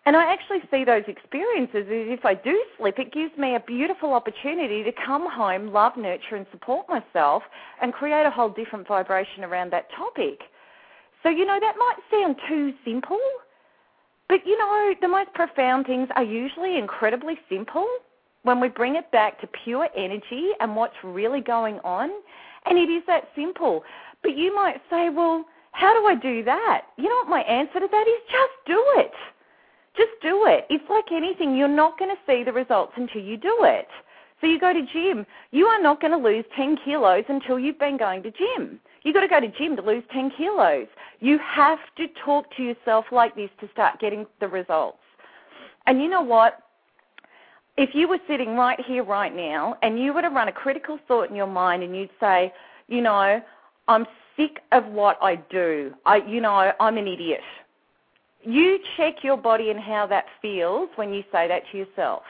And 0.07 0.17
I 0.17 0.33
actually 0.33 0.61
see 0.71 0.85
those 0.85 1.03
experiences 1.09 1.87
as 1.87 2.19
if 2.19 2.25
I 2.25 2.35
do 2.35 2.63
slip, 2.77 2.99
it 2.99 3.13
gives 3.13 3.37
me 3.39 3.57
a 3.57 3.61
beautiful 3.61 4.13
opportunity 4.13 4.85
to 4.85 4.93
come 4.93 5.29
home, 5.31 5.73
love, 5.73 5.97
nurture, 5.97 6.37
and 6.37 6.47
support 6.53 6.87
myself 6.89 7.43
and 7.81 7.93
create 7.93 8.27
a 8.27 8.31
whole 8.31 8.51
different 8.51 8.87
vibration 8.87 9.43
around 9.45 9.73
that 9.73 9.91
topic. 9.97 10.41
So, 11.23 11.31
you 11.31 11.47
know, 11.47 11.59
that 11.59 11.75
might 11.79 11.97
sound 12.11 12.37
too 12.47 12.75
simple, 12.85 13.19
but, 14.29 14.47
you 14.47 14.59
know, 14.59 14.95
the 15.01 15.09
most 15.09 15.33
profound 15.33 15.87
things 15.87 16.09
are 16.17 16.23
usually 16.23 16.77
incredibly 16.77 17.39
simple 17.49 17.89
when 18.45 18.61
we 18.61 18.69
bring 18.69 18.95
it 18.95 19.11
back 19.11 19.41
to 19.41 19.49
pure 19.65 19.89
energy 19.97 20.51
and 20.61 20.77
what's 20.77 20.95
really 21.03 21.41
going 21.41 21.81
on. 21.81 22.11
And 22.67 22.79
it 22.79 22.91
is 22.91 23.03
that 23.07 23.29
simple. 23.35 23.83
But 24.23 24.37
you 24.37 24.55
might 24.55 24.81
say, 24.89 25.11
well, 25.11 25.45
how 25.73 25.93
do 25.99 26.07
I 26.07 26.15
do 26.15 26.45
that? 26.45 26.83
You 26.97 27.05
know 27.05 27.17
what 27.17 27.29
my 27.29 27.41
answer 27.41 27.81
to 27.81 27.89
that 27.91 28.07
is? 28.07 28.23
Just 28.31 28.53
do 28.67 28.83
it. 28.97 29.13
Just 29.97 30.13
do 30.23 30.47
it. 30.47 30.67
It's 30.71 30.85
like 30.89 31.13
anything. 31.13 31.57
You're 31.57 31.69
not 31.69 31.99
going 31.99 32.11
to 32.11 32.21
see 32.27 32.45
the 32.45 32.53
results 32.53 32.93
until 32.97 33.23
you 33.23 33.37
do 33.37 33.59
it. 33.63 33.89
So 34.41 34.47
you 34.47 34.61
go 34.61 34.73
to 34.73 34.87
gym. 34.93 35.27
You 35.53 35.67
are 35.67 35.81
not 35.81 36.01
going 36.01 36.13
to 36.13 36.19
lose 36.19 36.45
10 36.57 36.79
kilos 36.85 37.25
until 37.29 37.59
you've 37.59 37.79
been 37.79 37.97
going 37.97 38.23
to 38.25 38.31
gym. 38.31 38.79
You've 39.03 39.15
got 39.15 39.21
to 39.21 39.29
go 39.29 39.41
to 39.41 39.49
gym 39.49 39.77
to 39.77 39.83
lose 39.83 40.03
10 40.13 40.33
kilos. 40.37 40.87
You 41.21 41.39
have 41.39 41.79
to 41.97 42.07
talk 42.25 42.47
to 42.57 42.63
yourself 42.63 43.07
like 43.11 43.35
this 43.37 43.51
to 43.61 43.69
start 43.73 44.01
getting 44.01 44.27
the 44.41 44.49
results. 44.49 44.99
And 45.87 46.03
you 46.03 46.09
know 46.09 46.23
what? 46.23 46.64
If 47.77 47.95
you 47.95 48.09
were 48.09 48.21
sitting 48.29 48.57
right 48.57 48.81
here, 48.81 49.03
right 49.03 49.35
now, 49.35 49.77
and 49.83 49.99
you 49.99 50.13
were 50.13 50.23
to 50.23 50.29
run 50.29 50.49
a 50.49 50.53
critical 50.53 50.99
thought 51.09 51.29
in 51.29 51.37
your 51.37 51.47
mind 51.47 51.83
and 51.83 51.97
you'd 51.97 52.11
say, 52.21 52.53
you 52.87 53.01
know, 53.01 53.43
I'm 53.89 54.07
sick 54.37 54.61
of 54.73 54.87
what 54.87 55.19
I 55.21 55.37
do. 55.37 55.93
I, 56.07 56.17
you 56.17 56.41
know, 56.41 56.73
I'm 56.79 56.99
an 56.99 57.09
idiot 57.09 57.41
you 58.45 58.79
check 58.97 59.25
your 59.25 59.37
body 59.37 59.71
and 59.71 59.81
how 59.81 60.07
that 60.07 60.27
feels 60.43 60.91
when 60.97 61.13
you 61.13 61.23
say 61.33 61.49
that 61.49 61.63
to 61.73 61.79
yourself. 61.79 62.23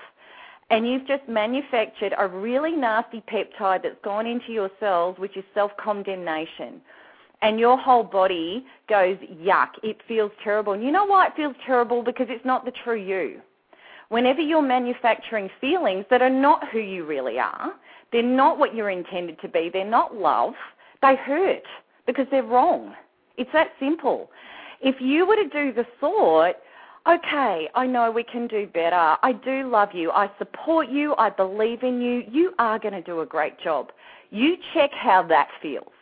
And 0.70 0.86
you've 0.86 1.06
just 1.06 1.28
manufactured 1.28 2.14
a 2.16 2.26
really 2.26 2.72
nasty 2.72 3.22
peptide 3.30 3.82
that's 3.82 4.00
gone 4.02 4.26
into 4.26 4.52
your 4.52 4.70
cells, 4.80 5.18
which 5.18 5.36
is 5.36 5.44
self 5.52 5.72
condemnation. 5.76 6.80
And 7.42 7.60
your 7.60 7.76
whole 7.76 8.04
body 8.04 8.64
goes, 8.88 9.18
yuck, 9.18 9.70
it 9.82 9.98
feels 10.08 10.32
terrible. 10.42 10.72
And 10.72 10.82
you 10.82 10.90
know 10.90 11.04
why 11.04 11.26
it 11.26 11.32
feels 11.36 11.54
terrible? 11.66 12.02
Because 12.02 12.28
it's 12.30 12.44
not 12.44 12.64
the 12.64 12.72
true 12.82 12.98
you. 12.98 13.40
Whenever 14.08 14.40
you're 14.40 14.62
manufacturing 14.62 15.48
feelings 15.60 16.04
that 16.10 16.22
are 16.22 16.30
not 16.30 16.68
who 16.68 16.78
you 16.78 17.04
really 17.04 17.38
are, 17.38 17.72
they're 18.12 18.22
not 18.22 18.58
what 18.58 18.74
you're 18.74 18.90
intended 18.90 19.40
to 19.40 19.48
be, 19.48 19.70
they're 19.72 19.84
not 19.84 20.14
love, 20.14 20.54
they 21.02 21.16
hurt 21.16 21.64
because 22.06 22.26
they're 22.30 22.42
wrong. 22.42 22.94
It's 23.36 23.50
that 23.52 23.68
simple. 23.80 24.30
If 24.80 25.00
you 25.00 25.26
were 25.26 25.36
to 25.36 25.48
do 25.48 25.72
the 25.72 25.86
thought, 26.00 26.56
okay, 27.08 27.68
I 27.74 27.86
know 27.86 28.10
we 28.10 28.22
can 28.22 28.46
do 28.46 28.66
better. 28.66 29.16
I 29.22 29.32
do 29.44 29.68
love 29.68 29.90
you. 29.94 30.10
I 30.10 30.30
support 30.38 30.88
you. 30.88 31.14
I 31.16 31.30
believe 31.30 31.82
in 31.82 32.00
you. 32.00 32.22
You 32.30 32.52
are 32.58 32.78
going 32.78 32.94
to 32.94 33.02
do 33.02 33.20
a 33.20 33.26
great 33.26 33.58
job. 33.58 33.90
You 34.30 34.56
check 34.74 34.90
how 34.92 35.22
that 35.28 35.48
feels. 35.62 35.93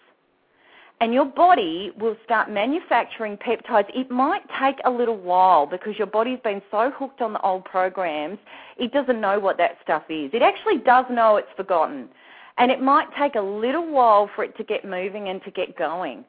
And 1.03 1.13
your 1.13 1.25
body 1.25 1.91
will 1.99 2.17
start 2.25 2.49
manufacturing 2.49 3.37
peptides. 3.37 3.91
It 3.93 4.09
might 4.09 4.43
take 4.61 4.77
a 4.85 4.91
little 4.91 5.17
while 5.17 5.67
because 5.67 5.99
your 5.99 6.07
body's 6.07 6.39
been 6.45 6.63
so 6.71 6.93
hooked 6.97 7.21
on 7.21 7.33
the 7.33 7.41
old 7.41 7.65
programs, 7.65 8.39
it 8.77 8.93
doesn't 8.93 9.21
know 9.21 9.41
what 9.41 9.59
that 9.59 9.79
stuff 9.83 10.05
is. 10.09 10.31
It 10.33 10.43
actually 10.43 10.79
does 10.79 11.05
know 11.11 11.39
it's 11.39 11.49
forgotten. 11.57 12.09
And 12.57 12.71
it 12.71 12.81
might 12.81 13.09
take 13.19 13.35
a 13.35 13.41
little 13.41 13.91
while 13.91 14.31
for 14.33 14.45
it 14.45 14.57
to 14.59 14.63
get 14.63 14.85
moving 14.85 15.29
and 15.29 15.43
to 15.43 15.51
get 15.51 15.77
going 15.77 16.25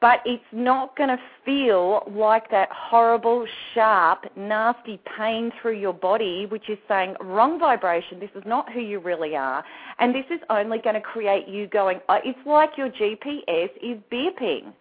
but 0.00 0.20
it's 0.24 0.42
not 0.52 0.96
going 0.96 1.10
to 1.10 1.18
feel 1.44 2.02
like 2.10 2.50
that 2.50 2.70
horrible, 2.72 3.46
sharp, 3.74 4.24
nasty 4.34 4.98
pain 5.16 5.52
through 5.60 5.78
your 5.78 5.92
body, 5.92 6.46
which 6.46 6.70
is 6.70 6.78
saying 6.88 7.14
wrong 7.20 7.58
vibration. 7.58 8.18
This 8.18 8.30
is 8.34 8.42
not 8.46 8.72
who 8.72 8.80
you 8.80 8.98
really 8.98 9.36
are. 9.36 9.62
And 9.98 10.14
this 10.14 10.24
is 10.30 10.40
only 10.48 10.78
going 10.78 10.94
to 10.94 11.02
create 11.02 11.48
you 11.48 11.66
going, 11.66 12.00
uh, 12.08 12.18
it's 12.24 12.38
like 12.46 12.78
your 12.78 12.88
GPS 12.88 13.70
is 13.82 13.98
beeping. 14.10 14.72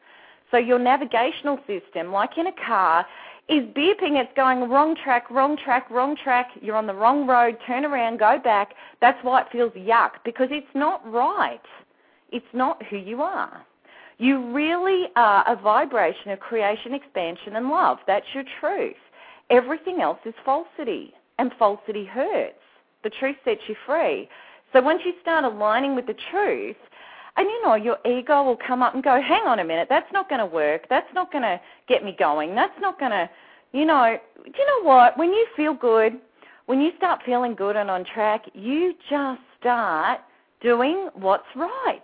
So 0.52 0.58
your 0.58 0.80
navigational 0.80 1.60
system, 1.68 2.12
like 2.12 2.38
in 2.38 2.48
a 2.48 2.54
car, 2.66 3.06
is 3.50 3.64
beeping. 3.76 4.20
It's 4.20 4.32
going 4.36 4.70
wrong 4.70 4.96
track, 4.96 5.30
wrong 5.30 5.58
track, 5.58 5.90
wrong 5.90 6.16
track. 6.16 6.52
You're 6.62 6.78
on 6.78 6.88
the 6.88 6.94
wrong 6.94 7.28
road. 7.28 7.58
Turn 7.68 7.84
around, 7.84 8.20
go 8.20 8.40
back. 8.40 8.74
That's 9.02 9.22
why 9.24 9.42
it 9.42 9.48
feels 9.52 9.74
yuck 9.74 10.12
because 10.24 10.48
it's 10.50 10.68
not 10.74 11.06
right. 11.12 11.62
It's 12.32 12.46
not 12.54 12.82
who 12.86 12.98
you 12.98 13.22
are. 13.22 13.66
You 14.20 14.52
really 14.52 15.06
are 15.16 15.46
a 15.48 15.56
vibration 15.56 16.32
of 16.32 16.42
creation, 16.42 16.94
expansion, 16.94 17.56
and 17.56 17.70
love. 17.70 18.00
That's 18.06 18.26
your 18.34 18.44
truth. 18.60 18.98
Everything 19.50 20.02
else 20.02 20.20
is 20.26 20.34
falsity, 20.44 21.14
and 21.40 21.52
falsity 21.58 22.06
hurts. 22.06 22.60
The 23.04 23.10
truth 23.10 23.38
sets 23.46 23.62
you 23.70 23.76
free. 23.86 24.28
So 24.74 24.82
once 24.82 25.02
you 25.06 25.14
start 25.22 25.46
aligning 25.46 25.96
with 25.96 26.06
the 26.06 26.16
truth, 26.32 26.76
and 27.38 27.48
you 27.48 27.64
know, 27.64 27.76
your 27.76 27.98
ego 28.06 28.44
will 28.44 28.58
come 28.58 28.84
up 28.84 28.94
and 28.94 29.02
go, 29.02 29.22
hang 29.22 29.44
on 29.44 29.60
a 29.60 29.64
minute, 29.64 29.88
that's 29.90 30.12
not 30.12 30.28
going 30.28 30.40
to 30.40 30.46
work. 30.46 30.88
That's 30.90 31.08
not 31.16 31.32
going 31.32 31.44
to 31.44 31.60
get 31.88 32.04
me 32.04 32.14
going. 32.20 32.56
That's 32.56 32.78
not 32.82 33.00
going 33.00 33.12
to, 33.12 33.30
you 33.72 33.86
know, 33.86 34.18
do 34.44 34.52
you 34.54 34.66
know 34.66 34.90
what? 34.90 35.18
When 35.18 35.30
you 35.30 35.48
feel 35.56 35.74
good, 35.74 36.20
when 36.66 36.82
you 36.82 36.92
start 36.98 37.22
feeling 37.26 37.56
good 37.56 37.78
and 37.78 37.90
on 37.90 38.04
track, 38.04 38.44
you 38.54 38.94
just 39.10 39.42
start 39.60 40.20
doing 40.62 41.10
what's 41.14 41.48
right. 41.56 42.04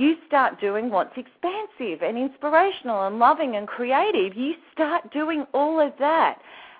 You 0.00 0.16
start 0.26 0.58
doing 0.58 0.88
what's 0.88 1.14
expansive 1.18 2.02
and 2.02 2.16
inspirational 2.16 3.06
and 3.06 3.18
loving 3.18 3.56
and 3.56 3.68
creative. 3.68 4.34
You 4.34 4.54
start 4.72 5.12
doing 5.12 5.44
all 5.52 5.78
of 5.78 5.92
that. 5.98 6.38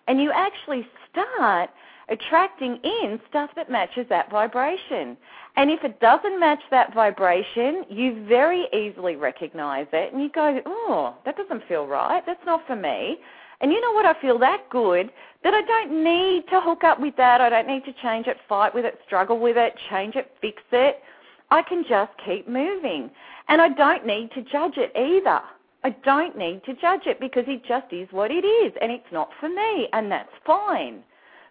And 0.09 0.23
you 0.23 0.33
actually 0.35 0.87
start 1.13 1.69
attracting 2.09 2.79
in 2.83 3.21
stuff 3.29 3.51
that 3.57 3.71
matches 3.71 4.07
that 4.09 4.31
vibration. 4.31 5.19
And 5.57 5.71
if 5.71 5.85
it 5.85 6.01
doesn't 6.01 6.41
match 6.41 6.61
that 6.71 6.95
vibration, 6.95 7.85
you 7.91 8.25
very 8.27 8.67
easily 8.73 9.17
recognize 9.17 9.87
it 9.93 10.15
and 10.15 10.23
you 10.23 10.31
go, 10.31 10.59
oh, 10.65 11.15
that 11.27 11.37
doesn't 11.37 11.69
feel 11.69 11.87
right. 11.87 12.23
That's 12.25 12.47
not 12.47 12.67
for 12.67 12.75
me. 12.75 13.19
And 13.61 13.71
you 13.71 13.83
know 13.83 13.93
what? 13.93 14.07
I 14.07 14.19
feel 14.23 14.39
that 14.39 14.63
good 14.71 15.11
that 15.45 15.53
I 15.53 15.61
don't 15.61 16.03
need 16.03 16.45
to 16.49 16.61
hook 16.63 16.85
up 16.85 16.99
with 16.99 17.17
that. 17.19 17.43
I 17.43 17.51
don't 17.51 17.67
need 17.67 17.85
to 17.85 17.93
change 18.03 18.29
it, 18.29 18.39
fight 18.49 18.75
with 18.75 18.87
it, 18.87 18.99
struggle 19.05 19.39
with 19.39 19.59
it, 19.59 19.75
change 19.91 20.17
it, 20.17 20.31
fix 20.41 20.63
it. 20.73 21.03
I 21.51 21.63
can 21.63 21.85
just 21.89 22.13
keep 22.25 22.49
moving. 22.49 23.11
And 23.49 23.61
I 23.61 23.69
don't 23.69 24.07
need 24.07 24.31
to 24.33 24.43
judge 24.43 24.77
it 24.77 24.93
either. 24.97 25.41
I 25.83 25.91
don't 26.05 26.37
need 26.37 26.63
to 26.65 26.75
judge 26.75 27.07
it 27.07 27.21
because 27.21 27.45
it 27.49 27.65
just 27.67 27.93
is 27.93 28.09
what 28.11 28.31
it 28.31 28.45
is 28.45 28.73
and 28.81 28.93
it's 28.93 29.11
not 29.13 29.31
for 29.41 29.49
me 29.49 29.89
and 29.93 30.11
that's 30.11 30.33
fine. 30.47 31.03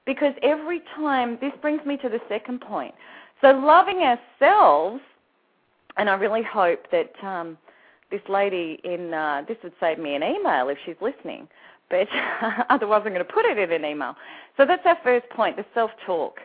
Because 0.05 0.33
every 0.43 0.81
time, 0.95 1.37
this 1.41 1.51
brings 1.61 1.85
me 1.85 1.97
to 1.97 2.09
the 2.09 2.19
second 2.29 2.61
point. 2.61 2.93
So 3.41 3.51
loving 3.51 3.99
ourselves, 3.99 5.01
and 5.97 6.09
I 6.09 6.15
really 6.15 6.43
hope 6.43 6.89
that 6.91 7.11
um, 7.23 7.57
this 8.11 8.21
lady 8.29 8.79
in, 8.83 9.13
uh, 9.13 9.43
this 9.47 9.57
would 9.63 9.73
save 9.79 9.99
me 9.99 10.15
an 10.15 10.23
email 10.23 10.69
if 10.69 10.77
she's 10.85 10.95
listening, 11.01 11.47
but 11.89 12.07
otherwise 12.69 13.03
I'm 13.05 13.13
going 13.13 13.25
to 13.25 13.33
put 13.33 13.45
it 13.45 13.57
in 13.57 13.71
an 13.71 13.85
email. 13.89 14.15
So 14.57 14.65
that's 14.65 14.85
our 14.85 14.97
first 15.03 15.29
point, 15.29 15.57
the 15.57 15.65
self-talk. 15.73 16.39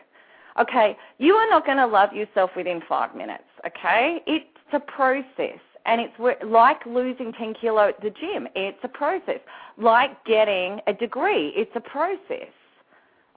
Okay, 0.59 0.97
you 1.17 1.33
are 1.33 1.49
not 1.49 1.65
going 1.65 1.77
to 1.77 1.87
love 1.87 2.13
yourself 2.13 2.51
within 2.55 2.81
five 2.87 3.13
minutes, 3.15 3.43
okay? 3.65 4.21
It's 4.25 4.45
a 4.73 4.79
process. 4.79 5.59
And 5.85 6.01
it's 6.01 6.43
like 6.45 6.83
losing 6.85 7.31
10 7.33 7.55
kilo 7.61 7.89
at 7.89 8.01
the 8.01 8.09
gym. 8.09 8.47
It's 8.55 8.79
a 8.83 8.87
process. 8.87 9.39
Like 9.77 10.23
getting 10.25 10.79
a 10.87 10.93
degree. 10.93 11.53
It's 11.55 11.71
a 11.75 11.81
process. 11.81 12.49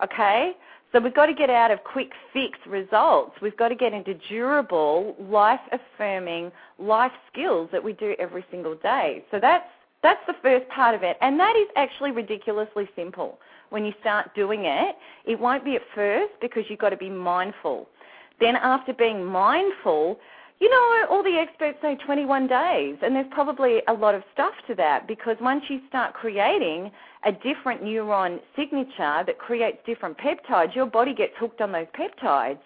Okay? 0.03 0.53
So 0.93 1.01
we've 1.01 1.15
got 1.15 1.27
to 1.27 1.35
get 1.35 1.51
out 1.51 1.71
of 1.71 1.85
quick 1.85 2.11
fix 2.33 2.59
results. 2.67 3.33
We've 3.43 3.57
got 3.57 3.69
to 3.69 3.75
get 3.75 3.93
into 3.93 4.15
durable, 4.31 5.15
life 5.21 5.61
affirming 5.73 6.51
life 6.79 7.13
skills 7.31 7.69
that 7.73 7.85
we 7.85 7.93
do 7.93 8.15
every 8.19 8.45
single 8.51 8.77
day. 8.77 9.25
So 9.31 9.39
that's 9.39 9.69
that's 10.03 10.21
the 10.27 10.35
first 10.43 10.69
part 10.69 10.95
of 10.95 11.03
it. 11.03 11.17
And 11.21 11.39
that 11.41 11.57
is 11.57 11.69
actually 11.77 12.13
ridiculously 12.13 12.89
simple. 12.95 13.39
When 13.71 13.85
you 13.85 13.93
start 14.01 14.35
doing 14.35 14.65
it, 14.65 14.97
it 15.27 15.39
won't 15.39 15.65
be 15.65 15.77
at 15.77 15.83
first 15.95 16.33
because 16.41 16.65
you've 16.69 16.79
got 16.79 16.91
to 16.91 16.97
be 16.97 17.11
mindful. 17.11 17.89
Then 18.41 18.57
after 18.57 18.95
being 18.95 19.25
mindful, 19.25 20.19
you 20.61 20.69
know, 20.71 21.07
all 21.11 21.23
the 21.23 21.37
experts 21.39 21.79
say 21.83 21.97
21 22.05 22.49
days, 22.49 22.97
and 23.03 23.15
there's 23.15 23.27
probably 23.31 23.81
a 23.87 23.93
lot 23.93 24.15
of 24.15 24.23
stuff 24.33 24.55
to 24.67 24.75
that 24.77 25.07
because 25.07 25.37
once 25.41 25.65
you 25.69 25.81
start 25.89 26.15
creating 26.15 26.91
a 27.25 27.33
different 27.33 27.83
neuron 27.83 28.41
signature 28.57 29.23
that 29.27 29.39
creates 29.39 29.79
different 29.87 30.17
peptides, 30.19 30.75
your 30.75 30.87
body 30.87 31.15
gets 31.15 31.33
hooked 31.39 31.61
on 31.61 31.73
those 31.73 31.87
peptides. 31.95 32.59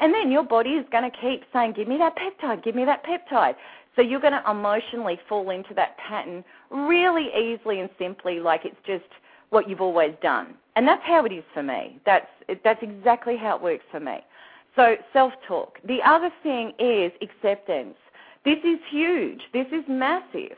And 0.00 0.14
then 0.14 0.30
your 0.30 0.42
body 0.42 0.70
is 0.70 0.86
going 0.90 1.10
to 1.10 1.16
keep 1.18 1.44
saying, 1.52 1.74
Give 1.76 1.88
me 1.88 1.98
that 1.98 2.14
peptide, 2.16 2.64
give 2.64 2.74
me 2.74 2.84
that 2.86 3.04
peptide. 3.04 3.54
So 3.96 4.02
you're 4.02 4.20
going 4.20 4.32
to 4.32 4.50
emotionally 4.50 5.18
fall 5.28 5.50
into 5.50 5.74
that 5.74 5.96
pattern 5.98 6.44
really 6.70 7.28
easily 7.34 7.80
and 7.80 7.90
simply, 7.98 8.40
like 8.40 8.64
it's 8.64 8.76
just 8.86 9.04
what 9.50 9.68
you've 9.68 9.80
always 9.80 10.14
done. 10.22 10.54
And 10.76 10.86
that's 10.86 11.02
how 11.04 11.24
it 11.24 11.32
is 11.32 11.44
for 11.52 11.62
me. 11.62 12.00
That's, 12.06 12.28
that's 12.64 12.82
exactly 12.82 13.36
how 13.36 13.56
it 13.56 13.62
works 13.62 13.84
for 13.90 14.00
me. 14.00 14.18
So 14.76 14.96
self-talk. 15.12 15.78
The 15.86 15.98
other 16.04 16.30
thing 16.42 16.72
is 16.78 17.12
acceptance. 17.20 17.96
This 18.44 18.58
is 18.64 18.78
huge. 18.88 19.40
This 19.52 19.66
is 19.72 19.84
massive. 19.88 20.56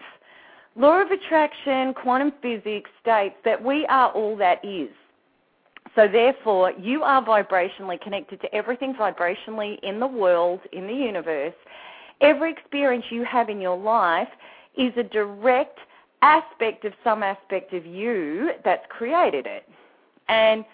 Law 0.76 1.02
of 1.02 1.10
attraction, 1.10 1.94
quantum 1.94 2.32
physics 2.40 2.90
states 3.00 3.34
that 3.44 3.62
we 3.62 3.86
are 3.86 4.10
all 4.12 4.36
that 4.36 4.64
is. 4.64 4.90
So 5.94 6.08
therefore, 6.08 6.72
you 6.72 7.02
are 7.02 7.22
vibrationally 7.22 8.00
connected 8.00 8.40
to 8.40 8.54
everything 8.54 8.94
vibrationally 8.94 9.78
in 9.82 10.00
the 10.00 10.06
world, 10.06 10.60
in 10.72 10.86
the 10.86 10.94
universe. 10.94 11.54
Every 12.20 12.50
experience 12.50 13.04
you 13.10 13.24
have 13.24 13.48
in 13.50 13.60
your 13.60 13.76
life 13.76 14.28
is 14.76 14.92
a 14.96 15.02
direct 15.02 15.78
aspect 16.22 16.84
of 16.84 16.92
some 17.04 17.22
aspect 17.22 17.74
of 17.74 17.84
you 17.84 18.52
that's 18.64 18.84
created 18.88 19.46
it. 19.46 19.68
And 20.28 20.64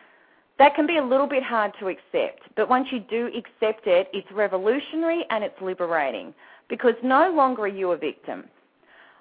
that 0.58 0.74
can 0.74 0.86
be 0.86 0.98
a 0.98 1.04
little 1.04 1.26
bit 1.26 1.42
hard 1.42 1.72
to 1.80 1.88
accept, 1.88 2.42
but 2.56 2.68
once 2.68 2.88
you 2.90 3.00
do 3.00 3.28
accept 3.28 3.86
it, 3.86 4.08
it's 4.12 4.30
revolutionary 4.32 5.24
and 5.30 5.44
it's 5.44 5.60
liberating 5.60 6.34
because 6.68 6.94
no 7.02 7.32
longer 7.32 7.62
are 7.62 7.68
you 7.68 7.92
a 7.92 7.96
victim. 7.96 8.44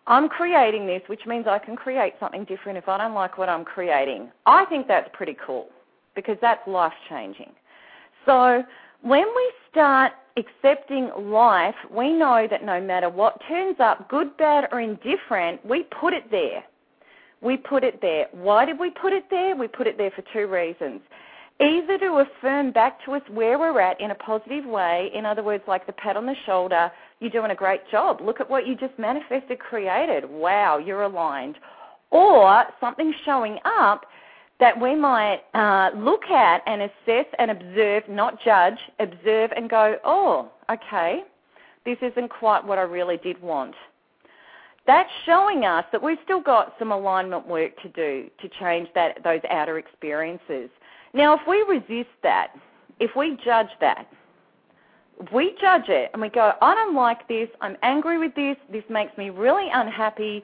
I'm 0.08 0.30
creating 0.30 0.88
this, 0.88 1.02
which 1.08 1.26
means 1.28 1.48
I 1.48 1.60
can 1.60 1.76
create 1.76 2.14
something 2.20 2.46
different 2.46 2.78
if 2.78 2.88
I 2.88 2.98
don't 2.98 3.14
like 3.14 3.38
what 3.38 3.50
I'm 3.50 3.66
creating. 3.66 4.32
I 4.46 4.66
think 4.66 4.88
that's 4.88 5.10
pretty 5.14 5.38
cool 5.46 5.68
because 6.16 6.38
that's 6.42 6.66
life 6.68 6.94
changing. 7.10 7.52
So 8.26 8.64
when 9.02 9.26
we 9.36 9.52
start 9.72 10.14
accepting 10.38 11.12
life, 11.18 11.76
we 11.92 12.14
know 12.14 12.48
that 12.50 12.64
no 12.64 12.80
matter 12.82 13.10
what 13.10 13.42
turns 13.48 13.78
up, 13.80 14.10
good, 14.10 14.36
bad, 14.38 14.68
or 14.72 14.82
indifferent, 14.82 15.66
we 15.66 15.84
put 16.00 16.14
it 16.14 16.30
there. 16.32 16.64
We 17.42 17.58
put 17.58 17.84
it 17.84 18.02
there. 18.02 18.28
Why 18.32 18.66
did 18.66 18.80
we 18.80 18.90
put 18.90 19.14
it 19.14 19.26
there? 19.30 19.56
We 19.56 19.68
put 19.68 19.88
it 19.88 19.98
there 19.98 20.12
for 20.12 20.24
two 20.34 20.48
reasons 20.48 21.02
either 21.60 21.98
to 21.98 22.24
affirm 22.24 22.72
back 22.72 23.04
to 23.06 23.14
us 23.14 23.22
where 23.32 23.58
we're 23.58 23.80
at 23.80 24.00
in 24.00 24.12
a 24.12 24.16
positive 24.16 24.66
way, 24.66 25.10
in 25.14 25.26
other 25.26 25.44
words, 25.44 25.64
like 25.68 25.86
the 25.88 25.94
pat 25.94 26.16
on 26.16 26.26
the 26.26 26.36
shoulder, 26.46 26.92
you're 27.20 27.32
doing 27.32 27.52
a 27.52 27.56
great 27.56 27.82
job. 27.90 28.22
Look 28.22 28.40
at 28.40 28.50
what 28.50 28.68
you 28.68 28.76
just 28.76 28.98
manifested, 29.00 29.60
created. 29.60 30.30
Wow, 30.30 30.78
you're 30.78 31.04
aligned. 31.04 31.58
Or 32.12 32.64
something 32.80 33.14
showing 33.26 33.58
up 33.66 34.06
that 34.60 34.80
we 34.80 34.96
might 34.96 35.42
uh, 35.54 35.92
look 35.96 36.26
at 36.26 36.64
and 36.66 36.82
assess 36.82 37.26
and 37.38 37.52
observe, 37.52 38.04
not 38.10 38.42
judge, 38.44 38.78
observe 39.00 39.52
and 39.56 39.70
go, 39.70 39.98
oh, 40.04 40.52
okay, 40.72 41.22
this 41.86 41.98
isn't 42.02 42.30
quite 42.30 42.66
what 42.66 42.78
I 42.78 42.82
really 42.82 43.18
did 43.18 43.42
want. 43.42 43.76
That's 44.88 45.10
showing 45.26 45.66
us 45.66 45.86
that 45.92 46.02
we've 46.02 46.18
still 46.24 46.42
got 46.42 46.74
some 46.80 46.92
alignment 46.92 47.46
work 47.48 47.80
to 47.82 47.90
do 47.90 48.30
to 48.42 48.50
change 48.60 48.88
that 48.96 49.24
those 49.24 49.42
outer 49.50 49.78
experiences. 49.78 50.70
Now, 51.14 51.36
if 51.36 51.42
we 51.48 51.62
resist 51.64 52.10
that, 52.24 52.54
if 53.00 53.12
we 53.16 53.38
judge 53.44 53.70
that, 53.80 54.08
we 55.34 55.56
judge 55.60 55.90
it 55.90 56.10
and 56.14 56.22
we 56.22 56.30
go, 56.30 56.54
I 56.62 56.74
don't 56.76 56.96
like 56.96 57.28
this, 57.28 57.50
I'm 57.60 57.76
angry 57.84 58.18
with 58.18 58.34
this, 58.36 58.56
this 58.72 58.84
makes 58.90 59.18
me 59.18 59.30
really 59.30 59.68
unhappy, 59.74 60.44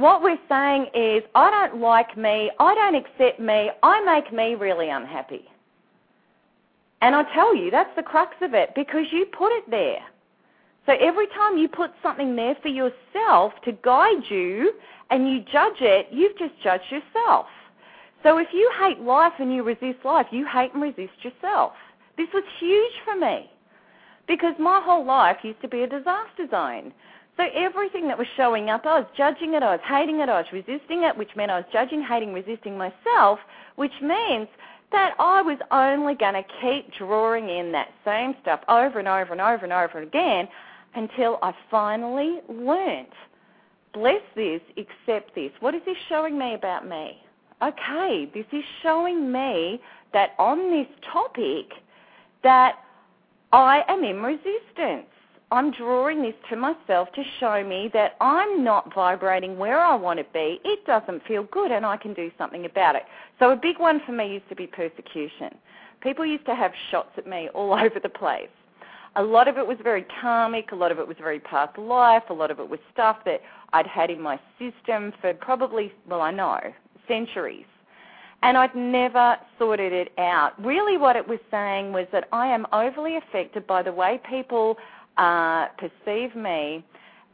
what 0.00 0.22
we're 0.22 0.38
saying 0.48 0.86
is, 0.94 1.22
I 1.34 1.50
don't 1.50 1.80
like 1.80 2.16
me, 2.16 2.50
I 2.58 2.74
don't 2.74 2.94
accept 2.94 3.40
me, 3.40 3.70
I 3.82 4.04
make 4.04 4.32
me 4.32 4.54
really 4.54 4.88
unhappy. 4.88 5.44
And 7.02 7.14
I 7.14 7.22
tell 7.34 7.54
you, 7.54 7.70
that's 7.70 7.94
the 7.96 8.02
crux 8.02 8.34
of 8.42 8.54
it 8.54 8.70
because 8.74 9.06
you 9.12 9.26
put 9.26 9.52
it 9.52 9.70
there. 9.70 10.00
So 10.86 10.92
every 11.00 11.26
time 11.28 11.56
you 11.56 11.68
put 11.68 11.92
something 12.02 12.36
there 12.36 12.56
for 12.62 12.68
yourself 12.68 13.52
to 13.64 13.72
guide 13.82 14.22
you 14.28 14.72
and 15.10 15.28
you 15.28 15.40
judge 15.52 15.80
it, 15.80 16.08
you've 16.10 16.36
just 16.38 16.54
judged 16.62 16.90
yourself. 16.90 17.46
So 18.22 18.38
if 18.38 18.48
you 18.52 18.70
hate 18.80 19.00
life 19.00 19.32
and 19.38 19.52
you 19.54 19.62
resist 19.62 20.04
life, 20.04 20.26
you 20.30 20.46
hate 20.46 20.72
and 20.74 20.82
resist 20.82 21.12
yourself. 21.22 21.72
This 22.16 22.28
was 22.34 22.44
huge 22.58 22.92
for 23.04 23.16
me 23.16 23.50
because 24.26 24.54
my 24.58 24.80
whole 24.84 25.04
life 25.04 25.38
used 25.42 25.60
to 25.62 25.68
be 25.68 25.82
a 25.82 25.86
disaster 25.86 26.46
zone. 26.50 26.92
So 27.36 27.44
everything 27.54 28.08
that 28.08 28.18
was 28.18 28.26
showing 28.36 28.68
up, 28.68 28.84
I 28.84 29.00
was 29.00 29.08
judging 29.16 29.54
it, 29.54 29.62
I 29.62 29.72
was 29.72 29.80
hating 29.88 30.20
it, 30.20 30.28
I 30.28 30.40
was 30.40 30.46
resisting 30.52 31.04
it, 31.04 31.16
which 31.16 31.30
meant 31.36 31.50
I 31.50 31.56
was 31.56 31.64
judging, 31.72 32.02
hating, 32.02 32.34
resisting 32.34 32.76
myself, 32.76 33.38
which 33.76 33.92
means 34.02 34.48
that 34.92 35.14
I 35.18 35.40
was 35.40 35.58
only 35.70 36.14
going 36.14 36.34
to 36.34 36.44
keep 36.60 36.92
drawing 36.98 37.48
in 37.48 37.72
that 37.72 37.88
same 38.04 38.34
stuff 38.42 38.60
over 38.68 38.98
and 38.98 39.08
over 39.08 39.32
and 39.32 39.40
over 39.40 39.64
and 39.64 39.72
over 39.72 40.02
again 40.02 40.48
until 40.94 41.38
I 41.42 41.54
finally 41.70 42.40
learnt. 42.48 43.08
Bless 43.94 44.22
this, 44.36 44.60
accept 44.76 45.34
this. 45.34 45.50
What 45.60 45.74
is 45.74 45.82
this 45.86 45.96
showing 46.08 46.38
me 46.38 46.54
about 46.54 46.86
me? 46.86 47.22
okay, 47.62 48.30
this 48.32 48.46
is 48.52 48.64
showing 48.82 49.30
me 49.30 49.80
that 50.12 50.30
on 50.38 50.70
this 50.70 50.86
topic 51.12 51.72
that 52.42 52.76
I 53.52 53.82
am 53.88 54.02
in 54.04 54.22
resistance. 54.22 55.09
I'm 55.52 55.72
drawing 55.72 56.22
this 56.22 56.34
to 56.48 56.56
myself 56.56 57.08
to 57.14 57.24
show 57.40 57.64
me 57.64 57.90
that 57.92 58.14
I'm 58.20 58.62
not 58.62 58.94
vibrating 58.94 59.58
where 59.58 59.80
I 59.80 59.96
want 59.96 60.20
to 60.20 60.26
be. 60.32 60.60
It 60.64 60.86
doesn't 60.86 61.24
feel 61.26 61.42
good 61.50 61.72
and 61.72 61.84
I 61.84 61.96
can 61.96 62.14
do 62.14 62.30
something 62.38 62.66
about 62.66 62.94
it. 62.94 63.02
So 63.40 63.50
a 63.50 63.56
big 63.56 63.80
one 63.80 64.00
for 64.06 64.12
me 64.12 64.34
used 64.34 64.48
to 64.50 64.54
be 64.54 64.68
persecution. 64.68 65.56
People 66.02 66.24
used 66.24 66.46
to 66.46 66.54
have 66.54 66.70
shots 66.90 67.10
at 67.16 67.26
me 67.26 67.48
all 67.52 67.72
over 67.78 67.98
the 68.00 68.08
place. 68.08 68.48
A 69.16 69.22
lot 69.22 69.48
of 69.48 69.58
it 69.58 69.66
was 69.66 69.76
very 69.82 70.06
karmic, 70.20 70.70
a 70.70 70.76
lot 70.76 70.92
of 70.92 71.00
it 71.00 71.08
was 71.08 71.16
very 71.18 71.40
past 71.40 71.76
life, 71.76 72.22
a 72.30 72.32
lot 72.32 72.52
of 72.52 72.60
it 72.60 72.68
was 72.68 72.78
stuff 72.92 73.16
that 73.24 73.40
I'd 73.72 73.88
had 73.88 74.08
in 74.08 74.20
my 74.22 74.38
system 74.56 75.12
for 75.20 75.34
probably, 75.34 75.92
well, 76.08 76.20
I 76.20 76.30
know, 76.30 76.60
centuries 77.08 77.66
and 78.42 78.56
I'd 78.56 78.74
never 78.74 79.36
sorted 79.58 79.92
it 79.92 80.12
out. 80.18 80.52
Really, 80.64 80.96
what 80.96 81.16
it 81.16 81.26
was 81.26 81.38
saying 81.50 81.92
was 81.92 82.06
that 82.12 82.28
I 82.32 82.46
am 82.46 82.66
overly 82.72 83.16
affected 83.16 83.66
by 83.66 83.82
the 83.82 83.92
way 83.92 84.20
people 84.28 84.76
uh, 85.16 85.66
perceive 85.78 86.34
me, 86.34 86.84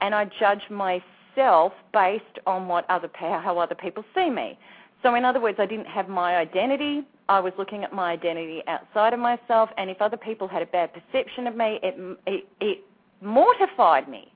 and 0.01 0.15
I 0.15 0.29
judge 0.39 0.63
myself 0.71 1.73
based 1.93 2.25
on 2.47 2.69
what 2.69 2.89
other 2.91 3.11
how 3.15 3.59
other 3.59 3.75
people 3.75 4.05
see 4.15 4.31
me. 4.31 4.59
So, 5.03 5.15
in 5.15 5.25
other 5.25 5.41
words, 5.41 5.59
I 5.61 5.67
didn't 5.67 5.87
have 5.87 6.09
my 6.09 6.37
identity. 6.37 7.03
I 7.29 7.41
was 7.41 7.53
looking 7.59 7.85
at 7.85 7.93
my 7.93 8.13
identity 8.13 8.63
outside 8.67 9.13
of 9.13 9.21
myself, 9.21 9.71
and 9.77 9.91
if 9.91 10.01
other 10.01 10.17
people 10.17 10.49
had 10.49 10.63
a 10.63 10.67
bad 10.67 10.91
perception 10.93 11.47
of 11.47 11.57
me, 11.57 11.79
it 11.83 12.19
it, 12.27 12.49
it 12.61 12.79
mortified 13.21 14.09
me. 14.09 14.33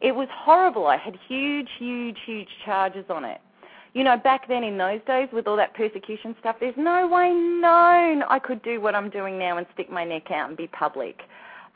It 0.00 0.14
was 0.14 0.28
horrible. 0.30 0.86
I 0.86 0.96
had 0.96 1.18
huge, 1.26 1.68
huge, 1.78 2.18
huge 2.24 2.48
charges 2.64 3.04
on 3.10 3.24
it 3.24 3.40
you 3.94 4.04
know, 4.04 4.16
back 4.16 4.46
then 4.48 4.62
in 4.64 4.78
those 4.78 5.00
days 5.06 5.28
with 5.32 5.46
all 5.46 5.56
that 5.56 5.74
persecution 5.74 6.36
stuff, 6.40 6.56
there's 6.60 6.76
no 6.76 7.08
way 7.08 7.30
known 7.32 8.22
I 8.22 8.38
could 8.38 8.62
do 8.62 8.80
what 8.80 8.94
I'm 8.94 9.10
doing 9.10 9.38
now 9.38 9.58
and 9.58 9.66
stick 9.74 9.90
my 9.90 10.04
neck 10.04 10.30
out 10.30 10.48
and 10.48 10.56
be 10.56 10.68
public. 10.68 11.22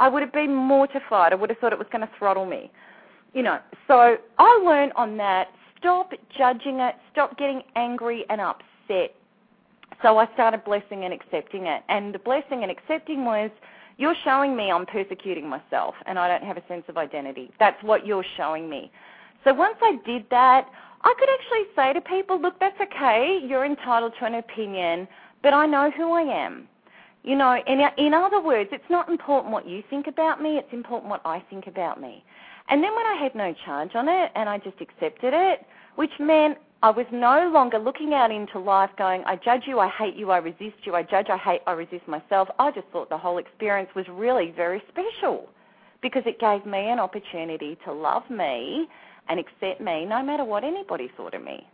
I 0.00 0.08
would 0.08 0.22
have 0.22 0.32
been 0.32 0.54
mortified. 0.54 1.32
I 1.32 1.36
would 1.36 1.50
have 1.50 1.58
thought 1.58 1.72
it 1.72 1.78
was 1.78 1.88
going 1.92 2.06
to 2.06 2.10
throttle 2.18 2.46
me. 2.46 2.70
You 3.34 3.42
know, 3.42 3.58
so 3.88 4.16
I 4.38 4.62
learned 4.64 4.92
on 4.96 5.16
that 5.18 5.48
stop 5.78 6.12
judging 6.36 6.80
it, 6.80 6.94
stop 7.12 7.36
getting 7.38 7.62
angry 7.76 8.24
and 8.28 8.40
upset. 8.40 9.14
So 10.02 10.18
I 10.18 10.32
started 10.34 10.64
blessing 10.64 11.04
and 11.04 11.12
accepting 11.12 11.66
it. 11.66 11.82
And 11.88 12.14
the 12.14 12.18
blessing 12.18 12.62
and 12.62 12.70
accepting 12.70 13.24
was, 13.24 13.50
you're 13.98 14.14
showing 14.24 14.56
me 14.56 14.70
I'm 14.70 14.86
persecuting 14.86 15.48
myself 15.48 15.94
and 16.06 16.18
I 16.18 16.28
don't 16.28 16.44
have 16.44 16.56
a 16.56 16.66
sense 16.66 16.84
of 16.88 16.96
identity. 16.96 17.50
That's 17.58 17.80
what 17.82 18.06
you're 18.06 18.24
showing 18.36 18.68
me. 18.68 18.90
So 19.44 19.52
once 19.52 19.76
I 19.82 19.98
did 20.06 20.24
that, 20.30 20.68
I 21.02 21.14
could 21.18 21.28
actually 21.28 21.74
say 21.74 21.92
to 21.92 22.00
people, 22.00 22.40
look, 22.40 22.58
that's 22.60 22.80
okay. 22.80 23.40
You're 23.44 23.64
entitled 23.64 24.12
to 24.20 24.24
an 24.24 24.34
opinion, 24.34 25.08
but 25.42 25.52
I 25.52 25.66
know 25.66 25.90
who 25.90 26.12
I 26.12 26.22
am. 26.22 26.68
You 27.22 27.36
know, 27.36 27.56
in, 27.66 27.80
in 27.98 28.14
other 28.14 28.40
words, 28.40 28.70
it's 28.72 28.90
not 28.90 29.08
important 29.08 29.52
what 29.52 29.68
you 29.68 29.82
think 29.88 30.08
about 30.08 30.42
me, 30.42 30.58
it's 30.58 30.72
important 30.72 31.10
what 31.10 31.22
I 31.24 31.40
think 31.50 31.66
about 31.66 32.00
me. 32.00 32.24
And 32.68 32.82
then 32.82 32.94
when 32.94 33.06
I 33.06 33.14
had 33.20 33.34
no 33.34 33.54
charge 33.64 33.94
on 33.94 34.08
it 34.08 34.32
and 34.34 34.48
I 34.48 34.58
just 34.58 34.80
accepted 34.80 35.32
it, 35.34 35.64
which 35.96 36.10
meant 36.18 36.58
I 36.82 36.90
was 36.90 37.06
no 37.12 37.48
longer 37.52 37.78
looking 37.78 38.12
out 38.12 38.32
into 38.32 38.58
life 38.58 38.90
going, 38.98 39.22
I 39.24 39.36
judge 39.36 39.62
you, 39.66 39.78
I 39.78 39.88
hate 39.88 40.16
you, 40.16 40.32
I 40.32 40.38
resist 40.38 40.84
you, 40.84 40.94
I 40.96 41.04
judge, 41.04 41.26
I 41.28 41.36
hate, 41.36 41.60
I 41.66 41.72
resist 41.72 42.08
myself. 42.08 42.48
I 42.58 42.72
just 42.72 42.88
thought 42.92 43.08
the 43.08 43.18
whole 43.18 43.38
experience 43.38 43.90
was 43.94 44.06
really 44.08 44.52
very 44.56 44.82
special 44.88 45.48
because 46.02 46.24
it 46.26 46.40
gave 46.40 46.66
me 46.66 46.90
an 46.90 46.98
opportunity 46.98 47.78
to 47.84 47.92
love 47.92 48.28
me 48.28 48.88
and 49.28 49.38
accept 49.38 49.80
me 49.80 50.04
no 50.04 50.24
matter 50.24 50.44
what 50.44 50.64
anybody 50.64 51.08
thought 51.16 51.34
of 51.34 51.44
me. 51.44 51.68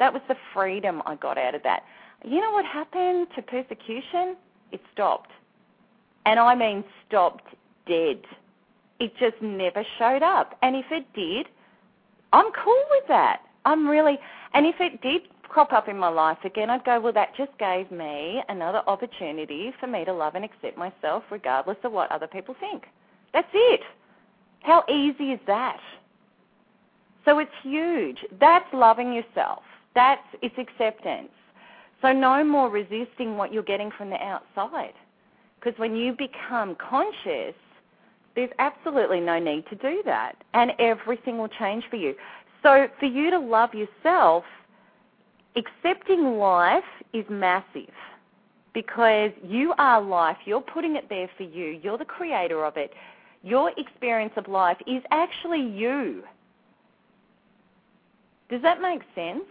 That 0.00 0.12
was 0.12 0.22
the 0.26 0.36
freedom 0.52 1.02
I 1.06 1.14
got 1.14 1.38
out 1.38 1.54
of 1.54 1.62
that. 1.62 1.84
You 2.24 2.40
know 2.40 2.50
what 2.50 2.64
happened 2.64 3.28
to 3.36 3.42
persecution? 3.42 4.36
It 4.72 4.80
stopped. 4.92 5.30
And 6.26 6.38
I 6.38 6.54
mean 6.54 6.84
stopped 7.06 7.44
dead. 7.86 8.20
It 9.00 9.12
just 9.18 9.40
never 9.40 9.84
showed 9.98 10.22
up. 10.22 10.56
And 10.62 10.76
if 10.76 10.86
it 10.90 11.06
did, 11.14 11.46
I'm 12.32 12.50
cool 12.52 12.82
with 12.90 13.04
that. 13.08 13.42
I'm 13.64 13.86
really, 13.86 14.18
and 14.54 14.66
if 14.66 14.76
it 14.80 15.00
did 15.02 15.22
crop 15.48 15.72
up 15.72 15.88
in 15.88 15.98
my 15.98 16.08
life 16.08 16.38
again, 16.44 16.70
I'd 16.70 16.84
go, 16.84 17.00
well, 17.00 17.12
that 17.12 17.34
just 17.36 17.56
gave 17.58 17.90
me 17.90 18.42
another 18.48 18.82
opportunity 18.86 19.72
for 19.80 19.86
me 19.86 20.04
to 20.04 20.12
love 20.12 20.34
and 20.34 20.44
accept 20.44 20.76
myself 20.76 21.24
regardless 21.30 21.78
of 21.84 21.92
what 21.92 22.10
other 22.12 22.26
people 22.26 22.54
think. 22.60 22.84
That's 23.32 23.48
it. 23.52 23.80
How 24.60 24.84
easy 24.88 25.32
is 25.32 25.40
that? 25.46 25.80
So 27.24 27.38
it's 27.38 27.50
huge. 27.62 28.24
That's 28.40 28.66
loving 28.72 29.12
yourself. 29.12 29.62
That's 29.94 30.22
it's 30.42 30.54
acceptance. 30.58 31.30
So 32.00 32.12
no 32.12 32.44
more 32.44 32.68
resisting 32.70 33.36
what 33.36 33.52
you're 33.52 33.62
getting 33.62 33.90
from 33.96 34.10
the 34.10 34.16
outside. 34.16 34.94
Because 35.58 35.78
when 35.78 35.96
you 35.96 36.12
become 36.12 36.76
conscious, 36.76 37.54
there's 38.36 38.50
absolutely 38.58 39.20
no 39.20 39.38
need 39.40 39.64
to 39.68 39.74
do 39.76 40.02
that. 40.04 40.36
And 40.54 40.72
everything 40.78 41.38
will 41.38 41.48
change 41.48 41.84
for 41.90 41.96
you. 41.96 42.14
So 42.62 42.86
for 43.00 43.06
you 43.06 43.30
to 43.30 43.38
love 43.38 43.70
yourself, 43.74 44.44
accepting 45.56 46.38
life 46.38 46.84
is 47.12 47.24
massive 47.28 47.90
because 48.74 49.32
you 49.42 49.74
are 49.78 50.00
life. 50.00 50.36
You're 50.44 50.60
putting 50.60 50.94
it 50.96 51.08
there 51.08 51.28
for 51.36 51.42
you. 51.42 51.80
You're 51.82 51.98
the 51.98 52.04
creator 52.04 52.64
of 52.64 52.76
it. 52.76 52.92
Your 53.42 53.72
experience 53.76 54.32
of 54.36 54.46
life 54.46 54.76
is 54.86 55.02
actually 55.10 55.62
you. 55.62 56.22
Does 58.50 58.62
that 58.62 58.80
make 58.80 59.02
sense? 59.14 59.44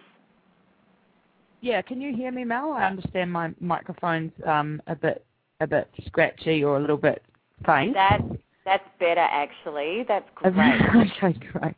Yeah, 1.61 1.81
can 1.81 1.99
you 2.01 2.15
hear 2.15 2.31
me, 2.31 2.43
Mel? 2.43 2.73
I 2.73 2.85
understand 2.85 3.31
my 3.31 3.51
microphone's 3.59 4.31
um, 4.45 4.81
a 4.87 4.95
bit 4.95 5.25
a 5.59 5.67
bit 5.67 5.89
scratchy 6.05 6.63
or 6.63 6.77
a 6.77 6.79
little 6.79 6.97
bit 6.97 7.23
faint. 7.65 7.93
That's 7.93 8.23
that's 8.67 8.83
better 8.99 9.21
actually. 9.21 10.03
That's 10.07 10.29
great. 10.35 10.53
okay, 10.53 11.39
great. 11.51 11.75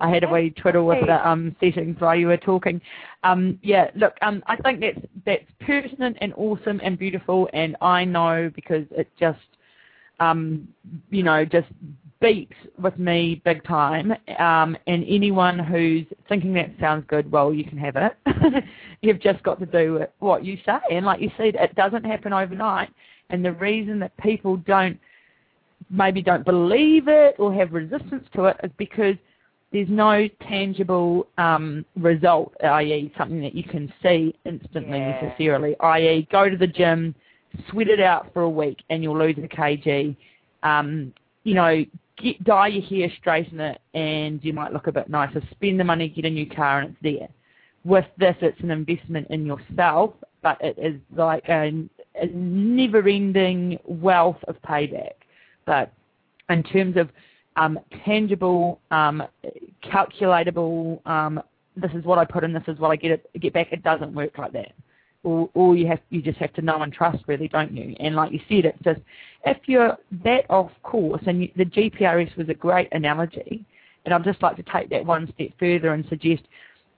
I 0.00 0.10
had 0.10 0.24
a 0.24 0.28
wee 0.28 0.50
twiddle 0.50 0.86
with 0.86 1.06
the 1.06 1.26
um, 1.26 1.54
settings 1.60 1.96
while 2.00 2.16
you 2.16 2.26
were 2.26 2.36
talking. 2.36 2.80
Um, 3.22 3.58
yeah, 3.62 3.90
look, 3.94 4.14
um, 4.20 4.42
I 4.46 4.56
think 4.56 4.80
that's 4.80 5.06
that's 5.24 5.44
pertinent 5.60 6.18
and 6.20 6.34
awesome 6.36 6.80
and 6.82 6.98
beautiful, 6.98 7.48
and 7.52 7.76
I 7.80 8.04
know 8.04 8.50
because 8.54 8.84
it 8.90 9.08
just, 9.18 9.38
um, 10.20 10.68
you 11.10 11.22
know, 11.22 11.44
just 11.44 11.68
beeps 12.24 12.56
with 12.80 12.98
me 12.98 13.42
big 13.44 13.62
time. 13.64 14.12
Um, 14.38 14.76
and 14.86 15.04
anyone 15.06 15.58
who's 15.58 16.06
thinking 16.28 16.54
that 16.54 16.70
sounds 16.80 17.04
good, 17.08 17.30
well, 17.30 17.52
you 17.52 17.64
can 17.64 17.76
have 17.78 17.96
it. 17.96 18.64
You've 19.02 19.20
just 19.20 19.42
got 19.42 19.60
to 19.60 19.66
do 19.66 20.04
what 20.20 20.44
you 20.44 20.56
say. 20.64 20.78
And 20.90 21.04
like 21.04 21.20
you 21.20 21.30
said, 21.36 21.54
it 21.56 21.74
doesn't 21.74 22.04
happen 22.04 22.32
overnight. 22.32 22.88
And 23.30 23.44
the 23.44 23.52
reason 23.52 23.98
that 24.00 24.16
people 24.18 24.56
don't 24.58 24.98
maybe 25.90 26.22
don't 26.22 26.44
believe 26.44 27.08
it 27.08 27.36
or 27.38 27.52
have 27.52 27.72
resistance 27.72 28.26
to 28.34 28.46
it 28.46 28.56
is 28.64 28.70
because 28.78 29.16
there's 29.72 29.88
no 29.88 30.28
tangible 30.48 31.26
um, 31.36 31.84
result, 31.96 32.54
i.e., 32.62 33.12
something 33.18 33.40
that 33.42 33.54
you 33.54 33.64
can 33.64 33.92
see 34.02 34.34
instantly 34.44 34.98
yeah. 34.98 35.20
necessarily, 35.20 35.76
i.e., 35.80 36.28
go 36.30 36.48
to 36.48 36.56
the 36.56 36.66
gym, 36.66 37.14
sweat 37.70 37.88
it 37.88 38.00
out 38.00 38.32
for 38.32 38.42
a 38.42 38.50
week, 38.50 38.78
and 38.88 39.02
you'll 39.02 39.18
lose 39.18 39.36
a 39.36 39.48
kg. 39.48 40.16
Um, 40.62 41.12
you 41.42 41.54
know, 41.54 41.84
get, 42.18 42.42
dye 42.44 42.68
your 42.68 42.82
hair, 42.82 43.12
straighten 43.18 43.60
it, 43.60 43.80
and 43.94 44.42
you 44.44 44.52
might 44.52 44.72
look 44.72 44.86
a 44.86 44.92
bit 44.92 45.08
nicer. 45.08 45.42
Spend 45.50 45.78
the 45.78 45.84
money, 45.84 46.08
get 46.08 46.24
a 46.24 46.30
new 46.30 46.48
car, 46.48 46.80
and 46.80 46.90
it's 46.90 47.02
there. 47.02 47.28
With 47.84 48.06
this, 48.18 48.36
it's 48.40 48.60
an 48.60 48.70
investment 48.70 49.26
in 49.30 49.44
yourself, 49.44 50.14
but 50.42 50.58
it 50.62 50.78
is 50.78 51.00
like 51.14 51.44
a, 51.48 51.72
a 52.14 52.26
never-ending 52.26 53.78
wealth 53.84 54.38
of 54.48 54.60
payback. 54.62 55.12
But 55.66 55.92
in 56.48 56.62
terms 56.62 56.96
of 56.96 57.10
um, 57.56 57.78
tangible, 58.04 58.80
um, 58.90 59.22
calculatable, 59.82 61.06
um, 61.06 61.42
this 61.76 61.92
is 61.92 62.04
what 62.04 62.18
I 62.18 62.24
put 62.24 62.44
in, 62.44 62.52
this 62.52 62.62
is 62.68 62.78
what 62.78 62.90
I 62.90 62.96
get 62.96 63.10
it, 63.10 63.30
get 63.40 63.52
back. 63.52 63.72
It 63.72 63.82
doesn't 63.82 64.14
work 64.14 64.38
like 64.38 64.52
that. 64.52 64.72
Or, 65.24 65.48
or 65.54 65.74
you 65.74 65.86
have 65.86 66.00
you 66.10 66.20
just 66.20 66.38
have 66.38 66.52
to 66.52 66.62
know 66.62 66.82
and 66.82 66.92
trust, 66.92 67.24
really, 67.26 67.48
don't 67.48 67.74
you? 67.74 67.96
And 67.98 68.14
like 68.14 68.30
you 68.30 68.40
said, 68.48 68.66
it's 68.66 68.82
just 68.84 69.00
if 69.46 69.56
you're 69.66 69.96
that 70.24 70.44
off 70.50 70.70
course, 70.82 71.22
and 71.26 71.42
you, 71.42 71.50
the 71.56 71.64
GPRS 71.64 72.36
was 72.36 72.48
a 72.48 72.54
great 72.54 72.88
analogy, 72.92 73.64
and 74.04 74.12
I'd 74.12 74.24
just 74.24 74.42
like 74.42 74.56
to 74.56 74.64
take 74.64 74.90
that 74.90 75.04
one 75.04 75.32
step 75.34 75.48
further 75.58 75.94
and 75.94 76.04
suggest 76.08 76.42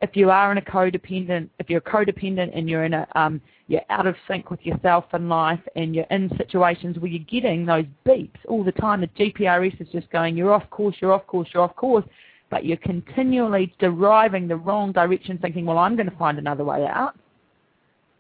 if 0.03 0.11
you 0.15 0.31
are 0.31 0.53
in 0.53 0.59
a 0.59 0.63
codependent, 0.63 1.49
if 1.59 1.71
you're 1.71 1.79
a 1.79 1.83
codependent 1.83 2.57
and 2.57 2.69
you're 2.69 2.85
in 2.85 2.95
a, 2.95 3.07
um, 3.15 3.41
you're 3.69 3.83
out 3.89 4.07
of 4.07 4.15
sync 4.29 4.51
with 4.51 4.65
yourself 4.65 5.05
in 5.15 5.29
life, 5.29 5.61
and 5.75 5.95
you're 5.95 6.07
in 6.11 6.31
situations 6.37 6.99
where 6.99 7.11
you're 7.11 7.25
getting 7.25 7.65
those 7.65 7.87
beeps 8.07 8.39
all 8.49 8.63
the 8.63 8.73
time, 8.73 9.01
the 9.01 9.09
GPRS 9.09 9.81
is 9.81 9.89
just 9.93 10.11
going, 10.11 10.37
you're 10.37 10.53
off 10.53 10.69
course, 10.71 10.97
you're 11.01 11.13
off 11.13 11.27
course, 11.27 11.49
you're 11.55 11.63
off 11.63 11.75
course, 11.77 12.05
but 12.51 12.65
you're 12.65 12.77
continually 12.79 13.75
deriving 13.79 14.47
the 14.47 14.57
wrong 14.57 14.93
direction, 14.93 15.39
thinking, 15.39 15.65
well, 15.65 15.79
I'm 15.79 15.97
going 15.97 16.11
to 16.11 16.17
find 16.17 16.39
another 16.39 16.65
way 16.65 16.87
out 16.87 17.17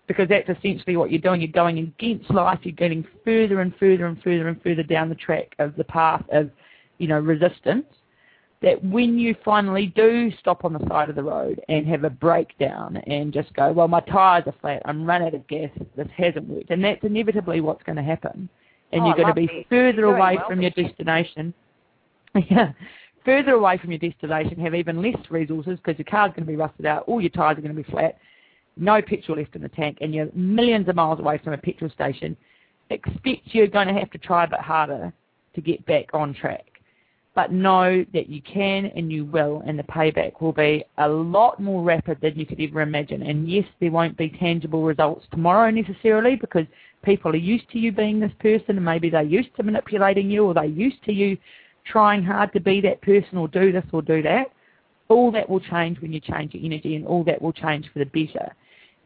because 0.06 0.28
that's 0.28 0.48
essentially 0.48 0.96
what 0.96 1.10
you're 1.10 1.20
doing. 1.20 1.40
You're 1.40 1.48
going 1.50 1.78
against 1.78 2.30
life. 2.30 2.60
You're 2.62 2.72
getting 2.72 3.06
further 3.24 3.60
and 3.60 3.74
further 3.76 4.06
and 4.06 4.22
further 4.22 4.48
and 4.48 4.60
further 4.62 4.82
down 4.82 5.08
the 5.08 5.14
track 5.14 5.54
of 5.58 5.74
the 5.76 5.84
path 5.84 6.24
of, 6.30 6.50
you 6.98 7.08
know, 7.08 7.18
resistance. 7.18 7.86
That 8.62 8.82
when 8.82 9.18
you 9.18 9.36
finally 9.44 9.92
do 9.94 10.32
stop 10.40 10.64
on 10.64 10.72
the 10.72 10.84
side 10.88 11.10
of 11.10 11.14
the 11.14 11.22
road 11.22 11.60
and 11.68 11.86
have 11.88 12.04
a 12.04 12.10
breakdown 12.10 12.96
and 13.06 13.32
just 13.32 13.52
go, 13.52 13.70
well, 13.70 13.86
my 13.86 14.00
tyres 14.00 14.44
are 14.46 14.54
flat. 14.60 14.80
I'm 14.86 15.04
run 15.04 15.22
out 15.22 15.34
of 15.34 15.46
gas. 15.46 15.68
This 15.94 16.08
hasn't 16.16 16.48
worked, 16.48 16.70
and 16.70 16.82
that's 16.82 17.04
inevitably 17.04 17.60
what's 17.60 17.82
going 17.82 17.96
to 17.96 18.02
happen. 18.02 18.48
And 18.92 19.02
oh, 19.02 19.06
you're 19.06 19.16
going 19.16 19.28
to 19.28 19.34
be 19.34 19.46
me. 19.46 19.66
further 19.68 19.98
You're 19.98 20.16
away 20.16 20.36
well 20.36 20.48
from 20.48 20.62
your 20.62 20.70
destination. 20.70 21.52
yeah, 22.50 22.72
further 23.26 23.52
away 23.52 23.76
from 23.76 23.90
your 23.90 23.98
destination, 23.98 24.58
have 24.58 24.74
even 24.74 25.02
less 25.02 25.16
resources 25.30 25.78
because 25.84 25.98
your 25.98 26.06
car's 26.06 26.30
going 26.30 26.44
to 26.44 26.50
be 26.50 26.56
rusted 26.56 26.86
out, 26.86 27.04
all 27.06 27.20
your 27.20 27.30
tyres 27.30 27.58
are 27.58 27.60
going 27.60 27.76
to 27.76 27.82
be 27.82 27.90
flat, 27.90 28.16
no 28.76 29.00
petrol 29.00 29.38
left 29.38 29.56
in 29.56 29.62
the 29.62 29.68
tank, 29.68 29.98
and 30.00 30.14
you're 30.14 30.28
millions 30.34 30.88
of 30.88 30.96
miles 30.96 31.18
away 31.18 31.38
from 31.38 31.52
a 31.52 31.58
petrol 31.58 31.90
station, 31.90 32.36
expect 32.90 33.42
you're 33.46 33.66
going 33.66 33.88
to 33.88 33.94
have 33.94 34.10
to 34.10 34.18
try 34.18 34.44
a 34.44 34.48
bit 34.48 34.60
harder 34.60 35.12
to 35.54 35.60
get 35.60 35.84
back 35.86 36.06
on 36.12 36.34
track. 36.34 36.64
But 37.34 37.52
know 37.52 38.04
that 38.14 38.30
you 38.30 38.40
can 38.40 38.86
and 38.96 39.12
you 39.12 39.26
will, 39.26 39.62
and 39.66 39.78
the 39.78 39.82
payback 39.82 40.40
will 40.40 40.52
be 40.52 40.84
a 40.96 41.08
lot 41.08 41.60
more 41.60 41.82
rapid 41.82 42.18
than 42.22 42.38
you 42.38 42.46
could 42.46 42.60
ever 42.60 42.80
imagine. 42.80 43.22
And 43.22 43.50
yes, 43.50 43.66
there 43.78 43.90
won't 43.90 44.16
be 44.16 44.30
tangible 44.30 44.84
results 44.84 45.26
tomorrow 45.30 45.70
necessarily 45.70 46.36
because 46.36 46.64
people 47.02 47.32
are 47.32 47.36
used 47.36 47.68
to 47.70 47.78
you 47.78 47.92
being 47.92 48.20
this 48.20 48.32
person 48.40 48.76
and 48.76 48.84
maybe 48.84 49.10
they're 49.10 49.22
used 49.22 49.54
to 49.56 49.62
manipulating 49.62 50.30
you 50.30 50.44
or 50.46 50.54
they're 50.54 50.64
used 50.64 51.02
to 51.04 51.12
you 51.12 51.36
trying 51.84 52.22
hard 52.22 52.52
to 52.52 52.60
be 52.60 52.80
that 52.80 53.02
person 53.02 53.36
or 53.36 53.48
do 53.48 53.70
this 53.70 53.84
or 53.92 54.00
do 54.00 54.22
that. 54.22 54.46
All 55.08 55.30
that 55.32 55.48
will 55.48 55.60
change 55.60 56.00
when 56.00 56.12
you 56.12 56.20
change 56.20 56.54
your 56.54 56.64
energy 56.64 56.96
and 56.96 57.06
all 57.06 57.22
that 57.24 57.40
will 57.40 57.52
change 57.52 57.86
for 57.92 57.98
the 57.98 58.06
better. 58.06 58.50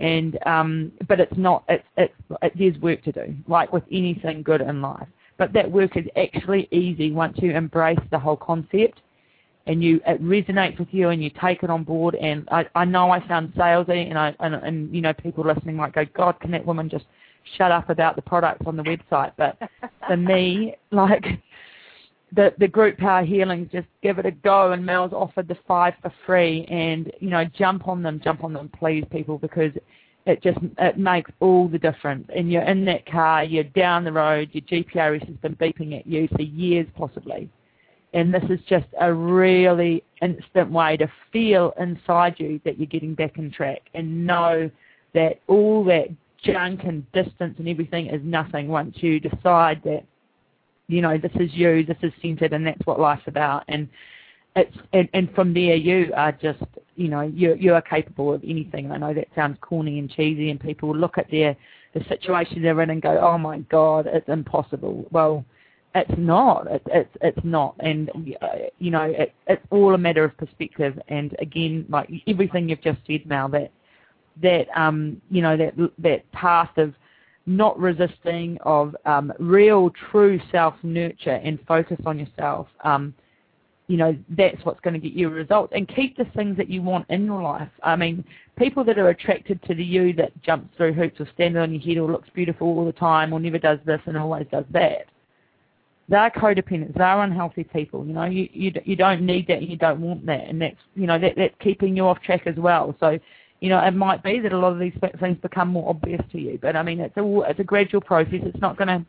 And 0.01 0.39
um, 0.47 0.93
but 1.09 1.21
it's 1.21 1.37
not 1.37 1.65
it's, 1.69 1.85
it's 1.97 2.15
it, 2.43 2.53
there's 2.59 2.77
work 2.79 3.03
to 3.05 3.13
do, 3.13 3.35
like 3.47 3.73
with 3.73 3.85
anything 3.93 4.43
good 4.43 4.61
in 4.61 4.81
life. 4.81 5.07
But 5.37 5.53
that 5.55 5.71
work 5.71 5.97
is 5.97 6.07
actually 6.17 6.69
easy 6.71 7.13
once 7.13 7.39
you 7.41 7.53
embrace 7.53 7.99
the 8.11 8.19
whole 8.19 8.37
concept 8.37 9.01
and 9.67 9.83
you 9.83 10.01
it 10.07 10.23
resonates 10.23 10.79
with 10.79 10.89
you 10.91 11.11
and 11.11 11.23
you 11.23 11.31
take 11.41 11.63
it 11.63 11.71
on 11.71 11.85
board. 11.85 12.15
And 12.17 12.49
I, 12.51 12.67
I 12.75 12.85
know 12.85 13.11
I 13.11 13.27
sound 13.29 13.53
salesy, 13.55 14.09
and 14.09 14.19
I 14.19 14.35
and, 14.41 14.55
and 14.55 14.95
you 14.95 15.01
know 15.01 15.13
people 15.13 15.45
listening 15.45 15.77
might 15.77 15.93
go, 15.93 16.05
God, 16.15 16.41
can 16.41 16.51
that 16.53 16.65
woman 16.65 16.89
just 16.89 17.05
shut 17.57 17.71
up 17.71 17.91
about 17.91 18.17
the 18.17 18.23
products 18.23 18.63
on 18.67 18.77
the 18.77 18.83
website? 18.83 19.33
But 19.37 19.59
for 20.07 20.17
me, 20.17 20.75
like 20.91 21.25
the 22.33 22.55
the 22.59 22.69
group 22.69 22.99
power 22.99 23.25
healings, 23.25 23.69
just 23.73 23.89
give 24.03 24.19
it 24.19 24.27
a 24.27 24.31
go. 24.31 24.73
And 24.73 24.85
Mel's 24.85 25.13
offered 25.13 25.49
the 25.49 25.59
five 25.67 25.95
for 26.03 26.13
free, 26.27 26.67
and 26.71 27.11
you 27.21 27.31
know, 27.31 27.45
jump 27.45 27.89
on 27.89 28.03
them, 28.03 28.21
jump 28.23 28.45
on 28.45 28.53
them, 28.53 28.71
please, 28.79 29.05
people, 29.11 29.39
because 29.39 29.73
it 30.27 30.43
just 30.43 30.59
it 30.79 30.99
makes 30.99 31.31
all 31.41 31.69
the 31.69 31.79
difference. 31.79 32.29
And 32.35 32.51
you're 32.51 32.63
in 32.63 32.85
that 32.87 33.07
car, 33.07 33.45
you're 33.45 33.65
down 33.65 34.05
the 34.05 34.13
road, 34.13 34.51
your 34.53 34.63
GPRS 34.63 35.27
has 35.27 35.37
been 35.37 35.57
beeping 35.57 35.99
at 35.99 36.07
you 36.07 36.29
for 36.29 36.43
years, 36.43 36.87
possibly, 36.97 37.49
and 38.13 38.33
this 38.33 38.45
is 38.49 38.61
just 38.69 38.87
a 39.01 39.13
really 39.13 40.05
instant 40.23 40.71
way 40.71 40.97
to 40.97 41.11
feel 41.33 41.73
inside 41.79 42.35
you 42.39 42.61
that 42.65 42.79
you're 42.79 42.87
getting 42.87 43.15
back 43.15 43.39
in 43.39 43.51
track, 43.51 43.83
and 43.95 44.27
know 44.27 44.71
that 45.15 45.41
all 45.49 45.85
that 45.85 46.09
junk 46.43 46.81
and 46.85 47.11
distance 47.13 47.57
and 47.59 47.69
everything 47.69 48.07
is 48.07 48.21
nothing 48.25 48.69
once 48.69 48.97
you 49.01 49.21
decide 49.21 49.81
that 49.85 50.05
you 50.91 51.03
know, 51.03 51.19
this 51.19 51.33
is 51.37 51.51
you, 51.53 51.85
this 51.85 51.97
is 52.03 52.13
centered, 52.23 52.53
and 52.53 52.67
that's 52.67 52.85
what 52.85 53.01
life's 53.01 53.27
about. 53.27 53.65
And 53.69 53.89
it's 54.57 54.77
and, 54.93 55.09
and 55.13 55.33
from 55.35 55.55
there, 55.55 55.77
you 55.77 56.13
are 56.17 56.33
just, 56.33 56.63
you 56.97 57.09
know, 57.09 57.23
you 57.23 57.55
you 57.55 57.75
are 57.75 57.83
capable 57.83 58.35
of 58.35 58.43
anything. 58.43 58.91
I 58.91 58.97
know 58.97 59.15
that 59.15 59.29
sounds 59.35 59.59
corny 59.61 59.99
and 59.99 60.11
cheesy, 60.11 60.51
and 60.51 60.61
people 60.61 60.95
look 60.95 61.19
at 61.19 61.31
their 61.31 61.57
the 61.95 62.05
situation 62.09 62.63
they're 62.63 62.81
in 62.83 62.91
and 62.91 63.03
go, 63.03 63.19
oh 63.21 63.39
my 63.39 63.59
God, 63.71 64.07
it's 64.07 64.29
impossible. 64.29 65.07
Well, 65.11 65.45
it's 65.95 66.13
not. 66.17 66.67
It's 66.71 66.85
it's 66.93 67.17
it's 67.21 67.45
not. 67.45 67.75
And 67.81 68.11
uh, 68.41 68.47
you 68.79 68.91
know, 68.91 69.05
it, 69.05 69.35
it's 69.47 69.65
all 69.71 69.95
a 69.95 69.99
matter 69.99 70.25
of 70.25 70.37
perspective. 70.37 70.99
And 71.09 71.35
again, 71.39 71.87
like 71.89 72.11
everything 72.27 72.69
you've 72.69 72.83
just 72.83 73.01
said, 73.07 73.27
Mel, 73.27 73.49
that 73.51 73.71
that 74.43 74.67
um 74.77 75.21
you 75.31 75.43
know 75.43 75.57
that 75.57 75.75
that 75.99 76.31
path 76.33 76.71
of 76.77 76.95
not 77.47 77.79
resisting, 77.79 78.59
of 78.63 78.95
um, 79.07 79.33
real, 79.39 79.91
true 80.11 80.41
self 80.53 80.75
nurture 80.83 81.41
and 81.43 81.59
focus 81.67 81.99
on 82.07 82.19
yourself. 82.19 82.69
Um, 82.85 83.15
you 83.91 83.97
know, 83.97 84.17
that's 84.39 84.65
what's 84.65 84.79
going 84.81 84.95
to 84.95 85.01
get 85.01 85.15
you 85.15 85.27
a 85.27 85.33
result. 85.33 85.71
And 85.75 85.89
keep 85.89 86.17
the 86.17 86.27
things 86.37 86.57
that 86.59 86.71
you 86.71 86.81
want 86.81 87.11
in 87.11 87.25
your 87.25 87.43
life. 87.43 87.69
I 87.83 87.97
mean, 87.97 88.25
people 88.57 88.85
that 88.85 88.99
are 88.99 89.09
attracted 89.09 89.61
to 89.65 89.75
the 89.75 89.83
you 89.83 90.13
that 90.13 90.31
jumps 90.43 90.77
through 90.77 90.93
hoops 90.93 91.21
or 91.21 91.27
stands 91.35 91.59
on 91.59 91.75
your 91.75 91.83
head 91.83 91.97
or 91.99 92.13
looks 92.13 92.29
beautiful 92.33 92.69
all 92.69 92.85
the 92.85 92.93
time 92.93 93.33
or 93.33 93.41
never 93.41 93.59
does 93.59 93.81
this 93.85 94.01
and 94.07 94.17
always 94.17 94.47
does 94.53 94.65
that. 94.71 95.07
They're 96.09 96.31
codependents. 96.31 96.97
They're 96.97 97.23
unhealthy 97.23 97.65
people. 97.65 98.07
You 98.07 98.13
know, 98.13 98.25
you 98.25 98.49
you 98.53 98.73
you 98.85 98.97
don't 98.97 99.23
need 99.23 99.47
that 99.49 99.59
and 99.59 99.69
you 99.69 99.77
don't 99.77 100.01
want 100.01 100.27
that, 100.27 100.49
and 100.49 100.61
that's 100.61 100.77
you 100.97 101.07
know 101.07 101.21
that 101.21 101.35
that's 101.37 101.55
keeping 101.61 101.97
you 101.97 102.07
off 102.07 102.21
track 102.21 102.49
as 102.49 102.57
well. 102.57 102.97
So 102.99 103.17
you 103.61 103.69
know, 103.69 103.79
it 103.79 103.95
might 103.95 104.23
be 104.23 104.41
that 104.41 104.53
a 104.53 104.59
lot 104.59 104.73
of 104.73 104.79
these 104.79 104.95
things 105.21 105.37
become 105.43 105.69
more 105.69 105.91
obvious 105.91 106.23
to 106.33 106.41
you. 106.41 106.59
But 106.61 106.77
I 106.77 106.83
mean, 106.83 107.01
it's 107.01 107.17
a 107.17 107.41
it's 107.49 107.61
a 107.61 107.65
gradual 107.65 108.01
process. 108.01 108.41
It's 108.43 108.61
not 108.61 108.77
going 108.77 108.89
to 108.89 109.07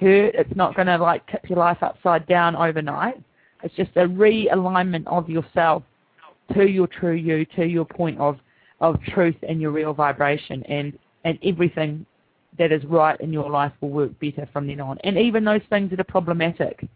hurt. 0.00 0.34
It's 0.34 0.56
not 0.56 0.74
going 0.74 0.86
to 0.86 0.96
like 0.96 1.26
tip 1.26 1.48
your 1.48 1.58
life 1.58 1.78
upside 1.82 2.26
down 2.26 2.56
overnight. 2.56 3.20
It's 3.62 3.74
just 3.74 3.90
a 3.96 4.06
realignment 4.06 5.06
of 5.06 5.28
yourself 5.28 5.82
to 6.54 6.66
your 6.66 6.86
true 6.86 7.14
you, 7.14 7.44
to 7.56 7.64
your 7.64 7.84
point 7.84 8.18
of 8.18 8.38
of 8.80 9.00
truth 9.02 9.36
and 9.46 9.60
your 9.60 9.70
real 9.70 9.92
vibration, 9.92 10.62
and 10.64 10.98
and 11.24 11.38
everything 11.44 12.06
that 12.58 12.72
is 12.72 12.82
right 12.86 13.20
in 13.20 13.32
your 13.32 13.50
life 13.50 13.72
will 13.80 13.90
work 13.90 14.18
better 14.18 14.48
from 14.52 14.66
then 14.66 14.80
on. 14.80 14.98
And 15.04 15.18
even 15.18 15.44
those 15.44 15.60
things 15.68 15.90
that 15.90 16.00
are 16.00 16.04
problematic, 16.04 16.86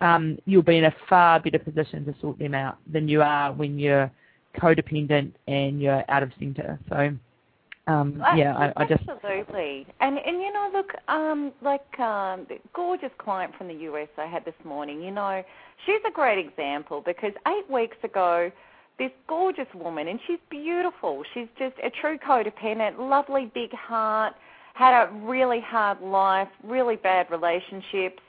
um, 0.00 0.38
you'll 0.46 0.62
be 0.62 0.78
in 0.78 0.84
a 0.84 0.94
far 1.08 1.40
better 1.40 1.58
position 1.58 2.04
to 2.06 2.14
sort 2.20 2.38
them 2.38 2.54
out 2.54 2.78
than 2.90 3.08
you 3.08 3.20
are 3.20 3.52
when 3.52 3.78
you're 3.78 4.10
codependent 4.60 5.32
and 5.46 5.80
you're 5.80 6.04
out 6.08 6.22
of 6.22 6.32
center. 6.38 6.78
So 6.88 7.16
um, 7.88 8.20
yeah, 8.34 8.56
I, 8.56 8.82
I, 8.82 8.84
just 8.84 9.08
absolutely. 9.08 9.86
And 10.00 10.18
and 10.18 10.40
you 10.40 10.52
know, 10.52 10.70
look, 10.72 10.90
um, 11.06 11.52
like 11.62 12.00
um, 12.00 12.44
the 12.48 12.58
gorgeous 12.74 13.12
client 13.18 13.52
from 13.56 13.68
the 13.68 13.74
US 13.74 14.08
I 14.18 14.26
had 14.26 14.44
this 14.44 14.54
morning. 14.64 15.00
You 15.02 15.12
know, 15.12 15.44
she's 15.84 16.00
a 16.06 16.10
great 16.10 16.44
example 16.44 17.00
because 17.06 17.30
eight 17.46 17.70
weeks 17.70 17.96
ago, 18.02 18.50
this 18.98 19.12
gorgeous 19.28 19.68
woman, 19.72 20.08
and 20.08 20.18
she's 20.26 20.40
beautiful. 20.50 21.22
She's 21.32 21.46
just 21.58 21.76
a 21.84 21.90
true 22.00 22.18
codependent, 22.18 22.98
lovely 22.98 23.52
big 23.54 23.72
heart, 23.72 24.34
had 24.74 25.04
a 25.04 25.12
really 25.12 25.60
hard 25.60 26.00
life, 26.00 26.48
really 26.64 26.96
bad 26.96 27.30
relationships. 27.30 28.20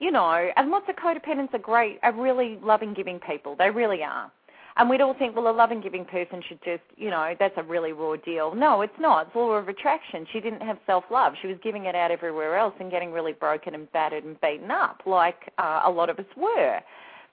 You 0.00 0.10
know, 0.10 0.50
and 0.56 0.70
lots 0.70 0.86
of 0.88 0.96
codependents 0.96 1.54
are 1.54 1.58
great, 1.58 2.00
are 2.02 2.12
really 2.12 2.58
loving, 2.64 2.94
giving 2.94 3.20
people. 3.20 3.54
They 3.56 3.70
really 3.70 4.02
are. 4.02 4.30
And 4.78 4.88
we'd 4.88 5.00
all 5.00 5.14
think, 5.14 5.34
well, 5.34 5.48
a 5.48 5.52
loving, 5.52 5.80
giving 5.80 6.04
person 6.04 6.40
should 6.48 6.62
just, 6.64 6.82
you 6.96 7.10
know, 7.10 7.34
that's 7.38 7.54
a 7.56 7.64
really 7.64 7.90
raw 7.92 8.14
deal. 8.14 8.54
No, 8.54 8.80
it's 8.82 8.98
not. 9.00 9.26
It's 9.26 9.34
law 9.34 9.50
of 9.50 9.68
attraction. 9.68 10.24
She 10.32 10.38
didn't 10.38 10.62
have 10.62 10.78
self-love. 10.86 11.34
She 11.42 11.48
was 11.48 11.56
giving 11.64 11.86
it 11.86 11.96
out 11.96 12.12
everywhere 12.12 12.56
else 12.56 12.74
and 12.78 12.88
getting 12.88 13.10
really 13.10 13.32
broken 13.32 13.74
and 13.74 13.90
battered 13.90 14.22
and 14.22 14.40
beaten 14.40 14.70
up, 14.70 15.02
like 15.04 15.52
uh, 15.58 15.82
a 15.84 15.90
lot 15.90 16.10
of 16.10 16.20
us 16.20 16.26
were. 16.36 16.80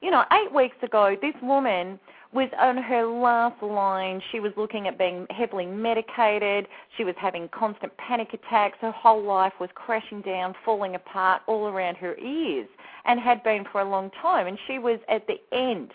You 0.02 0.10
know, 0.10 0.24
eight 0.34 0.52
weeks 0.54 0.76
ago, 0.82 1.16
this 1.22 1.36
woman 1.44 2.00
was 2.34 2.50
on 2.60 2.78
her 2.78 3.06
last 3.06 3.62
line. 3.62 4.22
She 4.32 4.40
was 4.40 4.52
looking 4.58 4.88
at 4.88 4.98
being 4.98 5.28
heavily 5.30 5.68
medicated. 5.68 6.68
She 6.98 7.04
was 7.04 7.16
having 7.18 7.48
constant 7.50 7.96
panic 7.98 8.34
attacks. 8.34 8.78
Her 8.82 8.92
whole 8.92 9.24
life 9.24 9.54
was 9.60 9.70
crashing 9.76 10.22
down, 10.22 10.56
falling 10.66 10.96
apart 10.96 11.44
all 11.46 11.68
around 11.68 11.96
her 11.98 12.18
ears, 12.18 12.68
and 13.06 13.20
had 13.20 13.44
been 13.44 13.66
for 13.72 13.82
a 13.82 13.90
long 13.90 14.10
time. 14.20 14.48
And 14.48 14.58
she 14.68 14.80
was 14.80 15.00
at 15.08 15.28
the 15.28 15.40
end 15.56 15.92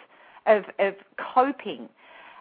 of, 0.46 0.64
of 0.78 0.94
coping. 1.34 1.88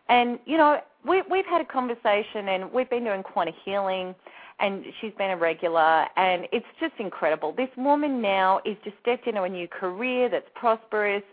And, 0.08 0.40
you 0.46 0.58
know, 0.58 0.80
we, 1.08 1.22
we've 1.30 1.46
had 1.46 1.62
a 1.62 1.66
conversation 1.66 2.50
and 2.50 2.72
we've 2.72 2.90
been 2.90 3.04
doing 3.04 3.24
quantum 3.24 3.54
healing 3.64 4.16
and 4.60 4.84
she's 5.00 5.14
been 5.18 5.32
a 5.32 5.38
regular 5.38 6.06
and 6.18 6.48
it's 6.52 6.66
just 6.80 6.94
incredible. 7.00 7.54
This 7.54 7.70
woman 7.78 8.22
now 8.22 8.60
is 8.66 8.76
just 8.84 8.98
stepped 9.02 9.28
into 9.28 9.44
a 9.44 9.50
new 9.50 9.68
career 9.68 10.30
that's 10.30 10.50
prosperous. 10.56 11.24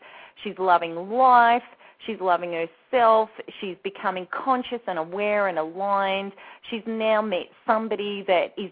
She's 0.45 0.55
loving 0.59 1.11
life. 1.11 1.63
She's 2.07 2.21
loving 2.21 2.53
herself. 2.53 3.31
She's 3.61 3.77
becoming 3.83 4.29
conscious 4.31 4.81
and 4.87 4.99
aware 4.99 5.49
and 5.49 5.59
aligned. 5.59 6.33
She's 6.71 6.83
now 6.87 7.23
met 7.23 7.47
somebody 7.67 8.25
that 8.29 8.55
is 8.57 8.71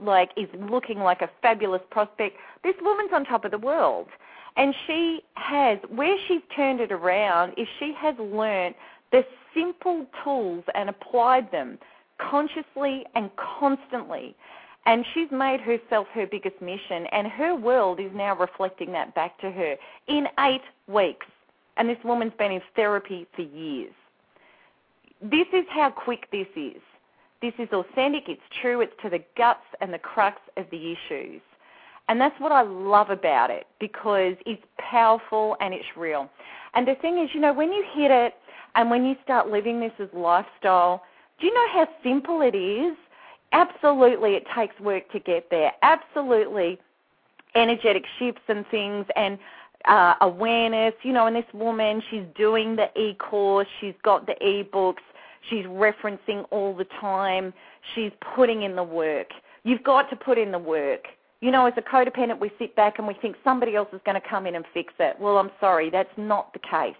like 0.00 0.30
is 0.36 0.48
looking 0.70 0.98
like 1.00 1.22
a 1.22 1.30
fabulous 1.42 1.82
prospect. 1.90 2.36
This 2.62 2.74
woman's 2.80 3.10
on 3.12 3.24
top 3.24 3.44
of 3.44 3.50
the 3.50 3.58
world. 3.58 4.06
And 4.58 4.74
she 4.86 5.20
has, 5.34 5.78
where 5.88 6.16
she's 6.26 6.42
turned 6.54 6.80
it 6.80 6.90
around 6.90 7.54
is 7.56 7.68
she 7.78 7.94
has 7.96 8.16
learned 8.18 8.74
the 9.12 9.24
simple 9.54 10.04
tools 10.24 10.64
and 10.74 10.90
applied 10.90 11.50
them 11.52 11.78
consciously 12.18 13.04
and 13.14 13.30
constantly. 13.36 14.34
And 14.84 15.04
she's 15.14 15.30
made 15.30 15.60
herself 15.60 16.08
her 16.12 16.26
biggest 16.26 16.60
mission, 16.60 17.06
and 17.12 17.28
her 17.28 17.54
world 17.54 18.00
is 18.00 18.10
now 18.14 18.34
reflecting 18.36 18.90
that 18.92 19.14
back 19.14 19.38
to 19.40 19.50
her 19.50 19.76
in 20.08 20.26
eight 20.40 20.62
weeks. 20.88 21.26
And 21.76 21.88
this 21.88 21.98
woman's 22.04 22.32
been 22.36 22.50
in 22.50 22.62
therapy 22.74 23.26
for 23.36 23.42
years. 23.42 23.92
This 25.22 25.46
is 25.52 25.66
how 25.70 25.90
quick 25.90 26.28
this 26.32 26.48
is. 26.56 26.82
This 27.40 27.54
is 27.60 27.68
authentic, 27.72 28.24
it's 28.28 28.40
true, 28.60 28.80
it's 28.80 28.92
to 29.02 29.10
the 29.10 29.22
guts 29.36 29.66
and 29.80 29.94
the 29.94 29.98
crux 29.98 30.40
of 30.56 30.66
the 30.72 30.92
issues. 30.92 31.40
And 32.08 32.20
that's 32.20 32.38
what 32.40 32.52
I 32.52 32.62
love 32.62 33.10
about 33.10 33.50
it 33.50 33.66
because 33.78 34.34
it's 34.46 34.62
powerful 34.78 35.56
and 35.60 35.74
it's 35.74 35.96
real. 35.96 36.30
And 36.74 36.88
the 36.88 36.94
thing 36.94 37.18
is, 37.18 37.30
you 37.34 37.40
know, 37.40 37.52
when 37.52 37.72
you 37.72 37.84
hit 37.92 38.10
it 38.10 38.34
and 38.74 38.90
when 38.90 39.04
you 39.04 39.14
start 39.22 39.48
living 39.48 39.80
this 39.80 39.92
as 39.98 40.08
lifestyle, 40.12 41.02
do 41.38 41.46
you 41.46 41.54
know 41.54 41.68
how 41.72 41.88
simple 42.02 42.40
it 42.40 42.54
is? 42.54 42.96
Absolutely, 43.52 44.34
it 44.34 44.46
takes 44.54 44.78
work 44.80 45.10
to 45.12 45.20
get 45.20 45.50
there. 45.50 45.72
Absolutely, 45.82 46.78
energetic 47.54 48.04
shifts 48.18 48.42
and 48.48 48.66
things 48.70 49.06
and 49.16 49.38
uh, 49.86 50.14
awareness. 50.20 50.94
You 51.02 51.12
know, 51.12 51.26
and 51.26 51.36
this 51.36 51.44
woman, 51.52 52.02
she's 52.10 52.24
doing 52.36 52.76
the 52.76 52.88
e-course, 52.98 53.68
she's 53.80 53.94
got 54.02 54.26
the 54.26 54.42
e-books, 54.44 55.02
she's 55.48 55.64
referencing 55.66 56.46
all 56.50 56.74
the 56.74 56.86
time, 57.00 57.52
she's 57.94 58.12
putting 58.34 58.62
in 58.62 58.76
the 58.76 58.82
work. 58.82 59.28
You've 59.64 59.84
got 59.84 60.10
to 60.10 60.16
put 60.16 60.38
in 60.38 60.52
the 60.52 60.58
work. 60.58 61.06
You 61.40 61.52
know, 61.52 61.66
as 61.66 61.74
a 61.76 61.82
codependent, 61.82 62.40
we 62.40 62.50
sit 62.58 62.74
back 62.74 62.98
and 62.98 63.06
we 63.06 63.14
think 63.14 63.36
somebody 63.44 63.76
else 63.76 63.88
is 63.92 64.00
going 64.04 64.20
to 64.20 64.28
come 64.28 64.46
in 64.46 64.56
and 64.56 64.64
fix 64.74 64.92
it. 64.98 65.16
Well, 65.20 65.38
I'm 65.38 65.50
sorry, 65.60 65.88
that's 65.88 66.10
not 66.16 66.52
the 66.52 66.58
case. 66.58 66.96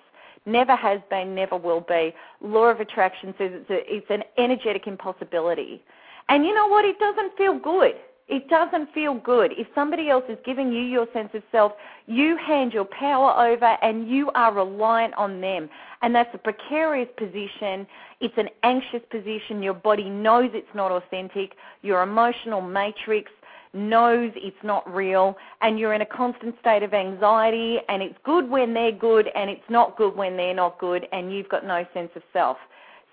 Never 0.47 0.77
has 0.77 1.01
been, 1.11 1.35
never 1.35 1.57
will 1.57 1.81
be. 1.81 2.15
Law 2.41 2.67
of 2.67 2.81
attraction 2.81 3.35
says 3.37 3.51
it's, 3.53 3.71
a, 3.71 3.95
it's 3.95 4.07
an 4.11 4.23
energetic 4.39 4.87
impossibility. 4.87 5.83
And 6.29 6.45
you 6.45 6.55
know 6.55 6.69
what? 6.69 6.85
It 6.85 6.99
doesn't 6.99 7.37
feel 7.37 7.59
good. 7.59 7.95
It 8.29 8.47
doesn't 8.49 8.93
feel 8.93 9.15
good. 9.15 9.53
If 9.57 9.67
somebody 9.75 10.11
else 10.11 10.25
is 10.29 10.37
giving 10.45 10.71
you 10.71 10.83
your 10.83 11.07
sense 11.15 11.31
of 11.33 11.43
self, 11.51 11.73
you 12.07 12.37
hand 12.37 12.75
your 12.75 12.85
power 12.85 13.33
over 13.47 13.79
and 13.83 14.07
you 14.07 14.31
are 14.33 14.53
reliant 14.53 15.15
on 15.15 15.41
them. 15.41 15.71
And 16.03 16.15
that's 16.15 16.29
a 16.35 16.39
precarious 16.39 17.09
position. 17.17 17.87
It's 18.21 18.37
an 18.37 18.51
anxious 18.63 19.01
position. 19.11 19.63
Your 19.63 19.73
body 19.73 20.11
knows 20.11 20.51
it's 20.53 20.75
not 20.75 20.93
authentic. 20.93 21.55
Your 21.81 22.03
emotional 22.03 22.61
matrix 22.61 23.31
knows 23.73 24.33
it's 24.37 24.57
not 24.63 24.89
real 24.93 25.37
and 25.61 25.79
you're 25.79 25.93
in 25.93 26.03
a 26.03 26.07
constant 26.07 26.55
state 26.61 26.83
of 26.83 26.95
anxiety 26.95 27.79
and 27.89 28.03
it's 28.03 28.17
good 28.25 28.49
when 28.49 28.75
they're 28.75 28.93
good 28.93 29.29
and 29.35 29.51
it's 29.51 29.69
not 29.69 29.97
good 29.97 30.17
when 30.17 30.37
they're 30.37 30.55
not 30.55 30.79
good 30.79 31.07
and 31.13 31.33
you've 31.33 31.49
got 31.49 31.65
no 31.65 31.85
sense 31.95 32.11
of 32.17 32.23
self. 32.33 32.57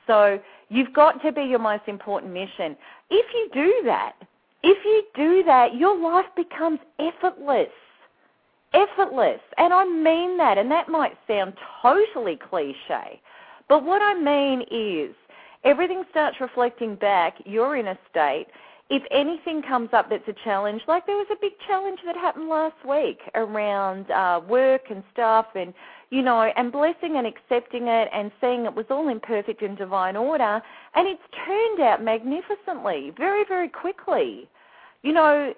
So 0.08 0.40
you've 0.70 0.94
got 0.94 1.22
to 1.24 1.32
be 1.32 1.44
your 1.44 1.60
most 1.60 1.84
important 1.88 2.32
mission. 2.34 2.76
If 3.10 3.26
you 3.34 3.50
do 3.54 3.82
that, 3.86 4.14
if 4.64 4.84
you 4.84 5.04
do 5.16 5.44
that, 5.44 5.76
your 5.76 5.98
life 5.98 6.26
becomes 6.36 6.80
effortless. 7.00 7.70
Effortless. 8.74 9.40
And 9.58 9.74
I 9.74 9.86
mean 9.86 10.38
that, 10.38 10.58
and 10.58 10.72
that 10.72 10.90
might 10.90 11.18
sound 11.28 11.54
totally 11.82 12.38
cliche. 12.38 13.22
But 13.70 13.84
what 13.84 14.02
I 14.02 14.14
mean 14.16 14.64
is 14.72 15.16
everything 15.64 16.04
starts 16.10 16.38
reflecting 16.40 16.96
back 16.96 17.36
your 17.46 17.76
inner 17.76 17.98
state 18.10 18.48
if 18.90 19.02
anything 19.10 19.64
comes 19.64 19.90
up 19.94 20.10
that's 20.10 20.28
a 20.28 20.36
challenge, 20.44 20.82
like 20.88 21.06
there 21.08 21.16
was 21.16 21.28
a 21.32 21.36
big 21.42 21.54
challenge 21.68 22.00
that 22.06 22.16
happened 22.16 22.50
last 22.50 22.76
week 22.88 23.20
around 23.34 24.12
uh, 24.12 24.42
work 24.48 24.84
and 24.92 25.04
stuff, 25.12 25.48
and 25.56 25.74
you 26.12 26.22
know, 26.22 26.42
and 26.56 26.72
blessing 26.72 27.18
and 27.18 27.26
accepting 27.26 27.88
it 27.88 28.10
and 28.14 28.32
seeing 28.40 28.66
it 28.66 28.76
was 28.76 28.86
all 28.92 29.10
in 29.10 29.20
perfect 29.20 29.64
and 29.64 29.76
divine 29.76 30.16
order, 30.16 30.62
and 30.94 31.08
it's 31.08 31.22
turned 31.46 31.82
out 31.82 32.04
magnificently, 32.04 33.12
very, 33.18 33.44
very 33.48 33.70
quickly. 33.70 34.48
You 35.02 35.14
know, 35.14 35.54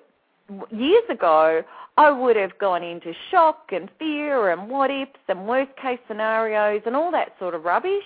years 0.72 1.04
ago, 1.10 1.64
I 1.98 2.12
would 2.12 2.38
have 2.38 2.58
gone 2.60 2.84
into 2.84 3.12
shock 3.30 3.72
and 3.74 3.90
fear 4.00 4.52
and 4.52 4.70
what 4.70 4.90
ifs 4.90 5.20
and 5.28 5.48
worst 5.48 5.72
case 5.82 6.00
scenarios 6.08 6.82
and 6.86 6.96
all 6.96 7.12
that 7.12 7.34
sort 7.40 7.56
of 7.56 7.66
rubbish 7.66 8.06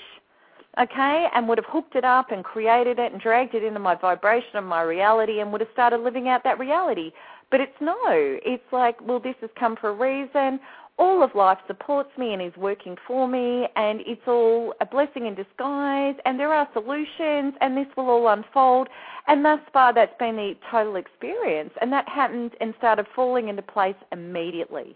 okay, 0.80 1.28
and 1.34 1.48
would 1.48 1.58
have 1.58 1.66
hooked 1.68 1.96
it 1.96 2.06
up 2.06 2.32
and 2.32 2.44
created 2.44 3.00
it 3.00 3.12
and 3.12 3.22
dragged 3.22 3.56
it 3.56 3.64
into 3.64 3.80
my 3.80 3.96
vibration 3.96 4.56
and 4.56 4.68
my 4.68 4.82
reality 4.82 5.40
and 5.40 5.52
would 5.52 5.62
have 5.62 5.70
started 5.74 6.02
living 6.02 6.28
out 6.28 6.44
that 6.44 6.60
reality. 6.60 7.12
But 7.50 7.60
it's 7.60 7.82
no. 7.82 7.98
It's 8.08 8.64
like, 8.72 9.00
well, 9.06 9.20
this 9.20 9.36
has 9.42 9.50
come 9.60 9.76
for 9.76 9.90
a 9.90 9.94
reason. 9.94 10.60
All 10.98 11.24
of 11.24 11.36
life 11.36 11.58
supports 11.68 12.10
me 12.18 12.34
and 12.34 12.42
is 12.42 12.56
working 12.56 12.96
for 13.08 13.28
me, 13.28 13.68
and 13.76 14.02
it's 14.06 14.22
all 14.28 14.74
a 14.82 14.86
blessing 14.86 15.26
in 15.26 15.36
disguise, 15.36 16.16
and 16.26 16.40
there 16.40 16.54
are 16.54 16.68
solutions, 16.74 17.56
and 17.60 17.76
this 17.76 17.88
will 17.98 18.10
all 18.10 18.28
unfold. 18.28 18.88
And 19.28 19.44
thus 19.44 19.60
far, 19.74 19.94
that's 19.94 20.18
been 20.20 20.36
the 20.36 20.56
total 20.70 20.96
experience. 20.98 21.72
And 21.82 21.92
that 21.92 22.08
happened 22.08 22.52
and 22.62 22.74
started 22.78 23.08
falling 23.16 23.48
into 23.48 23.62
place 23.62 23.96
immediately. 24.12 24.96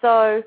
So, 0.00 0.42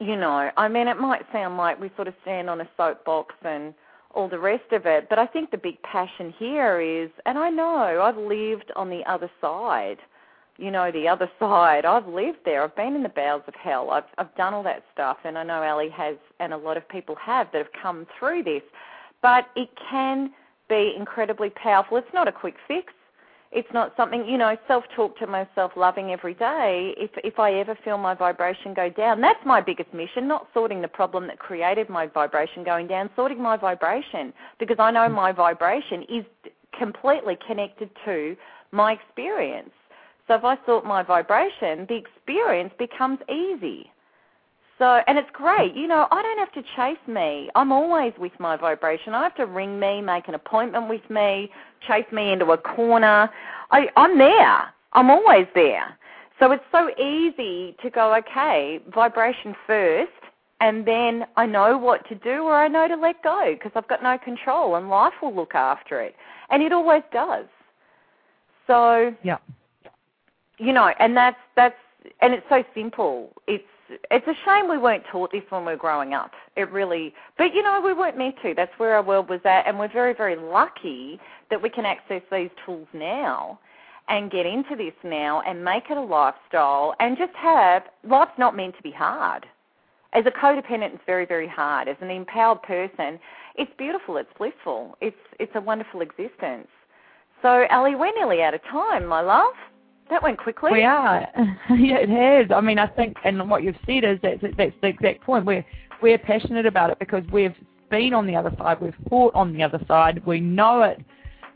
you 0.00 0.16
know, 0.16 0.50
I 0.56 0.68
mean, 0.68 0.88
it 0.88 0.98
might 0.98 1.26
sound 1.30 1.58
like 1.58 1.78
we 1.78 1.90
sort 1.94 2.08
of 2.08 2.14
stand 2.22 2.48
on 2.48 2.62
a 2.62 2.68
soapbox 2.76 3.34
and 3.44 3.74
all 4.14 4.28
the 4.28 4.38
rest 4.38 4.72
of 4.72 4.86
it, 4.86 5.08
but 5.08 5.18
I 5.18 5.26
think 5.26 5.50
the 5.50 5.58
big 5.58 5.80
passion 5.82 6.34
here 6.36 6.80
is, 6.80 7.10
and 7.26 7.38
I 7.38 7.50
know 7.50 8.00
I've 8.02 8.16
lived 8.16 8.72
on 8.74 8.88
the 8.90 9.02
other 9.06 9.30
side, 9.40 9.98
you 10.56 10.70
know, 10.70 10.90
the 10.90 11.06
other 11.06 11.30
side. 11.38 11.84
I've 11.84 12.08
lived 12.08 12.38
there. 12.44 12.64
I've 12.64 12.74
been 12.74 12.96
in 12.96 13.02
the 13.02 13.10
bowels 13.10 13.42
of 13.46 13.54
hell. 13.54 13.90
I've 13.90 14.04
I've 14.18 14.34
done 14.36 14.54
all 14.54 14.62
that 14.64 14.84
stuff, 14.92 15.18
and 15.24 15.38
I 15.38 15.44
know 15.44 15.62
Ali 15.62 15.90
has, 15.90 16.16
and 16.40 16.52
a 16.52 16.56
lot 16.56 16.76
of 16.76 16.88
people 16.88 17.14
have 17.16 17.48
that 17.52 17.58
have 17.58 17.72
come 17.80 18.06
through 18.18 18.42
this. 18.44 18.62
But 19.22 19.46
it 19.54 19.68
can 19.90 20.30
be 20.68 20.94
incredibly 20.96 21.50
powerful. 21.50 21.98
It's 21.98 22.14
not 22.14 22.26
a 22.26 22.32
quick 22.32 22.54
fix 22.66 22.92
it's 23.52 23.68
not 23.72 23.92
something 23.96 24.24
you 24.26 24.38
know 24.38 24.56
self-talk 24.68 25.18
to 25.18 25.26
myself 25.26 25.72
loving 25.76 26.12
every 26.12 26.34
day. 26.34 26.94
If 26.96 27.10
if 27.24 27.38
i 27.38 27.52
ever 27.54 27.76
feel 27.84 27.98
my 27.98 28.14
vibration 28.14 28.74
go 28.74 28.88
down 28.88 29.20
that's 29.20 29.44
my 29.44 29.60
biggest 29.60 29.92
mission 29.92 30.28
not 30.28 30.46
sorting 30.54 30.80
the 30.82 30.88
problem 30.88 31.26
that 31.26 31.38
created 31.38 31.88
my 31.88 32.06
vibration 32.06 32.64
going 32.64 32.86
down 32.86 33.10
sorting 33.16 33.42
my 33.42 33.56
vibration. 33.56 34.32
Because 34.58 34.76
i 34.78 34.90
know 34.90 35.08
mm. 35.08 35.14
my 35.14 35.32
vibration 35.32 36.02
is 36.08 36.24
completely 36.78 37.36
connected 37.46 37.90
to 38.04 38.36
my 38.70 38.92
experience. 38.92 39.70
So 40.28 40.34
if 40.34 40.44
i 40.44 40.56
sort 40.64 40.84
my 40.84 41.02
vibration 41.02 41.86
the 41.88 41.96
experience 41.96 42.72
becomes 42.78 43.18
easy 43.28 43.90
so, 44.80 45.02
and 45.06 45.18
it's 45.18 45.28
great. 45.34 45.76
You 45.76 45.86
know, 45.86 46.08
I 46.10 46.22
don't 46.22 46.38
have 46.38 46.52
to 46.52 46.62
chase 46.74 47.06
me. 47.06 47.50
I'm 47.54 47.70
always 47.70 48.14
with 48.18 48.32
my 48.40 48.56
vibration. 48.56 49.12
I 49.12 49.22
have 49.22 49.34
to 49.34 49.44
ring 49.44 49.78
me, 49.78 50.00
make 50.00 50.26
an 50.26 50.34
appointment 50.34 50.88
with 50.88 51.02
me, 51.10 51.50
chase 51.86 52.06
me 52.10 52.32
into 52.32 52.46
a 52.52 52.56
corner. 52.56 53.28
I, 53.70 53.88
I'm 53.98 54.16
there. 54.16 54.72
I'm 54.94 55.10
always 55.10 55.46
there. 55.54 55.98
So 56.38 56.50
it's 56.52 56.64
so 56.72 56.88
easy 56.98 57.76
to 57.82 57.90
go, 57.90 58.14
okay, 58.16 58.80
vibration 58.94 59.54
first, 59.66 60.10
and 60.62 60.86
then 60.86 61.26
I 61.36 61.44
know 61.44 61.76
what 61.76 62.08
to 62.08 62.14
do 62.14 62.44
or 62.44 62.56
I 62.56 62.66
know 62.68 62.88
to 62.88 62.96
let 62.96 63.22
go 63.22 63.52
because 63.52 63.72
I've 63.74 63.88
got 63.88 64.02
no 64.02 64.16
control 64.16 64.76
and 64.76 64.88
life 64.88 65.12
will 65.20 65.36
look 65.36 65.54
after 65.54 66.00
it. 66.00 66.14
And 66.48 66.62
it 66.62 66.72
always 66.72 67.02
does. 67.12 67.44
So, 68.66 69.14
yeah. 69.22 69.36
you 70.56 70.72
know, 70.72 70.90
and 70.98 71.14
that's, 71.14 71.36
that's, 71.54 71.76
and 72.22 72.32
it's 72.32 72.46
so 72.48 72.64
simple. 72.74 73.34
It's 73.46 73.64
it's 74.10 74.26
a 74.26 74.34
shame 74.44 74.68
we 74.68 74.78
weren't 74.78 75.04
taught 75.10 75.32
this 75.32 75.42
when 75.50 75.64
we 75.64 75.72
were 75.72 75.78
growing 75.78 76.14
up. 76.14 76.32
It 76.56 76.70
really, 76.70 77.14
but 77.38 77.54
you 77.54 77.62
know, 77.62 77.80
we 77.80 77.92
weren't 77.92 78.18
meant 78.18 78.36
to. 78.42 78.54
That's 78.54 78.72
where 78.78 78.94
our 78.94 79.02
world 79.02 79.28
was 79.28 79.40
at, 79.44 79.66
and 79.66 79.78
we're 79.78 79.92
very, 79.92 80.14
very 80.14 80.36
lucky 80.36 81.20
that 81.50 81.60
we 81.60 81.70
can 81.70 81.84
access 81.84 82.22
these 82.30 82.50
tools 82.64 82.88
now 82.92 83.58
and 84.08 84.30
get 84.30 84.46
into 84.46 84.76
this 84.76 84.94
now 85.04 85.40
and 85.46 85.64
make 85.64 85.84
it 85.90 85.96
a 85.96 86.00
lifestyle 86.00 86.94
and 87.00 87.16
just 87.16 87.34
have 87.34 87.84
life's 88.04 88.38
not 88.38 88.56
meant 88.56 88.76
to 88.76 88.82
be 88.82 88.90
hard. 88.90 89.46
As 90.12 90.24
a 90.26 90.30
codependent, 90.30 90.94
it's 90.94 91.04
very, 91.06 91.24
very 91.24 91.46
hard. 91.46 91.86
As 91.86 91.96
an 92.00 92.10
empowered 92.10 92.62
person, 92.62 93.20
it's 93.54 93.70
beautiful, 93.78 94.16
it's 94.16 94.32
blissful, 94.36 94.96
it's 95.00 95.16
it's 95.38 95.52
a 95.54 95.60
wonderful 95.60 96.00
existence. 96.00 96.68
So, 97.42 97.66
Ali, 97.70 97.94
we're 97.94 98.14
nearly 98.14 98.42
out 98.42 98.54
of 98.54 98.62
time, 98.64 99.06
my 99.06 99.20
love. 99.20 99.54
That 100.10 100.22
went 100.24 100.38
quickly. 100.38 100.72
We 100.72 100.82
are. 100.82 101.20
yeah, 101.70 101.98
it 101.98 102.08
has. 102.08 102.50
I 102.54 102.60
mean, 102.60 102.78
I 102.78 102.88
think, 102.88 103.16
and 103.24 103.48
what 103.48 103.62
you've 103.62 103.76
said 103.86 104.04
is 104.04 104.18
that 104.22 104.40
that's 104.58 104.74
the 104.82 104.88
exact 104.88 105.22
point. 105.22 105.46
We're 105.46 105.64
we're 106.02 106.18
passionate 106.18 106.66
about 106.66 106.90
it 106.90 106.98
because 106.98 107.22
we've 107.32 107.54
been 107.90 108.12
on 108.12 108.26
the 108.26 108.34
other 108.34 108.52
side. 108.58 108.80
We've 108.80 108.94
fought 109.08 109.34
on 109.34 109.52
the 109.52 109.62
other 109.62 109.80
side. 109.86 110.24
We 110.26 110.40
know 110.40 110.82
it, 110.82 111.00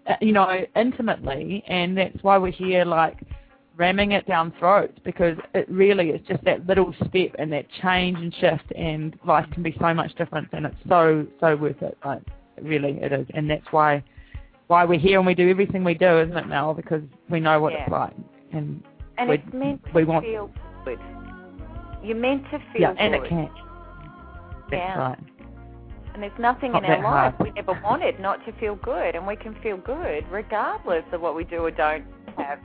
uh, 0.06 0.14
you 0.20 0.32
know, 0.32 0.64
intimately, 0.76 1.64
and 1.66 1.98
that's 1.98 2.22
why 2.22 2.38
we're 2.38 2.52
here, 2.52 2.84
like 2.84 3.18
ramming 3.76 4.12
it 4.12 4.24
down 4.28 4.52
throats 4.60 4.96
because 5.04 5.36
it 5.52 5.68
really 5.68 6.10
is 6.10 6.20
just 6.28 6.44
that 6.44 6.64
little 6.64 6.94
step 7.08 7.34
and 7.40 7.52
that 7.52 7.66
change 7.82 8.16
and 8.16 8.32
shift, 8.36 8.72
and 8.76 9.18
life 9.26 9.46
can 9.52 9.64
be 9.64 9.76
so 9.80 9.92
much 9.92 10.14
different, 10.14 10.48
and 10.52 10.64
it's 10.66 10.76
so 10.88 11.26
so 11.40 11.56
worth 11.56 11.82
it. 11.82 11.98
Like 12.04 12.22
really, 12.62 13.00
it 13.02 13.12
is, 13.12 13.26
and 13.34 13.50
that's 13.50 13.66
why 13.72 14.04
why 14.68 14.84
we're 14.84 15.00
here 15.00 15.18
and 15.18 15.26
we 15.26 15.34
do 15.34 15.50
everything 15.50 15.82
we 15.82 15.94
do, 15.94 16.20
isn't 16.20 16.36
it, 16.36 16.46
Mel? 16.46 16.72
Because 16.72 17.02
we 17.28 17.40
know 17.40 17.60
what 17.60 17.72
yeah. 17.72 17.82
it's 17.82 17.90
like 17.90 18.14
and 18.54 18.82
and 19.18 19.28
we, 19.28 19.36
it's 19.36 19.52
meant 19.52 19.84
to 19.84 19.90
we 19.92 20.04
want, 20.04 20.24
feel 20.24 20.50
good. 20.84 20.98
You're 22.02 22.16
meant 22.16 22.44
to 22.50 22.58
feel 22.72 22.80
yeah, 22.80 22.92
good. 22.92 23.00
and 23.00 23.14
it 23.14 23.28
can. 23.28 23.50
That's 24.70 24.72
yeah. 24.72 24.98
right. 24.98 25.18
And 26.14 26.22
there's 26.22 26.38
nothing 26.38 26.72
Not 26.72 26.84
in 26.84 26.90
our 26.90 27.02
life 27.02 27.34
hard. 27.34 27.40
we 27.40 27.50
never 27.50 27.80
wanted 27.82 28.20
not 28.20 28.44
to 28.46 28.52
feel 28.60 28.76
good, 28.76 29.14
and 29.16 29.26
we 29.26 29.36
can 29.36 29.54
feel 29.62 29.76
good 29.76 30.24
regardless 30.30 31.04
of 31.12 31.20
what 31.20 31.34
we 31.34 31.44
do 31.44 31.58
or 31.58 31.70
don't 31.70 32.04
have, 32.36 32.60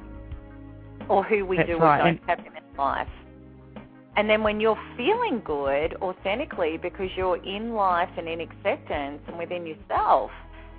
or 1.10 1.24
who 1.24 1.46
we 1.46 1.58
That's 1.58 1.68
do 1.70 1.78
right. 1.78 2.00
or 2.00 2.04
don't 2.04 2.20
And- 2.20 2.30
have 2.30 2.40
in 2.40 2.54
our 2.78 2.86
life. 2.96 3.08
And 4.16 4.30
then 4.30 4.44
when 4.44 4.60
you're 4.60 4.78
feeling 4.98 5.42
good 5.46 5.96
authentically 6.02 6.78
because 6.78 7.10
you're 7.16 7.38
in 7.38 7.74
life 7.74 8.10
and 8.18 8.28
in 8.28 8.42
acceptance 8.42 9.22
and 9.28 9.38
within 9.38 9.66
yourself, 9.66 10.32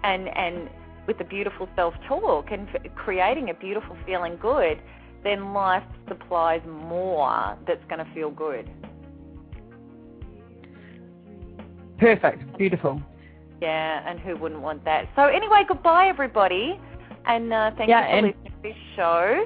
and 0.04 0.28
and 0.28 0.68
with 1.06 1.16
the 1.18 1.24
beautiful 1.24 1.66
self-talk 1.74 2.50
and 2.52 2.68
f- 2.74 2.82
creating 2.94 3.48
a 3.50 3.54
beautiful 3.54 3.96
feeling 4.06 4.36
good, 4.36 4.78
then 5.24 5.52
life 5.52 5.82
supplies 6.08 6.62
more 6.66 7.56
that's 7.66 7.84
going 7.88 8.04
to 8.04 8.14
feel 8.14 8.30
good. 8.30 8.68
Perfect. 11.98 12.56
Beautiful. 12.56 13.00
Yeah, 13.60 14.08
and 14.08 14.18
who 14.20 14.36
wouldn't 14.36 14.62
want 14.62 14.84
that? 14.86 15.08
So 15.16 15.24
anyway, 15.24 15.64
goodbye 15.68 16.08
everybody, 16.08 16.80
and 17.26 17.52
uh, 17.52 17.72
thank 17.76 17.90
Yeah, 17.90 18.16
you 18.16 18.22
for 18.22 18.26
listening 18.28 18.44
to 18.44 18.62
this 18.62 18.76
show. 18.96 19.44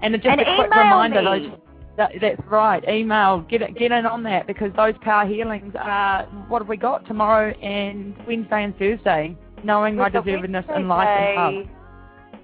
And 0.00 0.14
just 0.14 0.26
And 0.26 0.40
a 0.40 0.56
quick 0.56 0.74
reminder, 0.74 1.22
me. 1.22 1.48
those 1.48 1.58
That, 1.96 2.12
that's 2.20 2.40
right. 2.48 2.86
Email. 2.88 3.40
Get 3.48 3.62
it, 3.62 3.76
get 3.78 3.92
in 3.92 4.06
on 4.06 4.22
that 4.24 4.46
because 4.46 4.70
those 4.76 4.94
power 5.00 5.26
healings 5.26 5.74
are 5.78 6.24
what 6.48 6.62
have 6.62 6.68
we 6.68 6.76
got 6.76 7.06
tomorrow 7.06 7.50
and 7.58 8.14
Wednesday 8.26 8.64
and 8.64 8.76
Thursday. 8.78 9.36
Knowing 9.64 9.96
my 9.96 10.10
deservedness 10.10 10.76
in 10.76 10.86
life 10.86 11.08
and 11.08 11.56
love. 11.56 11.75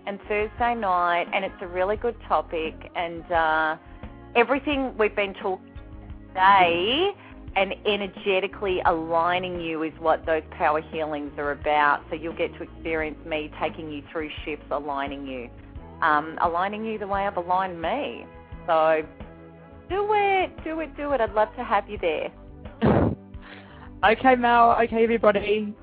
And 0.06 0.18
Thursday 0.28 0.74
night, 0.74 1.26
and 1.32 1.44
it's 1.44 1.54
a 1.60 1.66
really 1.66 1.96
good 1.96 2.16
topic. 2.26 2.74
And 2.96 3.30
uh, 3.30 3.76
everything 4.34 4.96
we've 4.98 5.14
been 5.14 5.34
talking 5.34 5.72
today 6.28 7.12
and 7.54 7.74
energetically 7.86 8.80
aligning 8.86 9.60
you 9.60 9.82
is 9.82 9.92
what 9.98 10.24
those 10.24 10.42
power 10.52 10.80
healings 10.80 11.32
are 11.38 11.52
about. 11.52 12.02
So 12.08 12.16
you'll 12.16 12.36
get 12.36 12.54
to 12.56 12.62
experience 12.62 13.18
me 13.26 13.50
taking 13.60 13.90
you 13.90 14.02
through 14.10 14.30
shifts, 14.44 14.66
aligning 14.70 15.26
you, 15.26 15.50
um, 16.00 16.38
aligning 16.40 16.84
you 16.84 16.98
the 16.98 17.06
way 17.06 17.26
I've 17.26 17.36
aligned 17.36 17.80
me. 17.80 18.26
So 18.66 19.02
do 19.90 20.08
it, 20.12 20.64
do 20.64 20.80
it, 20.80 20.96
do 20.96 21.12
it. 21.12 21.20
I'd 21.20 21.34
love 21.34 21.54
to 21.56 21.64
have 21.64 21.88
you 21.88 21.98
there. 21.98 22.32
okay, 24.04 24.34
Mel. 24.36 24.72
Okay, 24.82 25.04
everybody. 25.04 25.74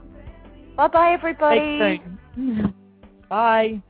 Bye 0.76 0.88
bye, 0.88 1.14
everybody. 1.14 2.02
Bye. 3.30 3.84